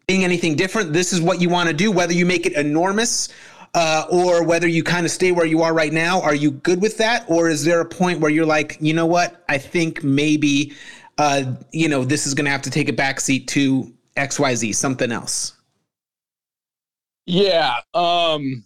being 0.07 0.23
anything 0.23 0.55
different? 0.55 0.91
This 0.91 1.13
is 1.13 1.21
what 1.21 1.39
you 1.39 1.49
want 1.49 1.69
to 1.69 1.75
do, 1.75 1.91
whether 1.91 2.13
you 2.13 2.25
make 2.25 2.47
it 2.47 2.53
enormous 2.53 3.29
uh, 3.75 4.05
or 4.09 4.43
whether 4.43 4.67
you 4.67 4.83
kind 4.83 5.05
of 5.05 5.11
stay 5.11 5.31
where 5.33 5.45
you 5.45 5.61
are 5.61 5.73
right 5.73 5.93
now. 5.93 6.21
Are 6.21 6.33
you 6.33 6.51
good 6.51 6.81
with 6.81 6.97
that, 6.97 7.25
or 7.27 7.49
is 7.49 7.63
there 7.65 7.81
a 7.81 7.85
point 7.85 8.21
where 8.21 8.31
you're 8.31 8.45
like, 8.45 8.77
you 8.79 8.93
know 8.93 9.05
what? 9.05 9.43
I 9.49 9.57
think 9.57 10.01
maybe, 10.03 10.73
uh, 11.17 11.43
you 11.71 11.89
know, 11.89 12.05
this 12.05 12.25
is 12.25 12.33
going 12.33 12.45
to 12.45 12.51
have 12.51 12.61
to 12.63 12.71
take 12.71 12.87
a 12.87 12.93
backseat 12.93 13.47
to 13.47 13.93
X, 14.15 14.39
Y, 14.39 14.55
Z, 14.55 14.71
something 14.73 15.11
else. 15.11 15.51
Yeah. 17.25 17.77
Um 17.93 18.63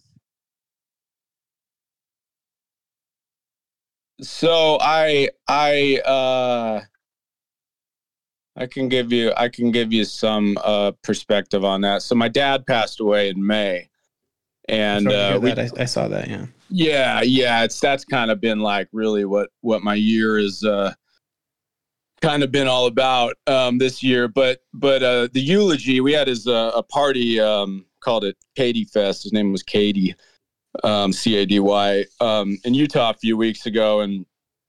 so 4.22 4.78
I 4.82 5.30
I 5.48 6.02
uh 6.06 6.82
I 8.58 8.66
can 8.68 8.90
give 8.90 9.14
you 9.14 9.32
I 9.38 9.48
can 9.48 9.72
give 9.72 9.94
you 9.94 10.04
some 10.04 10.58
uh 10.62 10.92
perspective 11.04 11.64
on 11.64 11.82
that. 11.82 12.02
So 12.02 12.16
my 12.16 12.28
dad 12.28 12.68
passed 12.68 13.00
away 13.00 13.30
in 13.30 13.46
May. 13.46 13.89
And 14.70 15.12
uh 15.12 15.40
we, 15.42 15.52
I, 15.52 15.70
I 15.80 15.86
saw 15.86 16.08
that. 16.08 16.30
Yeah. 16.30 16.46
yeah, 16.70 17.22
yeah, 17.22 17.64
it's 17.64 17.80
that's 17.80 18.06
kind 18.06 18.30
of 18.32 18.40
been 18.40 18.60
like 18.60 18.88
really 18.92 19.26
what 19.26 19.50
what 19.62 19.82
my 19.82 19.96
year 19.96 20.38
is 20.38 20.64
uh 20.64 20.94
kind 22.22 22.44
of 22.44 22.52
been 22.52 22.68
all 22.68 22.86
about 22.86 23.36
um 23.48 23.78
this 23.78 24.04
year 24.04 24.28
but 24.28 24.60
but 24.74 25.02
uh 25.02 25.30
the 25.32 25.40
eulogy 25.40 26.02
we 26.02 26.12
had 26.12 26.28
is 26.28 26.48
uh, 26.48 26.72
a 26.76 26.84
party 26.84 27.40
um 27.40 27.86
called 28.02 28.26
it 28.26 28.36
Cady 28.58 28.84
Fest 28.84 29.24
his 29.24 29.32
name 29.32 29.54
was 29.54 29.64
Cady 29.64 30.14
um 30.84 31.14
C 31.14 31.38
A 31.38 31.46
D 31.46 31.62
Y 31.62 32.04
um 32.20 32.58
in 32.66 32.74
Utah 32.74 33.12
a 33.12 33.14
few 33.14 33.38
weeks 33.38 33.66
ago 33.66 34.02
and 34.02 34.26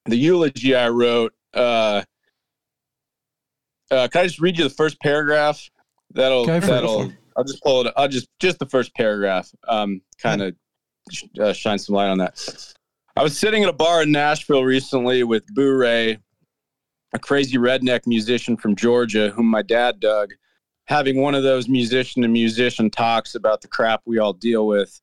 the 0.07 0.17
eulogy 0.17 0.77
I 0.77 0.89
wrote 0.91 1.35
uh 1.53 2.03
uh, 3.91 4.07
can 4.07 4.21
I 4.21 4.27
just 4.27 4.41
read 4.41 4.57
you 4.57 4.65
the 4.65 4.71
first 4.71 5.01
paragraph? 5.01 5.69
That'll 6.13 6.47
Go 6.47 6.61
for 6.61 6.67
it. 6.67 6.71
that'll. 6.71 7.13
I'll 7.41 7.45
just 7.45 7.63
pull 7.63 7.87
it. 7.87 7.95
I'll 7.97 8.07
just 8.07 8.29
just 8.39 8.59
the 8.59 8.67
first 8.67 8.95
paragraph. 8.95 9.51
Um, 9.67 10.03
kind 10.19 10.43
of 10.43 10.55
uh, 11.41 11.55
shine 11.55 11.79
some 11.79 11.95
light 11.95 12.09
on 12.09 12.19
that. 12.19 12.75
I 13.17 13.23
was 13.23 13.39
sitting 13.39 13.63
at 13.63 13.71
a 13.71 13.73
bar 13.73 14.03
in 14.03 14.13
Nashville 14.13 14.63
recently 14.63 15.25
with 15.25 15.47
Boo 15.55 15.75
Ray, 15.75 16.19
a 17.15 17.19
crazy 17.19 17.57
redneck 17.57 18.07
musician 18.07 18.59
from 18.59 18.77
Georgia, 18.77 19.31
whom 19.31 19.47
my 19.47 19.63
dad 19.63 20.01
dug, 20.01 20.35
having 20.85 21.19
one 21.23 21.35
of 21.35 21.43
those 21.43 21.67
musician 21.67 22.21
to 22.21 22.29
musician 22.29 22.91
talks 22.91 23.35
about 23.35 23.63
the 23.63 23.69
crap 23.69 24.03
we 24.05 24.19
all 24.19 24.35
deal 24.35 24.67
with 24.67 25.01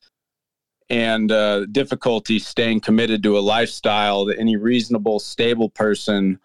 and 0.92 1.32
uh, 1.32 1.66
difficulty 1.72 2.38
staying 2.38 2.82
committed 2.82 3.24
to 3.24 3.36
a 3.38 3.42
lifestyle 3.42 4.26
that 4.26 4.40
any 4.40 4.58
reasonable, 4.58 5.20
stable 5.20 5.70
person 5.70 6.40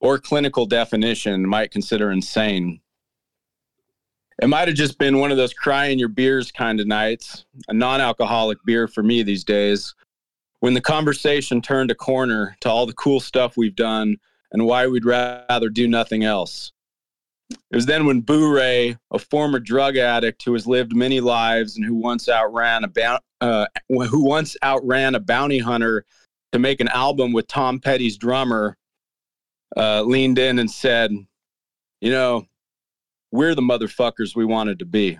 or 0.00 0.18
clinical 0.18 0.66
definition 0.66 1.48
might 1.48 1.70
consider 1.70 2.12
insane. 2.12 2.80
It 4.40 4.48
might 4.48 4.68
have 4.68 4.76
just 4.76 4.98
been 4.98 5.18
one 5.18 5.32
of 5.32 5.36
those 5.36 5.52
crying 5.52 5.98
your 5.98 6.08
beers 6.08 6.52
kind 6.52 6.78
of 6.78 6.86
nights, 6.86 7.44
a 7.68 7.74
non 7.74 8.00
alcoholic 8.00 8.58
beer 8.64 8.86
for 8.86 9.02
me 9.02 9.22
these 9.22 9.42
days, 9.42 9.94
when 10.60 10.74
the 10.74 10.80
conversation 10.80 11.60
turned 11.60 11.90
a 11.90 11.94
corner 11.94 12.56
to 12.60 12.70
all 12.70 12.86
the 12.86 12.92
cool 12.92 13.20
stuff 13.20 13.56
we've 13.56 13.76
done 13.76 14.16
and 14.52 14.64
why 14.64 14.86
we'd 14.86 15.04
rather 15.04 15.68
do 15.68 15.88
nothing 15.88 16.24
else. 16.24 16.72
It 17.50 17.76
was 17.76 17.86
then 17.86 18.06
when 18.06 18.20
Boo 18.20 18.54
Ray, 18.54 18.96
a 19.10 19.18
former 19.18 19.58
drug 19.58 19.96
addict 19.96 20.44
who 20.44 20.52
has 20.52 20.66
lived 20.66 20.94
many 20.94 21.20
lives 21.20 21.76
and 21.76 21.84
who 21.84 21.94
once 21.94 22.28
outran 22.28 22.84
a 22.84 23.20
uh, 23.40 23.66
who 23.88 24.24
once 24.24 24.56
outran 24.62 25.14
a 25.14 25.20
bounty 25.20 25.58
hunter 25.58 26.04
to 26.52 26.58
make 26.58 26.80
an 26.80 26.88
album 26.88 27.32
with 27.32 27.46
Tom 27.46 27.80
Petty's 27.80 28.16
drummer, 28.16 28.76
uh, 29.76 30.02
leaned 30.02 30.38
in 30.38 30.58
and 30.58 30.70
said, 30.70 31.12
"You 32.00 32.10
know, 32.10 32.46
we're 33.30 33.54
the 33.54 33.62
motherfuckers 33.62 34.34
we 34.34 34.44
wanted 34.44 34.78
to 34.80 34.84
be." 34.84 35.18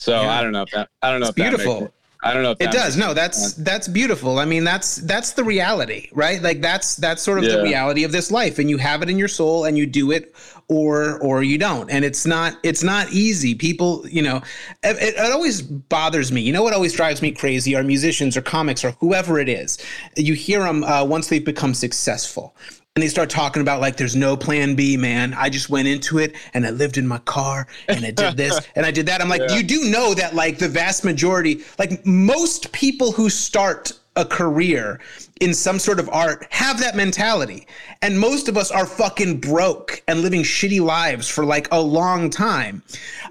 So 0.00 0.20
Yeah. 0.22 0.38
I 0.38 0.42
don't 0.42 0.52
know 0.52 0.62
if 0.62 0.70
that 0.70 0.88
I 1.02 1.10
don't 1.10 1.20
know 1.20 1.28
It's 1.28 1.38
if 1.38 1.42
beautiful. 1.50 1.92
I 2.22 2.32
don't 2.32 2.42
know 2.42 2.52
if 2.52 2.60
It 2.60 2.70
does. 2.70 2.96
No, 2.96 3.12
that's 3.12 3.52
that's 3.52 3.86
beautiful. 3.86 4.38
I 4.38 4.46
mean, 4.46 4.64
that's 4.64 4.96
that's 4.96 5.32
the 5.32 5.44
reality, 5.44 6.08
right? 6.12 6.42
Like 6.42 6.62
that's 6.62 6.96
that's 6.96 7.22
sort 7.22 7.38
of 7.38 7.44
the 7.44 7.62
reality 7.62 8.02
of 8.02 8.12
this 8.12 8.30
life, 8.30 8.58
and 8.58 8.70
you 8.70 8.78
have 8.78 9.02
it 9.02 9.10
in 9.10 9.18
your 9.18 9.28
soul, 9.28 9.66
and 9.66 9.76
you 9.76 9.86
do 9.86 10.10
it, 10.10 10.34
or 10.68 11.20
or 11.20 11.42
you 11.42 11.58
don't. 11.58 11.90
And 11.90 12.02
it's 12.02 12.24
not 12.24 12.56
it's 12.62 12.82
not 12.82 13.12
easy. 13.12 13.54
People, 13.54 14.08
you 14.08 14.22
know, 14.22 14.36
it, 14.82 14.96
it, 15.02 15.14
it 15.16 15.32
always 15.32 15.60
bothers 15.60 16.32
me. 16.32 16.40
You 16.40 16.52
know 16.54 16.62
what 16.62 16.72
always 16.72 16.94
drives 16.94 17.20
me 17.20 17.30
crazy? 17.30 17.76
Are 17.76 17.82
musicians 17.82 18.38
or 18.38 18.42
comics 18.42 18.86
or 18.86 18.92
whoever 18.92 19.38
it 19.38 19.50
is. 19.50 19.78
You 20.16 20.32
hear 20.32 20.60
them 20.60 20.82
uh, 20.82 21.04
once 21.04 21.28
they've 21.28 21.44
become 21.44 21.74
successful. 21.74 22.56
And 22.96 23.02
they 23.02 23.08
start 23.08 23.28
talking 23.28 23.60
about 23.60 23.80
like 23.80 23.96
there's 23.96 24.14
no 24.14 24.36
plan 24.36 24.76
B, 24.76 24.96
man. 24.96 25.34
I 25.34 25.50
just 25.50 25.68
went 25.68 25.88
into 25.88 26.18
it 26.18 26.36
and 26.54 26.64
I 26.64 26.70
lived 26.70 26.96
in 26.96 27.08
my 27.08 27.18
car 27.18 27.66
and 27.88 28.04
I 28.04 28.12
did 28.12 28.36
this 28.36 28.60
and 28.76 28.86
I 28.86 28.92
did 28.92 29.06
that. 29.06 29.20
I'm 29.20 29.28
like, 29.28 29.40
Yeah. 29.48 29.56
you 29.56 29.64
do 29.64 29.90
know 29.90 30.14
that 30.14 30.36
like 30.36 30.58
the 30.58 30.68
vast 30.68 31.04
majority, 31.04 31.64
like 31.76 32.06
most 32.06 32.70
people 32.70 33.10
who 33.10 33.28
start 33.30 33.92
a 34.14 34.24
career 34.24 35.00
in 35.40 35.52
some 35.52 35.80
sort 35.80 35.98
of 35.98 36.08
art 36.10 36.46
have 36.50 36.78
that 36.78 36.94
mentality. 36.94 37.66
And 38.00 38.20
most 38.20 38.48
of 38.48 38.56
us 38.56 38.70
are 38.70 38.86
fucking 38.86 39.40
broke 39.40 40.00
and 40.06 40.20
living 40.20 40.44
shitty 40.44 40.80
lives 40.80 41.28
for 41.28 41.44
like 41.44 41.66
a 41.72 41.80
long 41.80 42.30
time. 42.30 42.84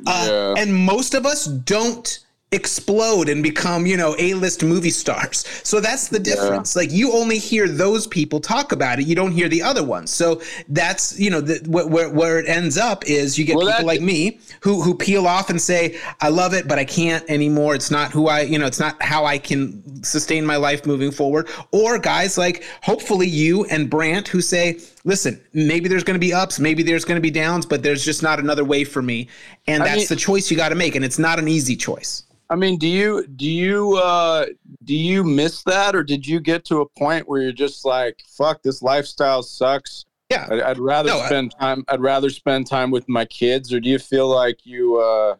Uh, 0.05 0.27
Yeah. 0.29 0.61
And 0.61 0.75
most 0.75 1.13
of 1.13 1.25
us 1.25 1.45
don't 1.45 2.19
explode 2.53 3.29
and 3.29 3.43
become, 3.43 3.85
you 3.85 3.97
know, 3.97 4.15
A-list 4.19 4.63
movie 4.63 4.89
stars. 4.89 5.45
So 5.63 5.79
that's 5.79 6.07
the 6.07 6.19
difference. 6.19 6.75
Like 6.75 6.91
you 6.91 7.11
only 7.13 7.37
hear 7.37 7.67
those 7.67 8.07
people 8.07 8.39
talk 8.39 8.71
about 8.71 8.99
it. 8.99 9.07
You 9.07 9.15
don't 9.15 9.31
hear 9.31 9.49
the 9.49 9.61
other 9.61 9.83
ones. 9.83 10.11
So 10.11 10.41
that's, 10.69 11.19
you 11.19 11.29
know, 11.29 11.41
the, 11.41 11.55
wh- 11.65 11.89
where 11.91 12.09
where 12.09 12.39
it 12.39 12.47
ends 12.47 12.77
up 12.77 13.05
is 13.07 13.37
you 13.37 13.45
get 13.45 13.57
Well, 13.57 13.67
people 13.67 13.79
that- 13.81 13.85
like 13.87 14.01
me 14.01 14.39
who 14.61 14.81
who 14.81 14.93
peel 14.95 15.27
off 15.27 15.49
and 15.49 15.59
say, 15.61 15.99
"I 16.21 16.29
love 16.29 16.53
it, 16.53 16.67
but 16.67 16.77
I 16.79 16.85
can't 16.85 17.23
anymore. 17.29 17.75
It's 17.75 17.91
not 17.91 18.11
who 18.11 18.27
I, 18.27 18.41
you 18.41 18.57
know, 18.59 18.65
it's 18.65 18.79
not 18.79 19.01
how 19.01 19.25
I 19.25 19.37
can 19.37 20.03
sustain 20.03 20.45
my 20.45 20.55
life 20.57 20.85
moving 20.85 21.11
forward." 21.11 21.49
Or 21.71 21.97
guys 21.97 22.37
like 22.37 22.63
hopefully 22.81 23.27
you 23.27 23.65
and 23.65 23.89
Brant 23.89 24.27
who 24.27 24.41
say, 24.41 24.79
"Listen, 25.03 25.41
maybe 25.53 25.87
there's 25.89 26.03
going 26.03 26.15
to 26.15 26.25
be 26.25 26.33
ups, 26.33 26.59
maybe 26.59 26.83
there's 26.83 27.05
going 27.05 27.17
to 27.17 27.21
be 27.21 27.31
downs, 27.31 27.65
but 27.65 27.83
there's 27.83 28.03
just 28.05 28.23
not 28.23 28.39
another 28.39 28.63
way 28.63 28.83
for 28.83 29.01
me." 29.01 29.27
And 29.67 29.83
I 29.83 29.87
that's 29.87 29.97
mean- 29.99 30.07
the 30.09 30.15
choice 30.15 30.49
you 30.51 30.57
got 30.57 30.69
to 30.69 30.75
make, 30.75 30.95
and 30.95 31.03
it's 31.05 31.19
not 31.19 31.39
an 31.39 31.47
easy 31.47 31.75
choice. 31.75 32.23
I 32.49 32.55
mean, 32.55 32.77
do 32.77 32.87
you 32.87 33.25
do 33.27 33.49
you 33.49 33.95
uh 33.97 34.45
do 34.83 34.95
you 34.95 35.23
miss 35.23 35.63
that, 35.63 35.95
or 35.95 36.03
did 36.03 36.27
you 36.27 36.39
get 36.39 36.65
to 36.65 36.81
a 36.81 36.85
point 36.89 37.27
where 37.27 37.41
you're 37.41 37.51
just 37.51 37.83
like, 37.85 38.21
"Fuck, 38.37 38.61
this 38.63 38.81
lifestyle 38.81 39.41
sucks." 39.43 40.05
Yeah. 40.29 40.47
I'd, 40.51 40.61
I'd 40.61 40.79
rather 40.79 41.09
No, 41.09 41.19
I- 41.19 41.25
spend 41.27 41.53
time. 41.59 41.83
I'd 41.87 42.01
rather 42.01 42.29
spend 42.29 42.67
time 42.67 42.91
with 42.91 43.07
my 43.09 43.25
kids. 43.25 43.73
Or 43.73 43.79
do 43.79 43.89
you 43.89 43.99
feel 43.99 44.27
like 44.27 44.65
you, 44.65 44.97
uh 44.97 45.35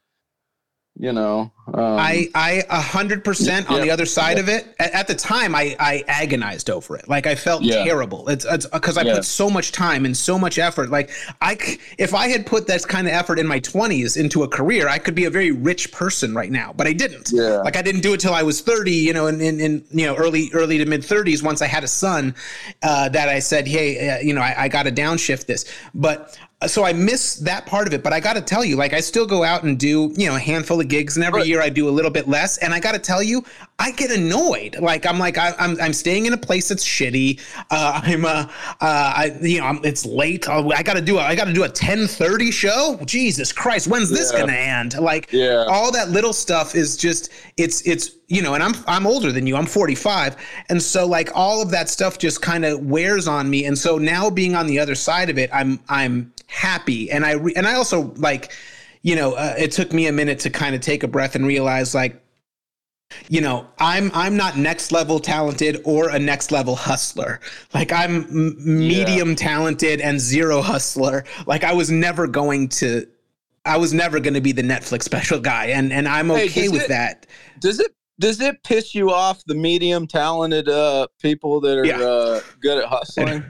you 0.96 1.12
know, 1.12 1.52
um, 1.74 1.80
I 1.98 2.30
I 2.36 2.64
a 2.70 2.80
hundred 2.80 3.24
percent 3.24 3.68
on 3.68 3.78
Yeah. 3.78 3.84
the 3.86 3.89
other 3.91 4.06
side 4.06 4.38
of 4.38 4.48
it. 4.48 4.76
At, 4.78 4.91
at 4.94 5.08
the 5.08 5.16
time, 5.16 5.56
I 5.56 5.76
I 5.80 6.04
agonized 6.08 6.70
over 6.70 6.96
it. 6.96 7.10
Like 7.10 7.26
I 7.26 7.34
felt 7.34 7.64
Yeah. 7.64 7.84
terrible. 7.84 8.30
It's 8.30 8.46
it's 8.46 8.68
because 8.68 8.96
I 8.98 9.02
Yeah. 9.02 9.16
put 9.16 9.26
so 9.26 9.50
much 9.50 9.72
time 9.72 10.06
and 10.06 10.16
so 10.16 10.38
much 10.38 10.60
effort. 10.60 10.91
Like 10.91 11.10
i 11.41 11.58
if 11.98 12.14
I 12.14 12.28
had 12.28 12.46
put 12.46 12.68
that 12.68 12.88
kind 12.88 13.08
of 13.08 13.14
effort 13.14 13.39
in 13.39 13.48
my 13.48 13.58
twenties 13.60 14.18
into 14.18 14.44
a 14.44 14.48
career, 14.48 14.88
I 14.88 15.00
could 15.00 15.16
be 15.16 15.26
a 15.26 15.32
very 15.32 15.52
rich 15.52 15.91
person 15.91 16.36
right 16.36 16.52
now. 16.52 16.74
But 16.78 16.86
I 16.86 16.94
didn't. 16.94 17.32
Yeah. 17.34 17.58
Like 17.58 17.76
I 17.76 17.82
didn't 17.82 18.02
do 18.02 18.14
it 18.14 18.20
till 18.20 18.34
I 18.36 18.44
was 18.44 18.62
thirty. 18.62 18.91
You 18.94 19.14
know, 19.14 19.26
in 19.26 19.41
in, 19.41 19.60
in 19.60 19.84
you 19.89 20.06
know 20.06 20.16
early 20.16 20.52
early 20.54 20.78
to 20.78 20.86
mid 20.86 21.04
thirties. 21.04 21.41
Once 21.41 21.64
I 21.64 21.68
had 21.68 21.84
a 21.84 21.88
son, 21.88 22.36
uh, 22.84 23.10
that 23.10 23.30
I 23.30 23.39
said, 23.39 23.68
hey, 23.68 24.10
uh, 24.10 24.20
you 24.20 24.34
know, 24.36 24.41
I, 24.41 24.54
I 24.66 24.68
got 24.68 24.84
to 24.84 24.91
downshift 24.91 25.48
this. 25.48 25.66
But 25.96 26.38
so 26.68 26.84
I 26.86 26.93
miss 26.93 27.36
that 27.36 27.66
part 27.66 27.88
of 27.88 27.93
it. 27.93 28.03
But 28.03 28.14
I 28.14 28.20
got 28.20 28.34
to 28.34 28.41
tell 28.41 28.64
you, 28.66 28.76
like 28.76 28.93
I 28.93 28.99
still 28.99 29.26
go 29.26 29.43
out 29.43 29.64
and 29.64 29.78
do 29.80 30.11
you 30.16 30.28
know 30.28 30.36
a 30.36 30.39
handful 30.39 30.80
of 30.80 30.88
gigs, 30.88 31.16
and 31.18 31.24
every 31.26 31.41
Right. 31.41 31.47
year 31.47 31.61
I 31.61 31.70
do 31.70 31.88
a 31.89 31.91
little 31.91 32.11
bit 32.11 32.28
less. 32.28 32.57
And 32.59 32.74
I 32.74 32.80
got 32.80 32.93
to 32.93 32.99
tell 32.99 33.22
you, 33.24 33.43
I 33.80 33.91
get 33.91 34.11
annoyed. 34.11 34.78
Like 34.80 35.05
I'm 35.05 35.20
like 35.20 35.38
I, 35.38 35.53
I'm 35.59 35.80
I'm 35.82 35.93
staying 35.93 36.26
in 36.26 36.34
a 36.34 36.38
place 36.38 36.70
that's 36.70 36.86
shitty. 36.86 37.39
Uh, 37.72 38.01
I'm 38.03 38.26
uh, 38.26 38.30
uh 38.30 38.45
I 38.82 39.38
you 39.41 39.59
know 39.59 39.66
I'm, 39.68 39.80
it's 39.84 40.05
late. 40.05 40.47
Oh, 40.49 40.72
I 40.72 40.84
got 40.84 40.93
to 40.95 41.01
do 41.01 41.18
a, 41.18 41.22
I 41.22 41.36
got 41.36 41.45
to 41.45 41.53
do 41.53 41.64
a 41.64 41.70
10:30 41.70 42.51
show. 42.51 42.99
Jesus 43.05 43.51
Christ, 43.51 43.88
when's 43.88 44.09
this 44.09 44.32
Yeah. 44.34 44.39
gonna 44.41 44.53
end? 44.53 44.97
Like 44.99 45.30
Yeah. 45.32 45.66
all 45.68 45.91
that 45.91 46.09
little 46.09 46.34
stuff 46.34 46.76
is 46.76 46.97
just 46.97 47.30
it's 47.57 47.82
it's 47.88 48.11
you 48.28 48.41
know 48.41 48.53
and 48.55 48.64
i'm 48.64 48.74
i'm 48.88 49.05
older 49.05 49.32
than 49.32 49.45
you 49.45 49.55
i'm 49.55 49.66
45 49.66 50.38
and 50.70 50.82
so 50.82 51.05
like 51.05 51.30
all 51.36 51.61
of 51.61 51.70
that 51.72 51.88
stuff 51.89 52.18
just 52.18 52.41
kind 52.41 52.64
of 52.66 52.80
wears 52.80 53.28
on 53.28 53.47
me 53.49 53.66
and 53.66 53.78
so 53.78 53.97
now 53.99 54.30
being 54.30 54.55
on 54.55 54.66
the 54.66 54.80
other 54.80 54.95
side 54.95 55.30
of 55.30 55.38
it 55.38 55.49
i'm 55.53 55.80
i'm 55.89 56.33
happy. 56.54 57.10
And 57.12 57.26
i 57.26 57.32
re- 57.34 57.54
and 57.56 57.66
i 57.68 57.74
also 57.74 58.14
like 58.18 58.51
you 59.01 59.16
know 59.16 59.34
uh, 59.34 59.56
it 59.58 59.72
took 59.72 59.91
me 59.91 60.08
a 60.08 60.12
minute 60.12 60.39
to 60.41 60.49
kind 60.49 60.76
of 60.76 60.82
take 60.82 61.04
a 61.04 61.08
breath 61.08 61.36
and 61.36 61.45
realize 61.47 61.93
like 61.95 62.22
you 63.30 63.41
know 63.41 63.68
i'm 63.80 64.10
i'm 64.14 64.36
not 64.38 64.58
next 64.58 64.91
level 64.91 65.20
talented 65.20 65.82
or 65.84 66.10
a 66.10 66.18
next 66.20 66.51
level 66.51 66.76
hustler. 66.76 67.39
Like 67.74 67.91
i'm 67.91 68.24
m- 68.26 68.56
medium 68.88 69.36
talented 69.36 69.99
and 70.01 70.20
zero 70.20 70.62
hustler. 70.62 71.24
Like 71.47 71.64
i 71.64 71.74
was 71.74 71.89
never 71.91 72.28
going 72.28 72.70
to 72.70 73.06
i 73.66 73.78
was 73.78 73.93
never 73.93 74.20
going 74.20 74.34
to 74.36 74.41
be 74.41 74.51
the 74.51 74.62
netflix 74.64 75.04
special 75.04 75.39
guy 75.39 75.66
and 75.68 75.91
and 75.93 76.08
i'm 76.08 76.30
Hey, 76.30 76.45
okay 76.45 76.70
with 76.70 76.84
it- 76.84 76.89
that. 76.89 77.28
does 77.60 77.80
it 77.80 77.91
does 78.20 78.39
it 78.41 78.62
piss 78.64 78.93
you 78.93 79.12
off 79.12 79.43
the 79.45 79.56
medium 79.56 80.06
talented 80.08 80.70
uh 80.70 81.08
people 81.22 81.60
that 81.62 81.78
are 81.78 81.86
Yeah. 81.86 81.99
uh, 81.99 82.41
good 82.62 82.78
at 82.78 82.86
hustling? 82.86 83.43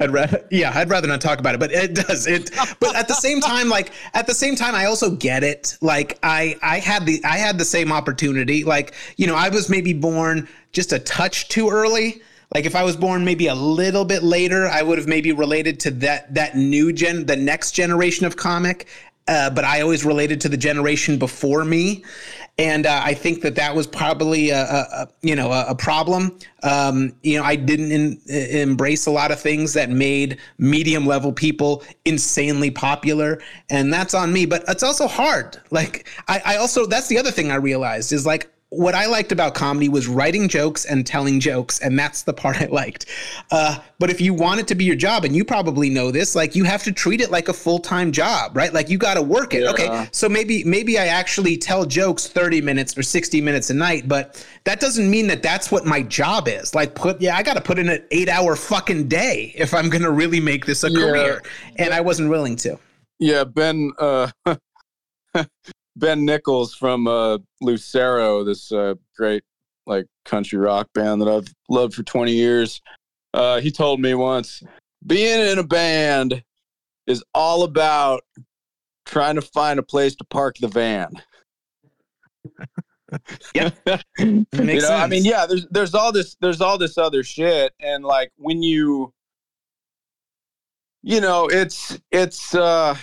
I'd 0.00 0.10
rather, 0.10 0.46
yeah, 0.50 0.72
I'd 0.74 0.88
rather 0.88 1.06
not 1.06 1.20
talk 1.20 1.38
about 1.38 1.54
it, 1.54 1.58
but 1.58 1.72
it 1.72 1.94
does 1.94 2.26
it. 2.26 2.50
But 2.80 2.96
at 2.96 3.06
the 3.06 3.14
same 3.14 3.40
time, 3.40 3.68
like 3.68 3.92
at 4.14 4.26
the 4.26 4.34
same 4.34 4.56
time, 4.56 4.74
I 4.74 4.86
also 4.86 5.10
get 5.10 5.44
it. 5.44 5.76
Like 5.80 6.18
I, 6.22 6.56
I 6.62 6.78
had 6.78 7.04
the, 7.06 7.22
I 7.24 7.36
had 7.36 7.58
the 7.58 7.64
same 7.64 7.92
opportunity. 7.92 8.64
Like 8.64 8.94
you 9.16 9.26
know, 9.26 9.36
I 9.36 9.50
was 9.50 9.68
maybe 9.68 9.92
born 9.92 10.48
just 10.72 10.92
a 10.92 10.98
touch 10.98 11.48
too 11.48 11.68
early. 11.68 12.22
Like 12.54 12.64
if 12.64 12.74
I 12.74 12.82
was 12.82 12.96
born 12.96 13.24
maybe 13.24 13.46
a 13.46 13.54
little 13.54 14.04
bit 14.04 14.22
later, 14.22 14.66
I 14.66 14.82
would 14.82 14.98
have 14.98 15.06
maybe 15.06 15.32
related 15.32 15.78
to 15.80 15.90
that 15.92 16.34
that 16.34 16.56
new 16.56 16.92
gen, 16.92 17.26
the 17.26 17.36
next 17.36 17.72
generation 17.72 18.26
of 18.26 18.36
comic. 18.36 18.88
Uh, 19.28 19.48
but 19.50 19.64
I 19.64 19.82
always 19.82 20.04
related 20.04 20.40
to 20.40 20.48
the 20.48 20.56
generation 20.56 21.16
before 21.16 21.64
me, 21.64 22.04
and 22.60 22.84
uh, 22.84 23.00
I 23.02 23.14
think 23.14 23.40
that 23.40 23.54
that 23.54 23.74
was 23.74 23.86
probably 23.86 24.50
a, 24.50 24.62
a, 24.62 25.08
you 25.22 25.34
know 25.34 25.50
a, 25.50 25.68
a 25.68 25.74
problem. 25.74 26.38
Um, 26.62 27.14
you 27.22 27.38
know, 27.38 27.42
I 27.42 27.56
didn't 27.56 27.90
in, 27.90 28.20
embrace 28.28 29.06
a 29.06 29.10
lot 29.10 29.30
of 29.30 29.40
things 29.40 29.72
that 29.72 29.88
made 29.88 30.36
medium 30.58 31.06
level 31.06 31.32
people 31.32 31.82
insanely 32.04 32.70
popular, 32.70 33.40
and 33.70 33.90
that's 33.90 34.12
on 34.12 34.30
me. 34.30 34.44
But 34.44 34.64
it's 34.68 34.82
also 34.82 35.08
hard. 35.08 35.58
Like 35.70 36.06
I, 36.28 36.42
I 36.44 36.56
also 36.56 36.84
that's 36.84 37.08
the 37.08 37.16
other 37.16 37.30
thing 37.30 37.50
I 37.50 37.54
realized 37.54 38.12
is 38.12 38.26
like 38.26 38.50
what 38.70 38.94
I 38.94 39.06
liked 39.06 39.32
about 39.32 39.54
comedy 39.54 39.88
was 39.88 40.06
writing 40.06 40.48
jokes 40.48 40.84
and 40.84 41.04
telling 41.04 41.40
jokes, 41.40 41.80
and 41.80 41.98
that's 41.98 42.22
the 42.22 42.32
part 42.32 42.56
I 42.62 42.66
liked. 42.66 43.06
Uh, 43.50 43.78
but 43.98 44.10
if 44.10 44.20
you 44.20 44.32
want 44.32 44.60
it 44.60 44.68
to 44.68 44.74
be 44.74 44.84
your 44.84 44.96
job, 44.96 45.24
and 45.24 45.34
you 45.34 45.44
probably 45.44 45.90
know 45.90 46.10
this, 46.10 46.34
like 46.34 46.54
you 46.54 46.64
have 46.64 46.82
to 46.84 46.92
treat 46.92 47.20
it 47.20 47.30
like 47.30 47.48
a 47.48 47.52
full 47.52 47.80
time 47.80 48.12
job, 48.12 48.56
right? 48.56 48.72
Like 48.72 48.88
you 48.88 48.96
got 48.96 49.14
to 49.14 49.22
work 49.22 49.54
it. 49.54 49.62
Yeah. 49.64 49.70
Okay, 49.70 50.08
so 50.12 50.28
maybe 50.28 50.62
maybe 50.64 50.98
I 50.98 51.06
actually 51.06 51.56
tell 51.56 51.84
jokes 51.84 52.28
thirty 52.28 52.60
minutes 52.60 52.96
or 52.96 53.02
sixty 53.02 53.40
minutes 53.40 53.70
a 53.70 53.74
night, 53.74 54.08
but 54.08 54.46
that 54.64 54.78
doesn't 54.80 55.10
mean 55.10 55.26
that 55.26 55.42
that's 55.42 55.70
what 55.72 55.84
my 55.84 56.02
job 56.02 56.46
is. 56.48 56.74
Like 56.74 56.94
put 56.94 57.20
yeah, 57.20 57.36
I 57.36 57.42
got 57.42 57.54
to 57.54 57.60
put 57.60 57.78
in 57.78 57.88
an 57.88 58.04
eight 58.12 58.28
hour 58.28 58.54
fucking 58.56 59.08
day 59.08 59.52
if 59.56 59.74
I'm 59.74 59.90
gonna 59.90 60.10
really 60.10 60.40
make 60.40 60.64
this 60.64 60.84
a 60.84 60.90
Yeah. 60.90 60.98
career, 61.00 61.42
and 61.76 61.92
I 61.92 62.00
wasn't 62.00 62.30
willing 62.30 62.56
to. 62.56 62.78
Yeah, 63.18 63.44
Ben 63.44 63.92
uh, 63.98 64.30
Ben 66.00 66.24
Nichols 66.24 66.74
from 66.74 67.06
uh, 67.06 67.38
Lucero, 67.60 68.42
this 68.42 68.72
uh, 68.72 68.94
great 69.16 69.44
like 69.86 70.06
country 70.24 70.58
rock 70.58 70.88
band 70.94 71.20
that 71.20 71.28
I've 71.28 71.54
loved 71.68 71.94
for 71.94 72.02
20 72.02 72.32
years. 72.32 72.80
Uh, 73.32 73.60
he 73.60 73.70
told 73.70 74.00
me 74.00 74.14
once, 74.14 74.62
being 75.06 75.40
in 75.46 75.58
a 75.58 75.64
band 75.64 76.42
is 77.06 77.22
all 77.34 77.62
about 77.62 78.22
trying 79.06 79.36
to 79.36 79.42
find 79.42 79.78
a 79.78 79.82
place 79.82 80.16
to 80.16 80.24
park 80.24 80.56
the 80.60 80.68
van. 80.68 81.12
Yep. 83.56 83.74
you 84.20 84.46
know, 84.52 84.64
Makes 84.64 84.88
I 84.88 85.08
mean, 85.08 85.24
yeah, 85.24 85.44
there's 85.44 85.66
there's 85.72 85.96
all 85.96 86.12
this 86.12 86.36
there's 86.40 86.60
all 86.60 86.78
this 86.78 86.96
other 86.96 87.24
shit, 87.24 87.72
and 87.80 88.04
like 88.04 88.30
when 88.36 88.62
you, 88.62 89.12
you 91.02 91.20
know, 91.20 91.48
it's 91.48 91.98
it's 92.12 92.54
uh, 92.54 92.96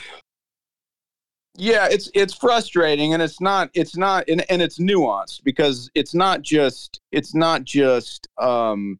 yeah, 1.57 1.87
it's 1.89 2.09
it's 2.13 2.33
frustrating, 2.33 3.13
and 3.13 3.21
it's 3.21 3.41
not 3.41 3.69
it's 3.73 3.97
not 3.97 4.29
and, 4.29 4.45
and 4.49 4.61
it's 4.61 4.79
nuanced 4.79 5.43
because 5.43 5.89
it's 5.95 6.13
not 6.13 6.41
just 6.41 7.01
it's 7.11 7.33
not 7.35 7.63
just 7.63 8.27
um, 8.37 8.99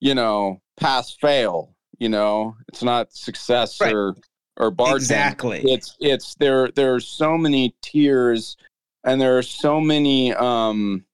you 0.00 0.14
know, 0.14 0.60
pass 0.76 1.12
fail. 1.12 1.74
You 1.98 2.08
know, 2.10 2.56
it's 2.68 2.82
not 2.82 3.12
success 3.12 3.80
Right. 3.80 3.94
or 3.94 4.14
or 4.58 4.70
bartending 4.72 4.96
Exactly. 4.96 5.60
it's 5.64 5.96
it's 6.00 6.34
there 6.36 6.70
there 6.72 6.94
are 6.94 7.00
so 7.00 7.36
many 7.36 7.74
tiers 7.82 8.56
and 9.04 9.20
there 9.20 9.36
are 9.36 9.42
so 9.42 9.80
many 9.80 10.32
um 10.34 11.04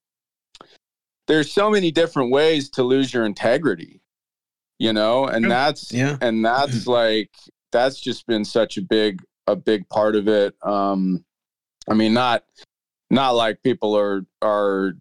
there's 1.27 1.53
so 1.53 1.68
many 1.70 1.91
different 1.91 2.31
ways 2.31 2.70
to 2.70 2.85
lose 2.85 3.12
your 3.12 3.25
integrity 3.25 4.01
you 4.79 4.93
know 4.93 5.27
and 5.27 5.51
that's 5.51 5.93
Yeah. 5.93 6.18
and 6.20 6.45
that's 6.45 6.87
like 6.87 7.31
that's 7.73 7.99
just 8.01 8.29
been 8.29 8.45
such 8.45 8.77
a 8.77 8.83
big 8.83 9.20
a 9.47 9.57
big 9.57 9.88
part 9.88 10.16
of 10.16 10.28
it. 10.28 10.55
Um 10.62 11.24
i 11.88 11.95
mean 11.95 12.14
not 12.14 12.45
not 13.11 13.30
like 13.30 13.62
people 13.62 13.97
are 13.97 14.24
are 14.40 14.95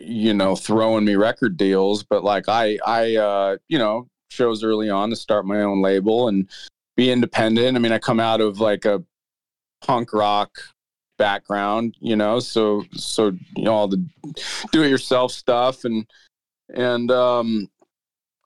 you 0.00 0.34
know 0.34 0.54
throwing 0.54 1.04
me 1.04 1.14
record 1.14 1.56
deals 1.56 2.02
but 2.02 2.22
like 2.22 2.48
i 2.48 2.78
i 2.86 3.16
uh 3.16 3.56
you 3.68 3.78
know 3.78 4.08
chose 4.30 4.62
early 4.62 4.90
on 4.90 5.10
to 5.10 5.16
start 5.16 5.46
my 5.46 5.62
own 5.62 5.80
label 5.80 6.28
and 6.28 6.48
be 6.96 7.10
independent. 7.10 7.76
I 7.76 7.80
mean 7.80 7.92
i 7.92 7.98
come 7.98 8.20
out 8.20 8.40
of 8.40 8.60
like 8.60 8.84
a 8.84 9.02
punk 9.80 10.12
rock 10.12 10.50
background 11.18 11.94
you 12.00 12.16
know 12.16 12.40
so 12.40 12.84
so 12.92 13.26
you 13.56 13.64
know 13.64 13.72
all 13.72 13.88
the 13.88 14.04
do 14.72 14.82
it 14.82 14.88
yourself 14.88 15.30
stuff 15.30 15.84
and 15.84 16.06
and 16.74 17.10
um 17.10 17.68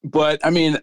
but 0.05 0.39
i 0.45 0.51
mean 0.51 0.76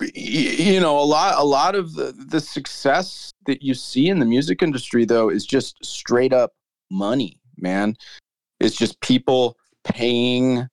you 0.00 0.80
know 0.80 0.98
a 0.98 1.04
lot 1.04 1.34
a 1.38 1.44
lot 1.44 1.74
of 1.74 1.94
the, 1.94 2.12
the 2.28 2.40
success 2.40 3.32
that 3.46 3.62
you 3.62 3.74
see 3.74 4.08
in 4.08 4.18
the 4.18 4.26
music 4.26 4.62
industry 4.62 5.04
though 5.04 5.28
is 5.28 5.46
just 5.46 5.76
straight 5.84 6.32
up 6.32 6.52
money 6.90 7.40
man 7.58 7.96
it's 8.58 8.76
just 8.76 9.00
people 9.00 9.56
paying 9.84 10.66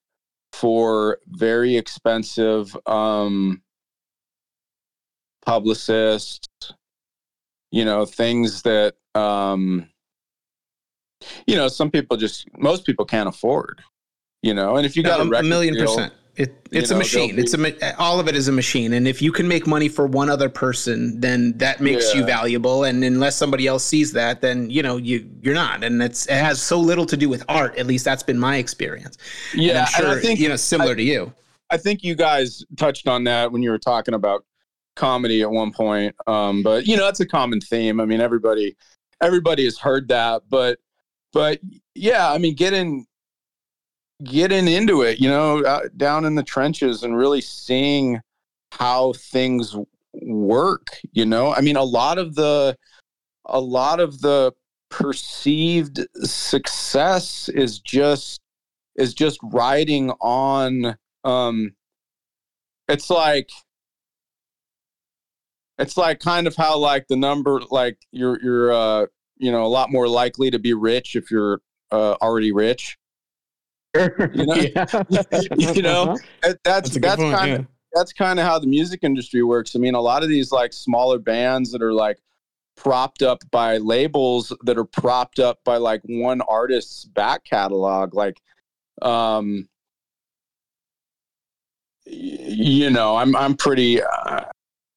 for 0.54 1.20
very 1.28 1.78
expensive 1.78 2.76
um 2.88 3.62
publicists 5.46 6.48
you 7.72 7.86
know 7.86 8.06
things 8.06 8.62
that 8.64 8.96
um 9.16 9.88
you 11.46 11.56
know 11.56 11.68
some 11.68 11.92
people 11.92 12.18
just 12.18 12.48
most 12.58 12.86
people 12.86 13.06
can't 13.06 13.30
afford 13.30 13.82
you 14.42 14.54
know 14.54 14.78
and 14.78 14.86
if 14.86 14.96
you 14.98 15.04
got 15.04 15.24
No, 15.24 15.32
a, 15.38 15.40
a 15.40 15.44
million 15.44 15.74
deal- 15.76 15.86
percent. 15.86 16.14
It, 16.38 16.50
you 16.72 16.80
it's 16.80 16.90
know, 16.90 16.96
a 16.96 17.00
machine. 17.00 17.36
they'll 17.36 17.44
It's 17.44 17.54
a 17.54 17.98
all 18.00 18.20
of 18.20 18.28
it 18.28 18.36
is 18.36 18.48
a 18.48 18.52
machine, 18.52 18.94
and 18.94 19.08
if 19.08 19.22
you 19.22 19.32
can 19.32 19.48
make 19.48 19.68
money 19.68 19.90
for 19.90 20.08
one 20.08 20.30
other 20.30 20.48
person, 20.48 21.20
then 21.20 21.58
that 21.58 21.82
makes 21.82 22.16
you 22.16 22.24
valuable. 22.24 22.86
And 22.86 23.04
unless 23.04 23.36
somebody 23.36 23.68
else 23.68 23.84
sees 23.84 24.14
that, 24.14 24.40
then 24.40 24.70
you 24.70 24.82
know 24.82 24.96
you 24.98 25.30
you're 25.42 25.54
not. 25.54 25.84
And 25.84 26.02
it's 26.02 26.28
it 26.28 26.38
has 26.38 26.62
so 26.62 26.80
little 26.80 27.06
to 27.08 27.18
do 27.18 27.28
with 27.28 27.44
art. 27.50 27.78
At 27.78 27.86
least 27.86 28.06
that's 28.06 28.24
been 28.24 28.40
my 28.40 28.58
experience. 28.58 29.18
And 29.52 29.62
yeah 29.62 29.82
I'm 29.82 29.88
sure 29.88 30.06
and 30.12 30.20
i 30.20 30.22
think 30.22 30.40
you 30.40 30.48
know 30.48 30.56
similar 30.56 30.96
to 30.96 31.04
you. 31.04 31.34
I 31.72 31.78
think 31.78 32.04
you 32.04 32.16
guys 32.16 32.66
touched 32.78 33.08
on 33.08 33.24
that 33.24 33.52
when 33.52 33.64
you 33.64 33.72
were 33.72 33.80
talking 33.80 34.14
about 34.14 34.46
comedy 34.96 35.42
at 35.42 35.50
one 35.50 35.72
point. 35.72 36.16
Um, 36.28 36.64
but 36.64 36.86
you 36.86 36.98
know, 36.98 37.06
that's 37.06 37.22
a 37.22 37.26
common 37.26 37.62
theme. 37.62 38.00
I 38.00 38.06
mean, 38.06 38.22
everybody, 38.22 38.76
everybody 39.22 39.64
has 39.64 39.78
heard 39.78 40.10
that, 40.10 40.44
but, 40.50 40.80
but 41.34 41.60
yeah, 41.96 42.32
I 42.32 42.38
mean, 42.38 42.56
getting, 42.56 43.06
getting 44.24 44.68
into 44.68 45.02
it, 45.02 45.20
you 45.20 45.30
know, 45.30 45.64
uh, 45.64 45.82
down 45.98 46.26
in 46.26 46.36
the 46.36 46.44
trenches 46.44 47.04
and 47.04 47.18
really 47.18 47.42
seeing 47.42 48.20
how 48.72 49.14
things 49.14 49.76
work, 50.14 50.88
you 51.12 51.26
know, 51.26 51.54
I 51.54 51.62
mean, 51.62 51.76
a 51.76 51.84
lot 51.84 52.18
of 52.18 52.36
the, 52.36 52.78
a 53.46 53.60
lot 53.60 54.00
of 54.00 54.22
the 54.22 54.54
perceived 54.90 56.06
success 56.24 57.50
is 57.50 57.80
just, 57.80 58.42
is 58.96 59.14
just 59.14 59.40
riding 59.44 60.12
on, 60.20 60.96
um 61.24 61.74
it's 62.92 63.10
like 63.10 63.50
it's 65.80 65.98
like 65.98 66.20
kind 66.20 66.46
of 66.46 66.56
how 66.56 66.78
like 66.78 67.08
the 67.08 67.16
number 67.16 67.62
like 67.72 67.98
you're 68.12 68.40
you're 68.44 68.74
uh 68.74 69.06
you 69.38 69.52
know 69.52 69.64
a 69.64 69.68
lot 69.68 69.92
more 69.92 70.08
likely 70.08 70.52
to 70.52 70.60
be 70.60 70.74
rich 70.74 71.16
if 71.16 71.32
you're 71.32 71.62
uh, 71.92 72.14
already 72.22 72.52
rich 72.52 72.98
You 73.96 74.46
know? 74.46 74.56
you 75.58 75.82
know? 75.82 76.18
That- 76.42 76.60
that's 76.64 76.98
that's, 76.98 77.22
kind 77.22 77.52
of 77.52 77.68
that's 77.94 78.14
kind 78.14 78.40
of 78.40 78.46
how 78.46 78.60
the 78.60 78.68
music 78.68 79.02
industry 79.04 79.44
works. 79.44 79.76
I 79.76 79.80
mean 79.80 79.96
a 79.96 80.02
lot 80.02 80.24
of 80.24 80.30
these 80.30 80.52
like 80.52 80.74
smaller 80.74 81.20
bands 81.20 81.72
that 81.72 81.82
are 81.82 81.94
like 81.94 82.20
propped 82.78 83.22
up 83.22 83.44
by 83.52 83.78
labels 83.78 84.52
that 84.64 84.78
are 84.78 84.86
propped 84.86 85.40
up 85.40 85.64
by 85.64 85.78
like 85.78 86.02
one 86.06 86.42
artist's 86.42 87.06
back 87.06 87.44
catalog 87.44 88.16
like 88.16 88.42
um 89.04 89.68
y- 92.08 92.12
you 92.14 92.90
know 92.90 93.16
i'm 93.18 93.36
i'm 93.36 93.56
pretty 93.56 94.02
uh, 94.02 94.42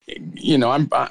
you 0.07 0.57
know 0.57 0.70
i'm 0.70 0.88
uh, 0.92 1.07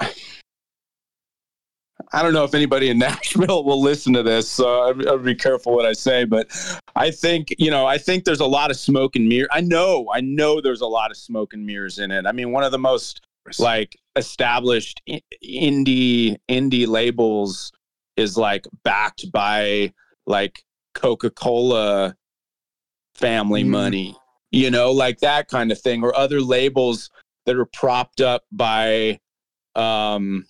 i 2.12 2.22
don't 2.22 2.32
know 2.32 2.44
if 2.44 2.54
anybody 2.54 2.88
in 2.88 2.98
nashville 2.98 3.62
will 3.62 3.80
listen 3.80 4.12
to 4.12 4.22
this 4.22 4.48
so 4.48 4.80
I'll, 4.88 5.08
I'll 5.10 5.18
be 5.18 5.34
careful 5.34 5.74
what 5.74 5.86
i 5.86 5.92
say 5.92 6.24
but 6.24 6.50
i 6.96 7.10
think 7.10 7.54
you 7.58 7.70
know 7.70 7.86
i 7.86 7.98
think 7.98 8.24
there's 8.24 8.40
a 8.40 8.46
lot 8.46 8.70
of 8.70 8.76
smoke 8.76 9.16
and 9.16 9.28
mirror 9.28 9.48
i 9.52 9.60
know 9.60 10.08
i 10.12 10.20
know 10.20 10.60
there's 10.60 10.80
a 10.80 10.86
lot 10.86 11.10
of 11.10 11.16
smoke 11.16 11.52
and 11.52 11.64
mirrors 11.64 11.98
in 11.98 12.10
it 12.10 12.26
i 12.26 12.32
mean 12.32 12.52
one 12.52 12.64
of 12.64 12.72
the 12.72 12.78
most 12.78 13.20
like 13.58 13.96
established 14.16 15.02
indie 15.44 16.36
indie 16.48 16.86
labels 16.86 17.72
is 18.16 18.36
like 18.38 18.66
backed 18.84 19.30
by 19.32 19.92
like 20.26 20.62
coca-cola 20.94 22.14
family 23.14 23.64
Mm. 23.64 23.68
money 23.68 24.16
you 24.50 24.70
know 24.70 24.92
like 24.92 25.18
that 25.18 25.48
kind 25.48 25.70
of 25.72 25.80
thing 25.80 26.02
or 26.02 26.16
other 26.16 26.40
labels 26.40 27.10
that 27.46 27.56
are 27.56 27.66
propped 27.66 28.20
up 28.20 28.44
by 28.52 29.18
um 29.74 30.46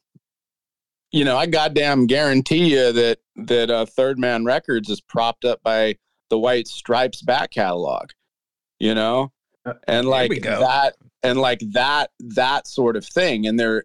you 1.10 1.24
know 1.24 1.36
i 1.36 1.46
goddamn 1.46 2.06
guarantee 2.06 2.74
you 2.74 2.92
that 2.92 3.18
that 3.36 3.70
uh, 3.70 3.86
third 3.86 4.18
man 4.18 4.44
records 4.44 4.88
is 4.90 5.00
propped 5.00 5.44
up 5.44 5.62
by 5.62 5.96
the 6.34 6.38
white 6.38 6.66
stripes 6.66 7.22
back 7.22 7.50
catalog 7.50 8.10
you 8.80 8.94
know? 8.94 9.32
Uh, 9.66 9.74
and 9.88 10.06
like 10.06 10.42
that 10.42 10.94
and 11.22 11.40
like 11.40 11.60
that 11.72 12.10
that 12.18 12.66
sort 12.66 12.96
of 12.96 13.06
thing 13.06 13.46
and 13.46 13.58
they're 13.58 13.84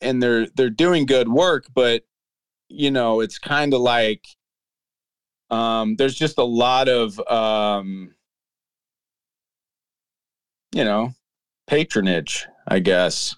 and 0.00 0.22
they're 0.22 0.46
they're 0.56 0.70
doing 0.70 1.04
good 1.04 1.28
work 1.28 1.66
but 1.74 2.02
you 2.70 2.90
know 2.90 3.20
it's 3.20 3.38
kind 3.38 3.74
of 3.74 3.82
like 3.82 4.24
um 5.50 5.94
there's 5.96 6.14
just 6.14 6.38
a 6.38 6.44
lot 6.44 6.88
of 6.88 7.20
um 7.28 8.14
you 10.72 10.84
know 10.84 11.12
patronage 11.66 12.46
i 12.68 12.78
guess 12.78 13.36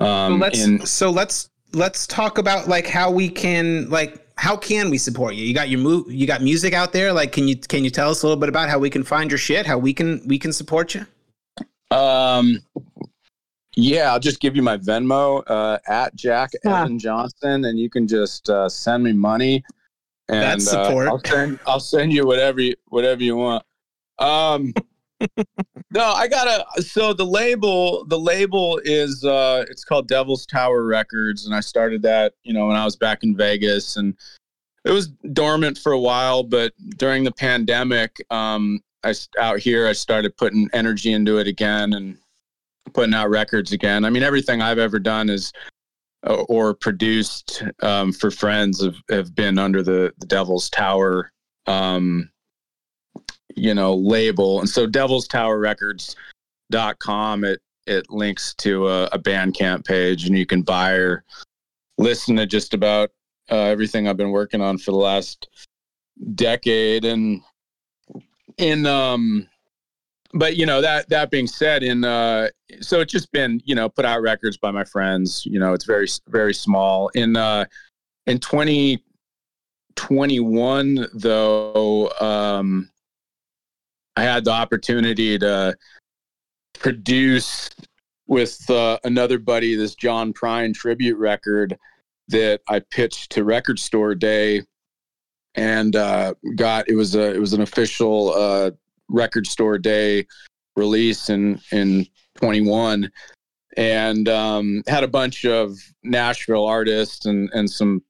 So 0.00 0.06
um 0.06 0.40
let's 0.40 0.64
in 0.64 0.84
so 0.84 1.10
let's 1.10 1.50
let's 1.72 2.04
talk 2.08 2.38
about 2.38 2.66
like 2.66 2.88
how 2.88 3.12
we 3.12 3.28
can 3.28 3.88
like 3.90 4.26
how 4.40 4.56
can 4.56 4.88
we 4.88 4.96
support 4.96 5.34
you? 5.34 5.44
You 5.44 5.52
got 5.52 5.68
your 5.68 5.80
move 5.80 6.10
you 6.10 6.26
got 6.26 6.40
music 6.40 6.72
out 6.72 6.94
there. 6.94 7.12
Like 7.12 7.30
can 7.30 7.46
you 7.46 7.56
can 7.56 7.84
you 7.84 7.90
tell 7.90 8.10
us 8.10 8.22
a 8.22 8.26
little 8.26 8.40
bit 8.40 8.48
about 8.48 8.70
how 8.70 8.78
we 8.78 8.88
can 8.88 9.04
find 9.04 9.30
your 9.30 9.36
shit? 9.36 9.66
How 9.66 9.76
we 9.76 9.92
can 9.92 10.22
we 10.26 10.38
can 10.38 10.50
support 10.50 10.94
you? 10.94 11.04
Um, 11.90 12.58
yeah, 13.76 14.10
I'll 14.10 14.18
just 14.18 14.40
give 14.40 14.56
you 14.56 14.62
my 14.62 14.78
Venmo 14.78 15.42
uh, 15.46 15.78
at 15.86 16.14
Jack 16.14 16.52
Ah. 16.64 16.84
Evan 16.84 16.98
Johnson, 16.98 17.66
and 17.66 17.78
you 17.78 17.90
can 17.90 18.08
just 18.08 18.48
uh, 18.48 18.66
send 18.70 19.04
me 19.04 19.12
money. 19.12 19.62
And 20.30 20.42
That's 20.42 20.70
support. 20.70 21.08
Uh, 21.08 21.10
I'll 21.10 21.24
send 21.24 21.58
I'll 21.66 21.80
send 21.80 22.12
you 22.12 22.26
whatever 22.26 22.62
you, 22.62 22.74
whatever 22.88 23.22
you 23.22 23.36
want. 23.36 23.62
Um, 24.18 24.72
no, 25.92 26.04
I 26.04 26.28
gotta. 26.28 26.64
So 26.82 27.12
the 27.12 27.24
label 27.24 28.04
the 28.06 28.18
label 28.18 28.80
is 28.84 29.24
uh, 29.24 29.64
it's 29.68 29.84
called 29.84 30.08
Devil's 30.08 30.46
Tower 30.46 30.84
Records, 30.84 31.46
and 31.46 31.54
I 31.54 31.60
started 31.60 32.02
that 32.02 32.34
you 32.42 32.52
know 32.52 32.66
when 32.66 32.76
I 32.76 32.84
was 32.84 32.96
back 32.96 33.22
in 33.22 33.36
Vegas, 33.36 33.96
and 33.96 34.14
it 34.84 34.90
was 34.90 35.08
dormant 35.32 35.78
for 35.78 35.92
a 35.92 35.98
while, 35.98 36.42
but 36.42 36.72
during 36.96 37.24
the 37.24 37.32
pandemic, 37.32 38.16
um, 38.30 38.80
I 39.04 39.14
out 39.38 39.58
here 39.58 39.86
I 39.86 39.92
started 39.92 40.36
putting 40.36 40.68
energy 40.72 41.12
into 41.12 41.38
it 41.38 41.46
again 41.46 41.92
and 41.92 42.16
putting 42.92 43.14
out 43.14 43.30
records 43.30 43.72
again. 43.72 44.04
I 44.04 44.10
mean, 44.10 44.22
everything 44.22 44.62
I've 44.62 44.78
ever 44.78 44.98
done 44.98 45.28
is 45.28 45.52
uh, 46.26 46.42
or 46.48 46.74
produced 46.74 47.62
um, 47.82 48.12
for 48.12 48.30
friends 48.30 48.82
have, 48.82 48.96
have 49.10 49.34
been 49.34 49.58
under 49.58 49.82
the, 49.82 50.12
the 50.18 50.26
Devil's 50.26 50.68
Tower, 50.68 51.32
um, 51.66 52.30
you 53.60 53.74
know, 53.74 53.94
label. 53.94 54.60
And 54.60 54.68
so 54.68 54.86
Devil's 54.86 55.28
Tower 55.28 55.58
Records.com, 55.58 57.44
it, 57.44 57.60
it 57.86 58.10
links 58.10 58.54
to 58.54 58.88
a, 58.88 59.04
a 59.06 59.18
Bandcamp 59.18 59.84
page 59.84 60.26
and 60.26 60.36
you 60.36 60.46
can 60.46 60.62
buy 60.62 60.92
or 60.92 61.24
listen 61.98 62.36
to 62.36 62.46
just 62.46 62.72
about 62.72 63.10
uh, 63.50 63.56
everything 63.56 64.08
I've 64.08 64.16
been 64.16 64.30
working 64.30 64.62
on 64.62 64.78
for 64.78 64.92
the 64.92 64.96
last 64.96 65.48
decade. 66.34 67.04
And 67.04 67.42
in, 68.56 68.86
um, 68.86 69.46
but 70.32 70.56
you 70.56 70.64
know 70.64 70.80
that 70.80 71.08
that 71.08 71.30
being 71.30 71.46
said 71.46 71.82
in 71.82 72.04
uh 72.04 72.48
so 72.80 73.00
it's 73.00 73.12
just 73.12 73.30
been 73.32 73.60
you 73.64 73.74
know 73.74 73.88
put 73.88 74.04
out 74.04 74.22
records 74.22 74.56
by 74.56 74.70
my 74.70 74.84
friends 74.84 75.44
you 75.44 75.58
know 75.58 75.72
it's 75.72 75.84
very 75.84 76.06
very 76.28 76.54
small 76.54 77.08
in 77.14 77.36
uh 77.36 77.64
in 78.26 78.38
2021 78.38 81.08
though 81.14 82.08
um 82.20 82.88
i 84.16 84.22
had 84.22 84.44
the 84.44 84.50
opportunity 84.50 85.38
to 85.38 85.74
produce 86.74 87.70
with 88.26 88.68
uh, 88.70 88.98
another 89.04 89.38
buddy 89.38 89.74
this 89.74 89.94
john 89.94 90.32
prine 90.32 90.74
tribute 90.74 91.16
record 91.16 91.76
that 92.28 92.60
i 92.68 92.80
pitched 92.90 93.30
to 93.30 93.44
record 93.44 93.78
store 93.78 94.14
day. 94.14 94.62
And 95.56 95.96
uh 95.96 96.34
got 96.54 96.88
it 96.88 96.94
was 96.94 97.16
a 97.16 97.34
it 97.34 97.40
was 97.40 97.54
an 97.54 97.60
official 97.60 98.32
uh 98.32 98.70
record 99.08 99.48
store 99.48 99.78
day 99.78 100.26
release 100.76 101.28
in 101.28 101.60
in 101.72 102.06
21 102.36 103.10
and 103.76 104.28
um, 104.28 104.82
had 104.86 105.04
a 105.04 105.08
bunch 105.08 105.44
of 105.44 105.76
Nashville 106.02 106.64
artists 106.64 107.26
and 107.26 107.50
and 107.52 107.70
some 107.70 108.02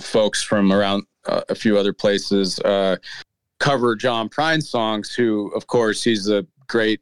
folks 0.00 0.42
from 0.42 0.72
around 0.72 1.04
uh, 1.26 1.42
a 1.48 1.54
few 1.54 1.78
other 1.78 1.92
places 1.92 2.58
uh, 2.60 2.96
cover 3.62 3.94
John 3.94 4.28
Prine 4.28 4.62
songs. 4.62 5.14
Who, 5.14 5.52
of 5.54 5.68
course, 5.68 6.02
he's 6.02 6.28
a 6.28 6.44
great 6.66 7.00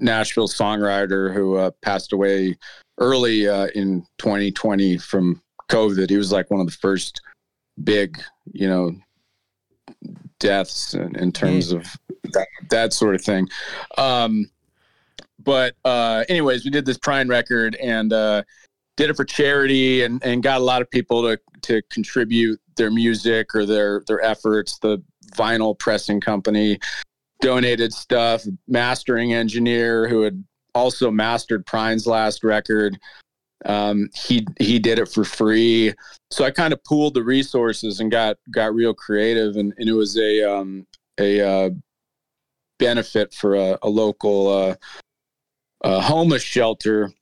Nashville 0.00 0.48
songwriter 0.48 1.32
who 1.32 1.56
uh, 1.56 1.70
passed 1.82 2.12
away 2.12 2.56
early 2.98 3.46
uh, 3.46 3.66
in 3.74 4.04
2020 4.18 4.96
from 4.98 5.40
COVID. 5.70 6.08
He 6.08 6.16
was 6.16 6.32
like 6.32 6.50
one 6.50 6.60
of 6.60 6.66
the 6.66 6.72
first 6.72 7.20
big, 7.84 8.20
you 8.52 8.66
know, 8.66 8.92
deaths 10.40 10.94
in, 10.94 11.14
in 11.16 11.32
terms 11.32 11.70
of 11.70 11.86
that, 12.32 12.48
that 12.70 12.92
sort 12.94 13.14
of 13.14 13.22
thing. 13.22 13.46
Um, 13.98 14.50
but 15.38 15.74
uh, 15.84 16.24
anyways, 16.30 16.64
we 16.64 16.70
did 16.70 16.86
this 16.86 16.98
Prine 16.98 17.28
record 17.28 17.74
and 17.76 18.12
uh, 18.12 18.42
did 18.96 19.10
it 19.10 19.16
for 19.16 19.24
charity 19.24 20.02
and, 20.02 20.22
and 20.24 20.42
got 20.42 20.60
a 20.60 20.64
lot 20.64 20.80
of 20.80 20.90
people 20.90 21.22
to 21.22 21.38
to 21.62 21.80
contribute 21.90 22.60
their 22.76 22.90
music 22.90 23.54
or 23.54 23.66
their 23.66 24.02
their 24.06 24.22
efforts. 24.22 24.78
The 24.78 25.02
vinyl 25.34 25.78
pressing 25.78 26.20
company 26.20 26.78
donated 27.40 27.92
stuff. 27.92 28.44
Mastering 28.68 29.32
engineer 29.32 30.08
who 30.08 30.22
had 30.22 30.42
also 30.74 31.10
mastered 31.10 31.66
Prine's 31.66 32.06
last 32.06 32.44
record. 32.44 32.98
Um, 33.64 34.08
he 34.14 34.46
he 34.58 34.78
did 34.78 34.98
it 34.98 35.08
for 35.08 35.24
free. 35.24 35.94
So 36.30 36.44
I 36.44 36.50
kind 36.50 36.72
of 36.72 36.82
pooled 36.84 37.14
the 37.14 37.22
resources 37.22 38.00
and 38.00 38.10
got 38.10 38.36
got 38.52 38.74
real 38.74 38.94
creative, 38.94 39.56
and, 39.56 39.72
and 39.78 39.88
it 39.88 39.92
was 39.92 40.16
a 40.18 40.42
um, 40.42 40.86
a 41.18 41.40
uh, 41.40 41.70
benefit 42.78 43.32
for 43.34 43.54
a, 43.54 43.78
a 43.82 43.88
local 43.88 44.76
uh, 45.84 46.00
homeless 46.00 46.42
shelter 46.42 47.12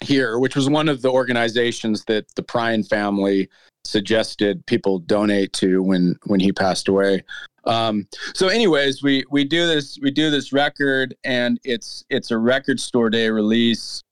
here, 0.00 0.38
which 0.38 0.56
was 0.56 0.68
one 0.68 0.88
of 0.88 1.02
the 1.02 1.10
organizations 1.10 2.04
that 2.06 2.26
the 2.34 2.42
Prine 2.42 2.86
family 2.86 3.48
suggested 3.84 4.64
people 4.66 4.98
donate 4.98 5.52
to 5.54 5.82
when 5.82 6.16
when 6.24 6.40
he 6.40 6.52
passed 6.52 6.88
away. 6.88 7.22
Um, 7.66 8.06
so, 8.34 8.48
anyways, 8.48 9.02
we 9.02 9.24
we 9.30 9.44
do 9.44 9.66
this 9.66 9.98
we 10.02 10.10
do 10.10 10.30
this 10.30 10.52
record, 10.52 11.14
and 11.24 11.58
it's 11.64 12.04
it's 12.10 12.30
a 12.30 12.38
record 12.38 12.80
store 12.80 13.10
day 13.10 13.30
release, 13.30 14.02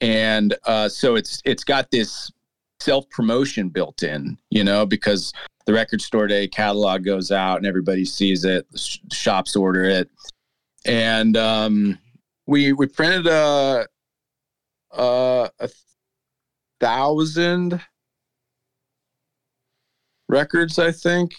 and 0.00 0.54
uh, 0.66 0.88
so 0.88 1.16
it's 1.16 1.40
it's 1.44 1.64
got 1.64 1.90
this 1.90 2.30
self 2.80 3.08
promotion 3.10 3.68
built 3.68 4.02
in, 4.02 4.38
you 4.50 4.62
know, 4.62 4.86
because 4.86 5.32
the 5.66 5.72
record 5.72 6.00
store 6.00 6.26
day 6.26 6.46
catalog 6.46 7.04
goes 7.04 7.32
out 7.32 7.56
and 7.56 7.66
everybody 7.66 8.04
sees 8.04 8.44
it, 8.44 8.66
sh- 8.76 8.98
shops 9.12 9.56
order 9.56 9.84
it, 9.84 10.08
and 10.84 11.36
um, 11.36 11.98
we 12.46 12.72
we 12.72 12.86
printed 12.86 13.26
a 13.26 13.86
a, 14.92 15.50
a 15.58 15.68
thousand 16.78 17.80
records, 20.28 20.78
I 20.78 20.92
think, 20.92 21.34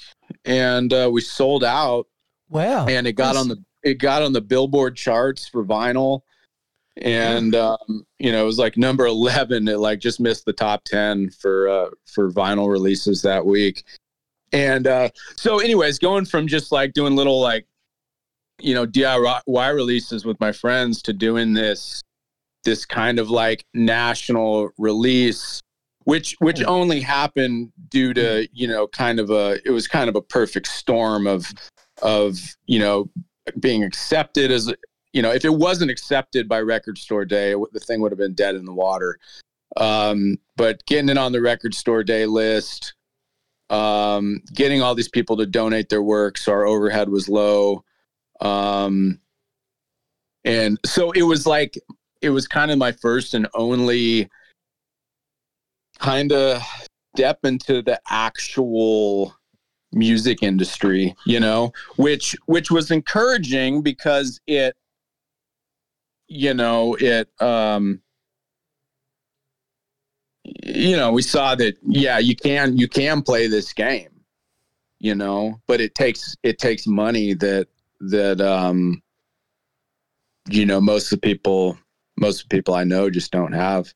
and 0.45 0.91
uh, 0.93 1.09
we 1.11 1.21
sold 1.21 1.63
out, 1.63 2.07
Wow. 2.49 2.85
and 2.87 3.07
it 3.07 3.13
got 3.13 3.35
Nice. 3.35 3.41
on 3.43 3.47
the 3.49 3.63
it 3.83 3.95
got 3.99 4.21
on 4.21 4.33
the 4.33 4.41
Billboard 4.41 4.95
charts 4.95 5.47
for 5.47 5.63
vinyl, 5.63 6.21
and 6.97 7.55
um, 7.55 8.05
you 8.19 8.31
know 8.31 8.41
it 8.43 8.45
was 8.45 8.57
like 8.59 8.77
number 8.77 9.05
eleven. 9.05 9.67
It 9.67 9.79
like 9.79 9.99
just 9.99 10.19
missed 10.19 10.45
the 10.45 10.53
top 10.53 10.83
ten 10.83 11.29
for 11.29 11.67
uh, 11.69 11.89
for 12.05 12.31
vinyl 12.31 12.69
releases 12.71 13.21
that 13.21 13.45
week, 13.45 13.83
and 14.51 14.87
uh, 14.87 15.09
so 15.35 15.59
anyways, 15.59 15.99
going 15.99 16.25
from 16.25 16.47
just 16.47 16.71
like 16.71 16.93
doing 16.93 17.15
little 17.15 17.39
like 17.39 17.65
you 18.59 18.73
know 18.73 18.87
DIY 18.87 19.75
releases 19.75 20.25
with 20.25 20.39
my 20.39 20.51
friends 20.51 21.01
to 21.03 21.13
doing 21.13 21.53
this 21.53 22.01
this 22.63 22.85
kind 22.85 23.19
of 23.19 23.29
like 23.29 23.63
national 23.75 24.69
release 24.77 25.61
which 26.07 26.37
which 26.39 26.63
only 26.63 27.01
happened 27.01 27.69
due 27.89 28.13
to 28.13 28.47
you 28.53 28.65
know 28.65 28.87
kind 28.87 29.19
of 29.19 29.29
a 29.29 29.59
it 29.65 29.71
was 29.71 29.89
kind 29.89 30.07
of 30.07 30.15
a 30.15 30.21
perfect 30.21 30.65
storm 30.67 31.27
of 31.27 31.51
of 32.01 32.39
you 32.65 32.79
know 32.79 33.09
being 33.59 33.83
accepted 33.83 34.49
as 34.49 34.73
you 35.11 35.21
know 35.21 35.33
if 35.33 35.43
it 35.43 35.53
wasn't 35.53 35.91
accepted 35.91 36.47
by 36.47 36.61
record 36.61 36.97
store 36.97 37.25
day 37.25 37.51
it, 37.51 37.59
the 37.73 37.79
thing 37.81 37.99
would 37.99 38.13
have 38.13 38.17
been 38.17 38.33
dead 38.33 38.55
in 38.55 38.63
the 38.63 38.73
water. 38.73 39.19
Um 39.75 40.37
but 40.55 40.85
getting 40.85 41.09
it 41.09 41.17
on 41.17 41.33
the 41.33 41.41
record 41.41 41.75
store 41.75 42.05
day 42.05 42.25
list 42.25 42.93
um 43.69 44.41
getting 44.53 44.81
all 44.81 44.95
these 44.95 45.09
people 45.09 45.35
to 45.35 45.45
donate 45.45 45.89
their 45.89 46.01
work 46.01 46.37
so 46.37 46.53
our 46.53 46.65
overhead 46.65 47.09
was 47.09 47.27
low. 47.27 47.83
Um 48.39 49.19
and 50.45 50.79
so 50.85 51.11
it 51.11 51.23
was 51.23 51.45
like 51.45 51.77
it 52.21 52.29
was 52.29 52.47
kind 52.47 52.71
of 52.71 52.77
my 52.77 52.93
first 52.93 53.33
and 53.33 53.45
only 53.53 54.29
kind 55.99 56.31
of 56.31 56.61
step 57.15 57.39
into 57.43 57.81
the 57.81 57.99
actual 58.09 59.35
music 59.93 60.43
industry 60.43 61.15
you 61.25 61.39
know 61.39 61.71
which 61.95 62.35
which 62.45 62.69
was 62.69 62.91
encouraging 62.91 63.81
because 63.81 64.39
it 64.45 64.75
you 66.27 66.53
know 66.53 66.95
it 66.99 67.29
um 67.41 68.01
you 70.63 70.95
know 70.95 71.11
we 71.11 71.21
saw 71.21 71.55
that 71.55 71.75
yeah 71.83 72.19
you 72.19 72.35
can 72.35 72.77
you 72.77 72.87
can 72.87 73.21
play 73.21 73.47
this 73.47 73.73
game 73.73 74.09
you 74.99 75.15
know 75.15 75.59
but 75.67 75.79
it 75.79 75.95
takes 75.95 76.35
it 76.43 76.57
takes 76.57 76.85
money 76.85 77.33
that 77.33 77.67
that 77.99 78.41
um 78.41 79.01
you 80.49 80.65
know 80.65 80.81
most 80.81 81.11
of 81.11 81.21
the 81.21 81.27
people 81.27 81.77
most 82.17 82.41
of 82.43 82.49
the 82.49 82.57
people 82.57 82.73
i 82.73 82.83
know 82.83 83.09
just 83.09 83.31
don't 83.31 83.53
have 83.53 83.93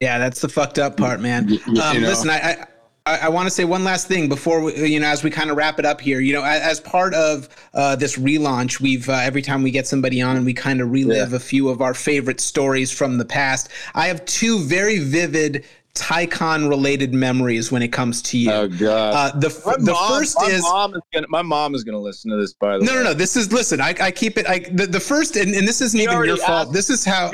Yeah, 0.00 0.18
that's 0.18 0.40
the 0.40 0.48
fucked 0.48 0.78
up 0.78 0.96
part, 0.96 1.20
man. 1.20 1.46
Y- 1.48 1.58
y- 1.66 1.80
Um, 1.82 1.94
you 1.96 2.00
know? 2.02 2.08
Listen, 2.08 2.30
I, 2.30 2.36
I, 2.36 2.66
I, 3.06 3.18
I 3.22 3.28
want 3.28 3.46
to 3.46 3.50
say 3.50 3.64
one 3.64 3.84
last 3.84 4.08
thing 4.08 4.28
before 4.28 4.60
we, 4.60 4.74
you 4.88 4.98
know, 5.00 5.06
as 5.06 5.22
we 5.22 5.30
kind 5.30 5.50
of 5.50 5.56
wrap 5.56 5.78
it 5.78 5.84
up 5.86 6.00
here. 6.00 6.20
You 6.20 6.32
know, 6.32 6.42
as, 6.42 6.62
as 6.62 6.80
part 6.80 7.14
of 7.14 7.48
uh, 7.74 7.96
this 7.96 8.16
relaunch, 8.18 8.80
we've 8.80 9.08
uh, 9.08 9.12
every 9.12 9.42
time 9.42 9.62
we 9.62 9.70
get 9.70 9.86
somebody 9.86 10.20
on 10.20 10.36
and 10.36 10.44
we 10.44 10.52
kind 10.54 10.80
of 10.80 10.90
relive 10.90 11.32
a 11.32 11.40
few 11.40 11.68
of 11.68 11.80
our 11.80 11.94
favorite 11.94 12.40
stories 12.40 12.90
from 12.90 13.18
the 13.18 13.24
past. 13.24 13.68
I 13.94 14.08
have 14.08 14.24
two 14.24 14.58
very 14.60 14.98
vivid 14.98 15.64
Tycon 15.94 16.68
related 16.68 17.14
memories 17.14 17.70
when 17.70 17.80
it 17.80 17.88
comes 17.92 18.20
to 18.22 18.36
you. 18.36 18.50
oh 18.50 18.66
god 18.66 19.14
uh, 19.36 19.38
the 19.38 19.46
f- 19.46 19.62
the 19.78 19.94
first 20.08 20.36
my 20.40 20.46
is 20.48 20.62
mom 20.62 20.92
is 20.92 21.00
gonna 21.12 21.26
my 21.28 21.40
mom 21.42 21.72
is 21.72 21.84
gonna 21.84 22.00
listen 22.00 22.32
to 22.32 22.36
this 22.36 22.52
by 22.52 22.76
the 22.78 22.84
no, 22.84 22.90
way 22.90 22.96
no, 22.98 23.02
no. 23.04 23.08
No. 23.10 23.14
This 23.14 23.36
is 23.36 23.52
listen. 23.52 23.80
I, 23.80 23.94
I 24.00 24.10
keep 24.10 24.36
it. 24.36 24.44
I 24.48 24.58
the, 24.58 24.88
the 24.88 24.98
first 24.98 25.36
and, 25.36 25.54
and 25.54 25.68
this 25.68 25.80
isn't 25.80 25.96
You 25.96 26.04
even 26.06 26.14
your 26.16 26.26
already 26.26 26.40
fault. 26.40 26.62
asked- 26.66 26.72
This 26.72 26.90
is 26.90 27.04
how. 27.04 27.30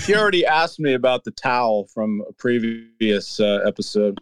She 0.00 0.14
already 0.14 0.44
asked 0.46 0.80
me 0.80 0.94
about 0.94 1.24
the 1.24 1.30
towel 1.30 1.86
from 1.92 2.22
a 2.28 2.32
previous 2.32 3.40
uh, 3.40 3.60
episode. 3.66 4.18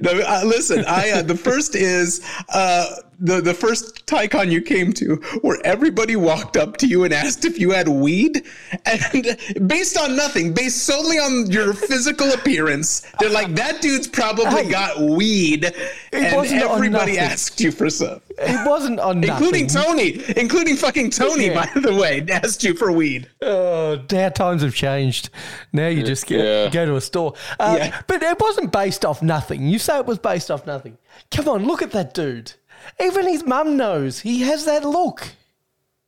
No, 0.00 0.12
uh, 0.12 0.42
listen, 0.44 0.84
I 0.86 1.10
uh, 1.10 1.22
the 1.22 1.34
first 1.34 1.74
is 1.74 2.20
uh, 2.50 2.86
the 3.20 3.40
the 3.40 3.54
first 3.54 4.06
Tycon 4.06 4.50
you 4.50 4.62
came 4.62 4.92
to, 4.94 5.16
where 5.42 5.58
everybody 5.64 6.16
walked 6.16 6.56
up 6.56 6.76
to 6.78 6.86
you 6.86 7.04
and 7.04 7.12
asked 7.12 7.44
if 7.44 7.58
you 7.58 7.70
had 7.72 7.88
weed, 7.88 8.42
and 8.86 9.36
based 9.68 9.98
on 9.98 10.16
nothing, 10.16 10.52
based 10.54 10.84
solely 10.84 11.18
on 11.18 11.50
your 11.50 11.74
physical 11.74 12.32
appearance, 12.32 13.02
they're 13.18 13.30
like 13.30 13.54
that 13.56 13.80
dude's 13.82 14.06
probably 14.08 14.64
Hey, 14.64 14.70
got 14.70 15.00
weed, 15.00 15.72
and 16.12 16.36
wasn't 16.36 16.62
everybody 16.62 17.12
nothing. 17.12 17.18
asked 17.18 17.60
you 17.60 17.72
for 17.72 17.90
some, 17.90 18.20
It 18.38 18.66
wasn't 18.68 19.00
on 19.00 19.20
nothing. 19.20 19.34
including 19.34 19.66
Tony, 19.66 20.22
including 20.36 20.76
fucking 20.76 21.10
Tony, 21.10 21.46
Yeah. 21.46 21.66
by 21.74 21.80
the 21.80 21.94
way, 21.94 22.24
asked 22.30 22.62
you 22.64 22.74
for 22.74 22.92
weed. 22.92 23.28
Oh, 23.42 23.98
our 24.14 24.30
times 24.30 24.62
have 24.62 24.74
changed. 24.74 25.30
Now 25.72 25.88
you 25.88 26.02
just 26.02 26.26
get, 26.26 26.40
Yeah. 26.44 26.70
go 26.70 26.86
to 26.86 26.96
a 26.96 27.00
store. 27.00 27.34
Uh, 27.58 27.76
Yeah. 27.78 28.00
But 28.06 28.22
it 28.22 28.38
wasn't 28.40 28.70
based 28.72 29.04
off 29.04 29.22
nothing. 29.22 29.66
You 29.68 29.78
say 29.78 29.98
it 29.98 30.06
was 30.06 30.18
based 30.18 30.50
off 30.50 30.66
nothing. 30.66 30.98
Come 31.30 31.48
on, 31.48 31.66
look 31.66 31.82
at 31.82 31.90
that 31.92 32.14
dude. 32.14 32.52
Even 33.00 33.28
his 33.28 33.44
mum 33.44 33.76
knows 33.76 34.20
he 34.20 34.40
has 34.42 34.64
that 34.64 34.84
look. 34.84 35.28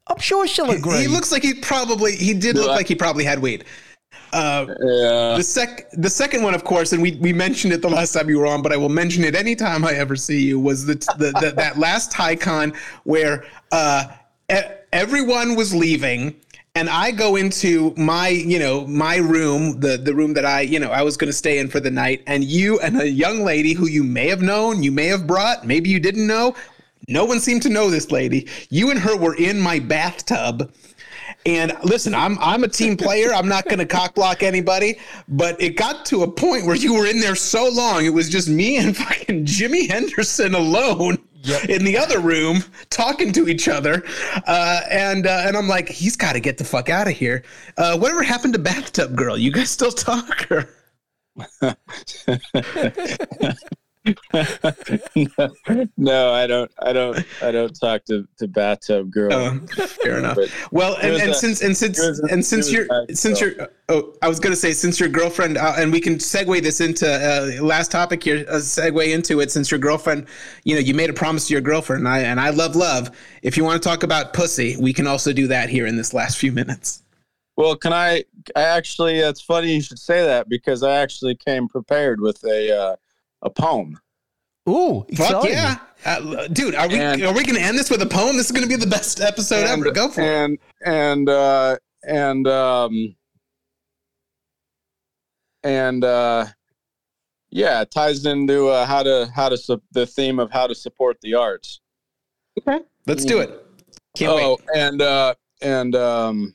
I'm 0.06 0.18
sure 0.18 0.46
she'll 0.46 0.70
agree. 0.70 0.98
He 0.98 1.08
looks 1.08 1.30
like 1.30 1.42
he 1.42 1.54
probably 1.54 2.16
he 2.16 2.34
did 2.34 2.56
look 2.56 2.68
like 2.68 2.88
he 2.88 2.94
probably 2.94 3.24
had 3.24 3.38
weed. 3.38 3.64
Uh, 4.32 4.66
yeah 4.68 5.36
the 5.36 5.42
sec 5.42 5.90
the 5.92 6.10
second 6.10 6.42
one 6.44 6.54
of 6.54 6.62
course 6.62 6.92
and 6.92 7.02
we 7.02 7.16
we 7.16 7.32
mentioned 7.32 7.72
it 7.72 7.82
the 7.82 7.88
last 7.88 8.12
time 8.12 8.28
you 8.28 8.38
were 8.38 8.46
on 8.46 8.62
but 8.62 8.72
i 8.72 8.76
will 8.76 8.88
mention 8.88 9.24
it 9.24 9.34
anytime 9.34 9.84
i 9.84 9.92
ever 9.92 10.14
see 10.14 10.40
you 10.40 10.58
was 10.58 10.86
the, 10.86 10.94
the, 11.18 11.32
the 11.40 11.52
that 11.56 11.78
last 11.78 12.12
tycon 12.12 12.72
where 13.02 13.44
uh 13.72 14.06
e- 14.52 14.60
everyone 14.92 15.56
was 15.56 15.74
leaving 15.74 16.34
and 16.74 16.88
i 16.88 17.10
go 17.10 17.36
into 17.36 17.92
my 17.96 18.28
you 18.28 18.58
know 18.58 18.86
my 18.86 19.16
room 19.16 19.80
the 19.80 19.96
the 19.96 20.14
room 20.14 20.34
that 20.34 20.44
i 20.44 20.60
you 20.60 20.78
know 20.78 20.90
i 20.90 21.02
was 21.02 21.16
going 21.16 21.28
to 21.28 21.36
stay 21.36 21.58
in 21.58 21.68
for 21.68 21.80
the 21.80 21.90
night 21.90 22.22
and 22.26 22.44
you 22.44 22.78
and 22.80 23.00
a 23.00 23.08
young 23.08 23.42
lady 23.42 23.72
who 23.72 23.86
you 23.86 24.04
may 24.04 24.28
have 24.28 24.42
known 24.42 24.82
you 24.82 24.92
may 24.92 25.06
have 25.06 25.26
brought 25.26 25.66
maybe 25.66 25.90
you 25.90 25.98
didn't 25.98 26.26
know 26.26 26.54
no 27.08 27.24
one 27.24 27.40
seemed 27.40 27.62
to 27.62 27.68
know 27.68 27.90
this 27.90 28.10
lady 28.10 28.48
you 28.68 28.90
and 28.90 29.00
her 29.00 29.16
were 29.16 29.34
in 29.36 29.60
my 29.60 29.78
bathtub 29.78 30.72
and 31.46 31.74
listen, 31.82 32.14
I'm 32.14 32.38
I'm 32.38 32.64
a 32.64 32.68
team 32.68 32.96
player. 32.96 33.32
I'm 33.32 33.48
not 33.48 33.64
going 33.64 33.78
to 33.78 33.86
cock 33.86 34.14
block 34.14 34.42
anybody. 34.42 34.98
But 35.28 35.60
it 35.60 35.70
got 35.70 36.04
to 36.06 36.22
a 36.22 36.30
point 36.30 36.66
where 36.66 36.76
you 36.76 36.94
were 36.94 37.06
in 37.06 37.20
there 37.20 37.34
so 37.34 37.68
long, 37.68 38.04
it 38.04 38.10
was 38.10 38.28
just 38.28 38.48
me 38.48 38.76
and 38.76 38.94
fucking 38.96 39.46
Jimmy 39.46 39.86
Henderson 39.86 40.54
alone 40.54 41.18
in 41.68 41.84
the 41.84 41.96
other 41.96 42.20
room 42.20 42.64
talking 42.90 43.32
to 43.32 43.48
each 43.48 43.68
other. 43.68 44.04
Uh, 44.46 44.80
and 44.90 45.26
uh, 45.26 45.44
and 45.46 45.56
I'm 45.56 45.68
like, 45.68 45.88
he's 45.88 46.16
got 46.16 46.32
to 46.34 46.40
get 46.40 46.58
the 46.58 46.64
fuck 46.64 46.88
out 46.88 47.08
of 47.08 47.14
here. 47.14 47.42
Uh, 47.76 47.98
whatever 47.98 48.22
happened 48.22 48.52
to 48.54 48.58
Bathtub 48.58 49.16
Girl? 49.16 49.36
You 49.36 49.52
guys 49.52 49.70
still 49.70 49.92
talk? 49.92 50.46
Or? 50.50 50.68
no, 55.96 56.32
I 56.32 56.46
don't. 56.46 56.70
I 56.78 56.92
don't. 56.92 57.24
I 57.42 57.50
don't 57.50 57.78
talk 57.78 58.04
to, 58.06 58.26
to 58.38 58.48
bathtub 58.48 59.10
girl. 59.10 59.32
Um, 59.32 59.66
fair 59.66 60.18
enough. 60.18 60.36
But 60.36 60.50
Well, 60.70 60.96
and, 61.02 61.14
and 61.16 61.30
a- 61.30 61.34
since 61.34 61.62
and 61.62 61.76
since 61.76 61.98
a- 62.00 62.26
and 62.30 62.44
since 62.44 62.72
you're 62.72 62.86
since 63.12 63.40
you're 63.40 63.68
oh, 63.88 64.14
I 64.22 64.28
was 64.28 64.40
gonna 64.40 64.56
say 64.56 64.72
since 64.72 64.98
your 65.00 65.08
girlfriend 65.08 65.56
uh, 65.56 65.74
and 65.76 65.92
we 65.92 66.00
can 66.00 66.16
segue 66.16 66.62
this 66.62 66.80
into 66.80 67.06
uh, 67.08 67.62
last 67.62 67.90
topic 67.90 68.22
here. 68.22 68.44
Uh, 68.48 68.54
segue 68.56 69.12
into 69.12 69.40
it 69.40 69.50
since 69.50 69.70
your 69.70 69.80
girlfriend, 69.80 70.26
you 70.64 70.74
know, 70.74 70.80
you 70.80 70.94
made 70.94 71.10
a 71.10 71.14
promise 71.14 71.46
to 71.48 71.52
your 71.54 71.62
girlfriend, 71.62 72.00
and 72.00 72.08
I 72.08 72.20
and 72.20 72.40
I 72.40 72.50
love 72.50 72.76
love. 72.76 73.10
If 73.42 73.56
you 73.56 73.64
want 73.64 73.82
to 73.82 73.88
talk 73.88 74.02
about 74.02 74.32
pussy, 74.32 74.76
we 74.78 74.92
can 74.92 75.06
also 75.06 75.32
do 75.32 75.46
that 75.48 75.68
here 75.70 75.86
in 75.86 75.96
this 75.96 76.12
last 76.14 76.38
few 76.38 76.52
minutes. 76.52 77.02
well, 77.56 77.76
can 77.76 77.92
I? 77.92 78.24
I 78.56 78.62
actually. 78.62 79.18
It's 79.18 79.40
funny 79.40 79.74
you 79.74 79.82
should 79.82 79.98
say 79.98 80.24
that 80.24 80.48
because 80.48 80.82
I 80.82 80.96
actually 80.96 81.34
came 81.34 81.68
prepared 81.68 82.20
with 82.20 82.42
a 82.44 82.74
uh, 82.74 82.96
a 83.42 83.50
poem. 83.50 83.98
Ooh, 84.68 85.04
Fuck 85.16 85.44
yeah, 85.44 85.78
uh, 86.04 86.46
dude! 86.48 86.74
Are 86.74 86.86
we 86.88 86.98
And- 87.00 87.22
are 87.22 87.32
we 87.34 87.44
gonna 87.44 87.60
end 87.60 87.78
this 87.78 87.90
with 87.90 88.02
a 88.02 88.06
poem? 88.06 88.36
This 88.36 88.46
is 88.46 88.52
gonna 88.52 88.66
be 88.66 88.76
the 88.76 88.86
best 88.86 89.20
episode 89.20 89.66
and, 89.66 89.80
ever. 89.82 89.90
Go 89.90 90.08
for 90.08 90.20
it. 90.20 90.26
and 90.26 90.58
and 90.84 91.28
uh, 91.28 91.76
and 92.06 92.46
um 92.46 93.16
and 95.64 96.04
uh, 96.04 96.46
yeah, 97.50 97.82
it 97.82 97.90
ties 97.90 98.26
into 98.26 98.68
uh, 98.68 98.86
how 98.86 99.02
to 99.02 99.30
how 99.34 99.48
to 99.48 99.56
su- 99.56 99.82
the 99.92 100.06
theme 100.06 100.38
of 100.38 100.50
how 100.50 100.66
to 100.66 100.74
support 100.74 101.20
the 101.22 101.34
arts. 101.34 101.80
Okay, 102.60 102.84
let's 103.06 103.24
do 103.24 103.40
it. 103.40 103.66
Can't 104.16 104.32
oh, 104.32 104.58
wait. 104.60 104.68
and 104.76 105.02
uh, 105.02 105.34
and 105.62 105.94
um, 105.96 106.54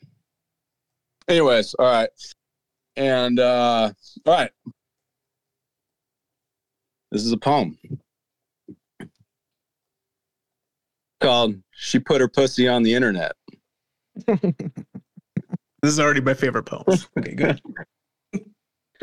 anyways, 1.28 1.74
all 1.76 1.86
right, 1.86 2.10
and 2.96 3.40
uh, 3.40 3.92
all 4.26 4.34
right. 4.34 4.52
This 7.16 7.24
is 7.24 7.32
a 7.32 7.38
poem 7.38 7.78
called 11.22 11.56
"She 11.72 11.98
Put 11.98 12.20
Her 12.20 12.28
Pussy 12.28 12.68
on 12.68 12.84
the 12.84 12.94
Internet." 12.94 13.32
This 15.82 15.94
is 15.94 16.00
already 16.00 16.20
my 16.20 16.34
favorite 16.34 16.64
poem. 16.64 16.84
Okay, 17.20 17.36
good. 17.36 17.62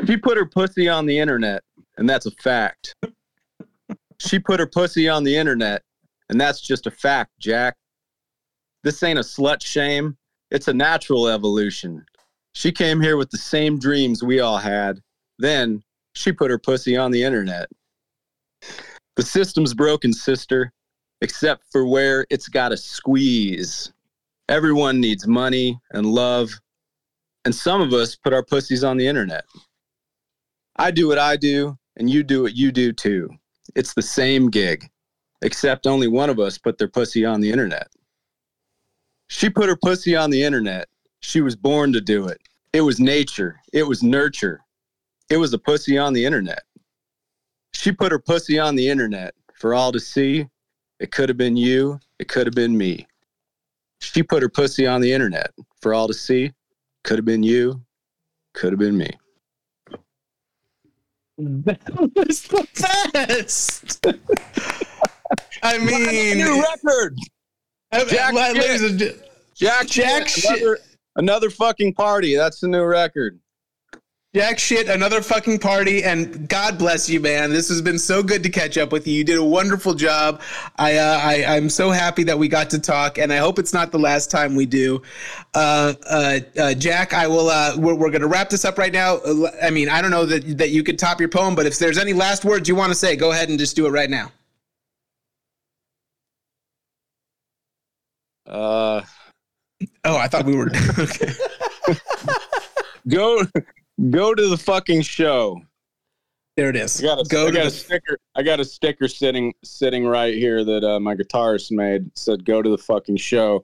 She 0.05 0.17
put 0.17 0.37
her 0.37 0.45
pussy 0.45 0.89
on 0.89 1.05
the 1.05 1.17
internet, 1.17 1.63
and 1.97 2.07
that's 2.07 2.25
a 2.25 2.31
fact. 2.31 2.93
She 4.19 4.37
put 4.37 4.59
her 4.59 4.67
pussy 4.67 5.07
on 5.07 5.23
the 5.23 5.35
internet, 5.35 5.81
and 6.27 6.39
that's 6.39 6.59
just 6.59 6.85
a 6.85 6.91
fact, 6.91 7.31
Jack. 7.39 7.77
This 8.83 9.01
ain't 9.01 9.17
a 9.17 9.21
slut 9.23 9.63
shame, 9.63 10.17
it's 10.51 10.67
a 10.67 10.73
natural 10.73 11.29
evolution. 11.29 12.05
She 12.53 12.71
came 12.71 12.99
here 12.99 13.15
with 13.15 13.31
the 13.31 13.37
same 13.37 13.79
dreams 13.79 14.21
we 14.21 14.41
all 14.41 14.57
had. 14.57 14.99
Then 15.39 15.81
she 16.15 16.33
put 16.33 16.51
her 16.51 16.59
pussy 16.59 16.97
on 16.97 17.11
the 17.11 17.23
internet. 17.23 17.69
The 19.15 19.23
system's 19.23 19.73
broken, 19.73 20.13
sister, 20.13 20.71
except 21.21 21.63
for 21.71 21.85
where 21.85 22.25
it's 22.29 22.47
got 22.47 22.69
to 22.69 22.77
squeeze. 22.77 23.93
Everyone 24.49 24.99
needs 24.99 25.27
money 25.27 25.79
and 25.91 26.05
love, 26.05 26.51
and 27.45 27.53
some 27.53 27.81
of 27.81 27.93
us 27.93 28.15
put 28.15 28.33
our 28.33 28.43
pussies 28.43 28.83
on 28.83 28.97
the 28.97 29.07
internet. 29.07 29.45
I 30.75 30.91
do 30.91 31.07
what 31.07 31.19
I 31.19 31.37
do, 31.37 31.77
and 31.97 32.09
you 32.09 32.23
do 32.23 32.43
what 32.43 32.55
you 32.55 32.71
do 32.71 32.91
too. 32.91 33.29
It's 33.75 33.93
the 33.93 34.01
same 34.01 34.49
gig, 34.49 34.89
except 35.41 35.87
only 35.87 36.07
one 36.07 36.29
of 36.29 36.39
us 36.39 36.57
put 36.57 36.77
their 36.77 36.87
pussy 36.87 37.23
on 37.23 37.41
the 37.41 37.51
internet. 37.51 37.87
She 39.27 39.49
put 39.49 39.69
her 39.69 39.77
pussy 39.77 40.15
on 40.15 40.29
the 40.29 40.43
internet. 40.43 40.89
She 41.21 41.41
was 41.41 41.55
born 41.55 41.93
to 41.93 42.01
do 42.01 42.27
it. 42.27 42.41
It 42.73 42.81
was 42.81 42.99
nature. 42.99 43.59
It 43.71 43.83
was 43.83 44.03
nurture. 44.03 44.61
It 45.29 45.37
was 45.37 45.53
a 45.53 45.57
pussy 45.57 45.97
on 45.97 46.13
the 46.13 46.25
internet. 46.25 46.63
She 47.73 47.91
put 47.91 48.11
her 48.11 48.19
pussy 48.19 48.59
on 48.59 48.75
the 48.75 48.87
internet 48.87 49.33
for 49.55 49.73
all 49.73 49.91
to 49.91 49.99
see. 49.99 50.47
It 50.99 51.11
could 51.11 51.29
have 51.29 51.37
been 51.37 51.57
you. 51.57 51.99
It 52.19 52.27
could 52.27 52.47
have 52.47 52.55
been 52.55 52.77
me. 52.77 53.07
She 53.99 54.21
put 54.23 54.41
her 54.43 54.49
pussy 54.49 54.85
on 54.85 55.01
the 55.01 55.11
internet 55.11 55.51
for 55.81 55.93
all 55.93 56.07
to 56.07 56.13
see. 56.13 56.51
Could 57.03 57.17
have 57.17 57.25
been 57.25 57.43
you. 57.43 57.81
Could 58.53 58.71
have 58.73 58.79
been 58.79 58.97
me. 58.97 59.09
That 61.35 61.79
was 62.15 62.43
the 62.43 62.67
best. 63.15 64.05
I 65.63 65.79
mean, 65.79 66.37
New 66.37 66.61
record. 66.61 67.17
Jack 68.07 68.35
I- 68.35 68.53
shit. 68.53 68.57
ladies 68.61 68.83
and 68.83 68.99
gen- 68.99 69.19
Jack 69.55 69.87
Jack. 69.87 70.27
Another, 70.45 70.77
another 71.15 71.49
fucking 71.49 71.95
party. 71.95 72.35
That's 72.35 72.59
the 72.59 72.67
new 72.67 72.83
record. 72.83 73.39
Jack 74.35 74.57
shit, 74.57 74.89
another 74.89 75.21
fucking 75.21 75.59
party, 75.59 76.03
and 76.03 76.49
God 76.49 76.79
bless 76.79 77.07
you, 77.07 77.19
man. 77.19 77.51
This 77.51 77.69
has 77.69 77.83
been 77.83 77.99
so 77.99 78.23
good 78.23 78.41
to 78.41 78.49
catch 78.49 78.79
up 78.79 78.91
with 78.91 79.05
you. 79.07 79.13
You 79.13 79.23
did 79.23 79.37
a 79.37 79.43
wonderful 79.43 79.93
job. 79.93 80.41
I, 80.77 80.97
uh, 80.97 81.19
I 81.21 81.45
I'm 81.55 81.69
so 81.69 81.91
happy 81.91 82.23
that 82.23 82.39
we 82.39 82.47
got 82.47 82.71
to 82.71 82.79
talk, 82.79 83.19
and 83.19 83.31
I 83.31 83.37
hope 83.37 83.59
it's 83.59 83.73
not 83.73 83.91
the 83.91 83.99
last 83.99 84.31
time 84.31 84.55
we 84.55 84.65
do. 84.65 85.03
Uh, 85.53 85.93
uh, 86.09 86.39
uh, 86.57 86.73
Jack, 86.73 87.13
I 87.13 87.27
will. 87.27 87.49
Uh, 87.49 87.75
we're 87.77 87.93
we're 87.93 88.09
gonna 88.09 88.25
wrap 88.27 88.49
this 88.49 88.65
up 88.65 88.79
right 88.79 88.91
now. 88.91 89.19
I 89.61 89.69
mean, 89.69 89.87
I 89.87 90.01
don't 90.01 90.09
know 90.09 90.25
that 90.25 90.57
that 90.57 90.71
you 90.71 90.83
could 90.83 90.97
top 90.97 91.19
your 91.19 91.29
poem, 91.29 91.53
but 91.53 91.67
if 91.67 91.77
there's 91.77 91.99
any 91.99 92.13
last 92.13 92.43
words 92.43 92.67
you 92.67 92.75
want 92.75 92.89
to 92.89 92.95
say, 92.95 93.15
go 93.15 93.31
ahead 93.33 93.49
and 93.49 93.59
just 93.59 93.75
do 93.75 93.85
it 93.85 93.91
right 93.91 94.09
now. 94.09 94.31
Uh, 98.47 99.01
Oh, 100.05 100.17
I 100.17 100.27
thought 100.27 100.45
we 100.45 100.55
were 100.55 100.69
okay. 100.99 101.33
go, 103.07 103.43
go 104.09 104.33
to 104.33 104.47
the 104.47 104.57
fucking 104.57 105.01
show. 105.01 105.61
There 106.55 106.69
it 106.69 106.75
is. 106.75 106.99
I 106.99 107.03
got 107.03 107.19
a, 107.19 107.23
go 107.23 107.47
I 107.47 107.51
got 107.51 107.61
a 107.61 107.63
the, 107.65 107.71
sticker. 107.71 108.19
I 108.35 108.43
got 108.43 108.59
a 108.59 108.65
sticker 108.65 109.07
sitting 109.07 109.53
sitting 109.63 110.05
right 110.05 110.35
here 110.35 110.63
that 110.63 110.83
uh, 110.83 110.99
my 110.99 111.15
guitarist 111.15 111.71
made. 111.71 112.07
It 112.07 112.17
said 112.17 112.45
"Go 112.45 112.61
to 112.61 112.69
the 112.69 112.77
fucking 112.77 113.17
show," 113.17 113.63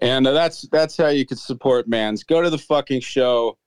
and 0.00 0.26
uh, 0.26 0.32
that's 0.32 0.62
that's 0.72 0.96
how 0.96 1.08
you 1.08 1.26
could 1.26 1.38
support 1.38 1.90
bands. 1.90 2.24
Go 2.24 2.40
to 2.40 2.48
the 2.48 2.58
fucking 2.58 3.00
show, 3.00 3.58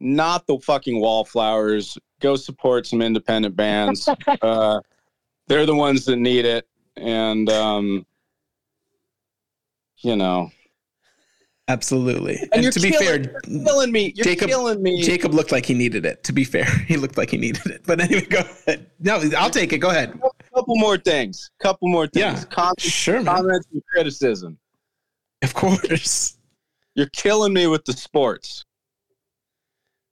not 0.00 0.46
the 0.46 0.58
fucking 0.58 1.00
wallflowers. 1.00 1.96
Go 2.20 2.36
support 2.36 2.86
some 2.86 3.00
independent 3.00 3.56
bands. 3.56 4.06
uh, 4.42 4.80
they're 5.46 5.66
the 5.66 5.74
ones 5.74 6.04
that 6.04 6.16
need 6.16 6.44
it, 6.44 6.68
and 6.96 7.48
um, 7.48 8.06
you 9.98 10.16
know. 10.16 10.50
Absolutely. 11.68 12.38
And, 12.52 12.62
you're 12.62 12.72
to 12.72 12.80
be 12.80 12.90
killing- 12.90 13.24
fair, 13.24 13.40
Killing 13.42 13.92
me. 13.92 14.12
You're 14.14 14.24
Jacob- 14.24 14.48
killing 14.48 14.82
me. 14.82 15.02
Jacob 15.02 15.34
looked 15.34 15.52
like 15.52 15.66
he 15.66 15.74
needed 15.74 16.04
it. 16.06 16.22
To 16.24 16.32
be 16.32 16.44
fair, 16.44 16.64
he 16.86 16.96
looked 16.96 17.16
like 17.16 17.30
he 17.30 17.36
needed 17.36 17.66
it. 17.66 17.82
But 17.86 18.00
anyway, 18.00 18.24
go 18.26 18.40
ahead. 18.66 18.90
No, 19.00 19.22
I'll 19.36 19.50
take 19.50 19.72
it. 19.72 19.78
Go 19.78 19.90
ahead. 19.90 20.18
couple 20.54 20.76
more 20.76 20.98
things. 20.98 21.50
Couple 21.60 21.88
more 21.88 22.06
things. 22.06 22.40
Yeah. 22.42 22.44
Comments, 22.50 22.82
Sure, 22.82 23.16
man. 23.22 23.24
comments 23.36 23.66
and 23.72 23.82
criticism. 23.92 24.58
Of 25.42 25.54
course. 25.54 26.38
You're 26.94 27.08
killing 27.12 27.52
me 27.52 27.66
with 27.66 27.84
the 27.84 27.92
sports. 27.92 28.64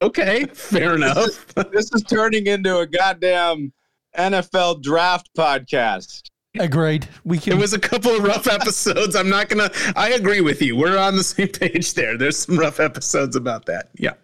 Okay, 0.02 0.46
fair 0.46 0.94
enough. 0.96 1.46
This 1.72 1.92
is 1.94 2.02
turning 2.02 2.48
into 2.48 2.78
a 2.78 2.86
goddamn 2.88 3.72
NFL 4.18 4.82
draft 4.82 5.30
podcast. 5.38 6.22
Agreed. 6.58 7.08
We 7.24 7.38
It 7.38 7.42
can. 7.44 7.58
was 7.58 7.72
a 7.72 7.78
couple 7.78 8.14
of 8.14 8.22
rough 8.24 8.46
episodes. 8.60 9.16
I'm 9.16 9.28
not 9.30 9.48
gonna. 9.48 9.70
I 9.96 10.10
agree 10.10 10.40
with 10.42 10.60
you. 10.60 10.76
We're 10.76 10.98
on 10.98 11.16
the 11.16 11.24
same 11.24 11.48
page 11.48 11.94
there. 11.94 12.18
There's 12.18 12.36
some 12.36 12.58
rough 12.58 12.78
episodes 12.78 13.36
about 13.36 13.64
that. 13.66 13.88
Yeah. 13.94 14.14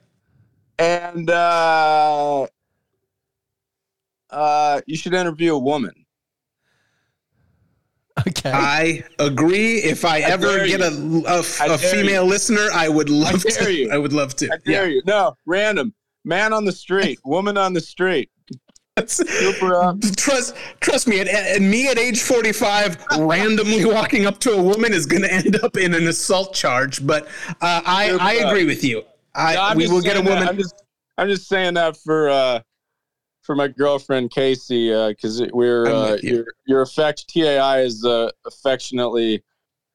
And 0.78 1.30
uh 1.30 2.46
uh 4.30 4.80
you 4.86 4.96
should 4.96 5.14
interview 5.14 5.54
a 5.54 5.58
woman. 5.58 6.04
okay. 8.28 8.50
I 8.52 9.04
agree. 9.18 9.78
If 9.78 10.04
I, 10.04 10.16
I 10.18 10.20
ever 10.20 10.58
dare 10.58 10.66
get 10.66 10.80
a, 10.82 11.38
a 11.66 11.78
female 11.78 12.26
listener, 12.26 12.66
I 12.74 12.88
would 12.88 13.08
love 13.10 13.42
dare 13.42 13.64
to. 13.64 13.72
you. 13.72 13.90
I 13.90 13.96
would 13.96 14.12
love 14.12 14.36
to. 14.36 14.52
I 14.52 14.56
dare 14.66 14.88
you. 14.90 15.02
No, 15.06 15.34
random. 15.46 15.94
Man 16.24 16.52
on 16.52 16.64
the 16.66 16.72
street, 16.72 17.18
woman 17.24 17.56
on 17.56 17.72
the 17.72 17.80
street. 17.80 18.30
Up. 18.98 20.00
Trust, 20.16 20.56
trust 20.80 21.08
me. 21.08 21.20
At, 21.20 21.28
at 21.28 21.62
me 21.62 21.88
at 21.88 21.98
age 21.98 22.20
45, 22.22 22.98
randomly 23.18 23.84
walking 23.84 24.26
up 24.26 24.38
to 24.40 24.52
a 24.52 24.62
woman 24.62 24.92
is 24.92 25.06
going 25.06 25.22
to 25.22 25.32
end 25.32 25.56
up 25.62 25.76
in 25.76 25.94
an 25.94 26.06
assault 26.08 26.54
charge. 26.54 27.06
But 27.06 27.26
uh, 27.60 27.82
I, 27.84 28.16
I 28.20 28.38
up. 28.44 28.50
agree 28.50 28.64
with 28.66 28.82
you. 28.84 29.02
I, 29.34 29.54
No, 29.72 29.76
we 29.76 29.88
will 29.88 30.00
get 30.00 30.12
a 30.12 30.14
saying 30.16 30.24
that- 30.26 30.30
woman. 30.34 30.48
I'm 30.48 30.56
just 30.56 30.74
I'm 31.16 31.28
just 31.28 31.48
saying 31.48 31.74
that 31.74 31.96
for 31.96 32.28
uh 32.28 32.60
for 33.42 33.54
my 33.56 33.66
girlfriend 33.68 34.30
Casey 34.30 34.90
because 35.08 35.42
we're 35.52 35.86
uh, 35.86 36.16
you. 36.22 36.34
your 36.36 36.44
your 36.66 36.82
affect 36.82 37.28
TAI 37.28 37.80
is 37.80 38.04
uh, 38.04 38.30
affectionately 38.46 39.42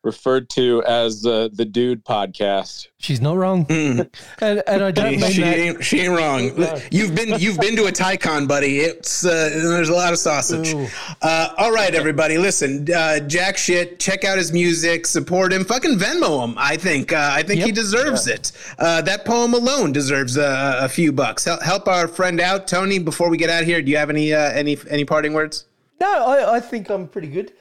referred 0.04 0.50
to 0.52 0.84
as 0.84 1.26
uh, 1.26 1.50
the 1.54 1.66
Dude 1.66 2.04
Podcast. 2.04 2.88
She's 3.00 3.22
not 3.22 3.38
wrong, 3.38 3.66
Mm. 3.66 4.10
and 4.40 4.64
and 4.68 4.84
I 4.84 4.92
don't 4.92 5.20
mean 5.20 5.32
she 5.32 5.42
that. 5.42 5.58
ain't 5.58 5.84
she 5.84 6.00
ain't 6.02 6.18
wrong. 6.18 6.56
No. 6.58 6.80
You've 6.92 7.16
been 7.16 7.40
you've 7.40 7.58
been 7.60 7.76
to 7.78 7.86
a 7.86 7.92
Tycon, 7.92 8.48
buddy. 8.48 8.80
It's 8.80 9.26
uh, 9.26 9.50
there's 9.54 9.90
a 9.90 9.94
lot 9.94 10.14
of 10.14 10.20
sausage. 10.20 10.74
Uh, 11.22 11.50
all 11.58 11.72
right, 11.72 11.94
everybody, 11.96 12.38
listen. 12.38 12.88
Uh, 12.94 13.20
Jack 13.20 13.58
shit. 13.58 14.00
Check 14.00 14.24
out 14.24 14.38
his 14.38 14.52
music. 14.54 15.06
Support 15.06 15.52
him. 15.54 15.64
Fucking 15.66 15.98
Venmo 15.98 16.44
him. 16.44 16.56
I 16.58 16.78
think. 16.78 17.12
Uh, 17.14 17.30
I 17.34 17.44
think 17.44 17.62
he 17.62 17.68
Yep. 17.68 17.76
deserves 17.76 18.28
it. 18.28 18.52
Uh, 18.80 19.02
that 19.02 19.26
poem 19.26 19.54
alone 19.54 19.92
deserves 19.92 20.38
a, 20.38 20.78
a 20.82 20.90
few 20.90 21.12
bucks. 21.12 21.46
Help, 21.46 21.62
help 21.62 21.88
our 21.88 22.08
friend 22.08 22.40
out, 22.42 22.68
Tony. 22.68 23.00
Before 23.00 23.30
we 23.30 23.38
get 23.38 23.50
out 23.50 23.62
of 23.62 23.68
here, 23.68 23.82
do 23.82 23.90
you 23.92 23.98
have 23.98 24.10
any 24.10 24.34
uh, 24.34 24.52
any 24.52 24.78
any 24.90 25.06
parting 25.06 25.34
words? 25.34 25.66
No, 26.02 26.26
I, 26.26 26.56
I 26.56 26.60
think 26.60 26.90
I'm 26.90 27.08
pretty 27.08 27.28
good. 27.30 27.54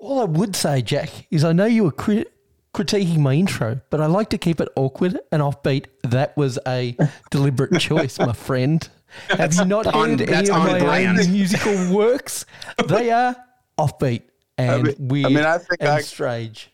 All 0.00 0.20
I 0.20 0.24
would 0.24 0.56
say, 0.56 0.82
Jack, 0.82 1.10
is 1.30 1.44
I 1.44 1.52
know 1.52 1.66
you 1.66 1.84
were 1.84 1.92
crit- 1.92 2.32
critiquing 2.74 3.18
my 3.18 3.34
intro, 3.34 3.80
but 3.90 4.00
I 4.00 4.06
like 4.06 4.30
to 4.30 4.38
keep 4.38 4.60
it 4.60 4.68
awkward 4.74 5.18
and 5.30 5.42
offbeat. 5.42 5.86
That 6.04 6.36
was 6.36 6.58
a 6.66 6.96
deliberate 7.30 7.78
choice, 7.80 8.18
my 8.18 8.32
friend. 8.32 8.88
Have 9.28 9.54
you 9.54 9.64
not 9.66 9.86
heard 9.86 10.20
any 10.22 10.48
of 10.50 10.56
my 10.56 10.78
brand. 10.78 11.18
own 11.20 11.32
musical 11.32 11.94
works? 11.94 12.46
They 12.86 13.10
are 13.10 13.36
offbeat 13.78 14.22
and 14.56 14.84
mean- 14.84 14.94
I 14.94 15.02
weird 15.02 15.32
mean, 15.32 15.44
I 15.44 15.58
think 15.58 15.76
and 15.80 15.88
I- 15.90 16.00
strange. 16.00 16.70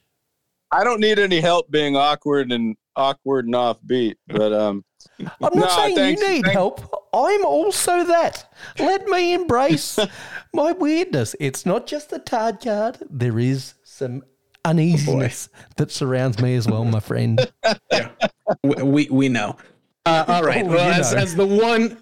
I 0.73 0.85
don't 0.85 1.01
need 1.01 1.19
any 1.19 1.41
help 1.41 1.71
being 1.71 1.97
awkward 1.97 2.51
and 2.53 2.77
awkward 2.97 3.45
and 3.47 3.55
offbeat, 3.55 4.17
but 4.29 4.53
um, 4.53 4.85
I'm 5.21 5.27
not 5.41 5.55
No, 5.55 5.69
saying 5.69 5.97
thanks. 5.97 6.21
you 6.23 6.29
need 6.29 6.43
Thank- 6.43 6.53
help. 6.55 6.81
I'm 7.14 7.45
also 7.47 8.05
that. 8.05 8.53
Let 8.79 9.07
me 9.07 9.33
embrace 9.33 9.99
my 10.55 10.73
weirdness. 10.73 11.35
It's 11.41 11.64
not 11.64 11.87
just 11.87 12.11
the 12.11 12.21
card 12.21 12.61
card. 12.61 12.99
There 13.09 13.39
is 13.39 13.75
some 13.85 14.23
uneasiness 14.64 15.49
that 15.77 15.91
surrounds 15.91 16.41
me 16.41 16.57
as 16.57 16.67
well, 16.67 16.85
my 16.85 17.01
friend. 17.01 17.51
we 18.62 18.83
we, 18.83 19.09
we 19.11 19.29
know. 19.29 19.57
Uh, 20.05 20.25
all 20.29 20.43
right. 20.45 20.64
Oh, 20.64 20.69
well, 20.69 21.01
as, 21.01 21.12
as 21.14 21.35
the 21.35 21.47
one. 21.47 21.99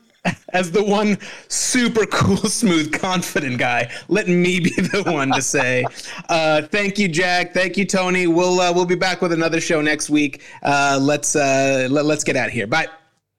As 0.50 0.70
the 0.70 0.82
one 0.82 1.18
super 1.48 2.06
cool, 2.06 2.36
smooth, 2.36 2.92
confident 2.92 3.58
guy, 3.58 3.90
let 4.08 4.28
me 4.28 4.60
be 4.60 4.70
the 4.70 5.02
one 5.06 5.32
to 5.32 5.42
say, 5.42 5.84
uh, 6.28 6.62
thank 6.62 6.98
you, 6.98 7.08
Jack. 7.08 7.52
Thank 7.52 7.76
you, 7.76 7.84
Tony. 7.84 8.26
We'll 8.26 8.60
uh, 8.60 8.72
we'll 8.72 8.86
be 8.86 8.94
back 8.94 9.20
with 9.20 9.32
another 9.32 9.60
show 9.60 9.80
next 9.80 10.10
week. 10.10 10.42
Uh, 10.62 10.98
let's 11.00 11.36
uh, 11.36 11.88
let, 11.90 12.04
let's 12.04 12.24
get 12.24 12.36
out 12.36 12.48
of 12.48 12.52
here. 12.52 12.66
Bye. 12.66 12.86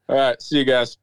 all 0.09 0.15
right, 0.15 0.41
see 0.41 0.57
you 0.57 0.65
guys. 0.65 0.97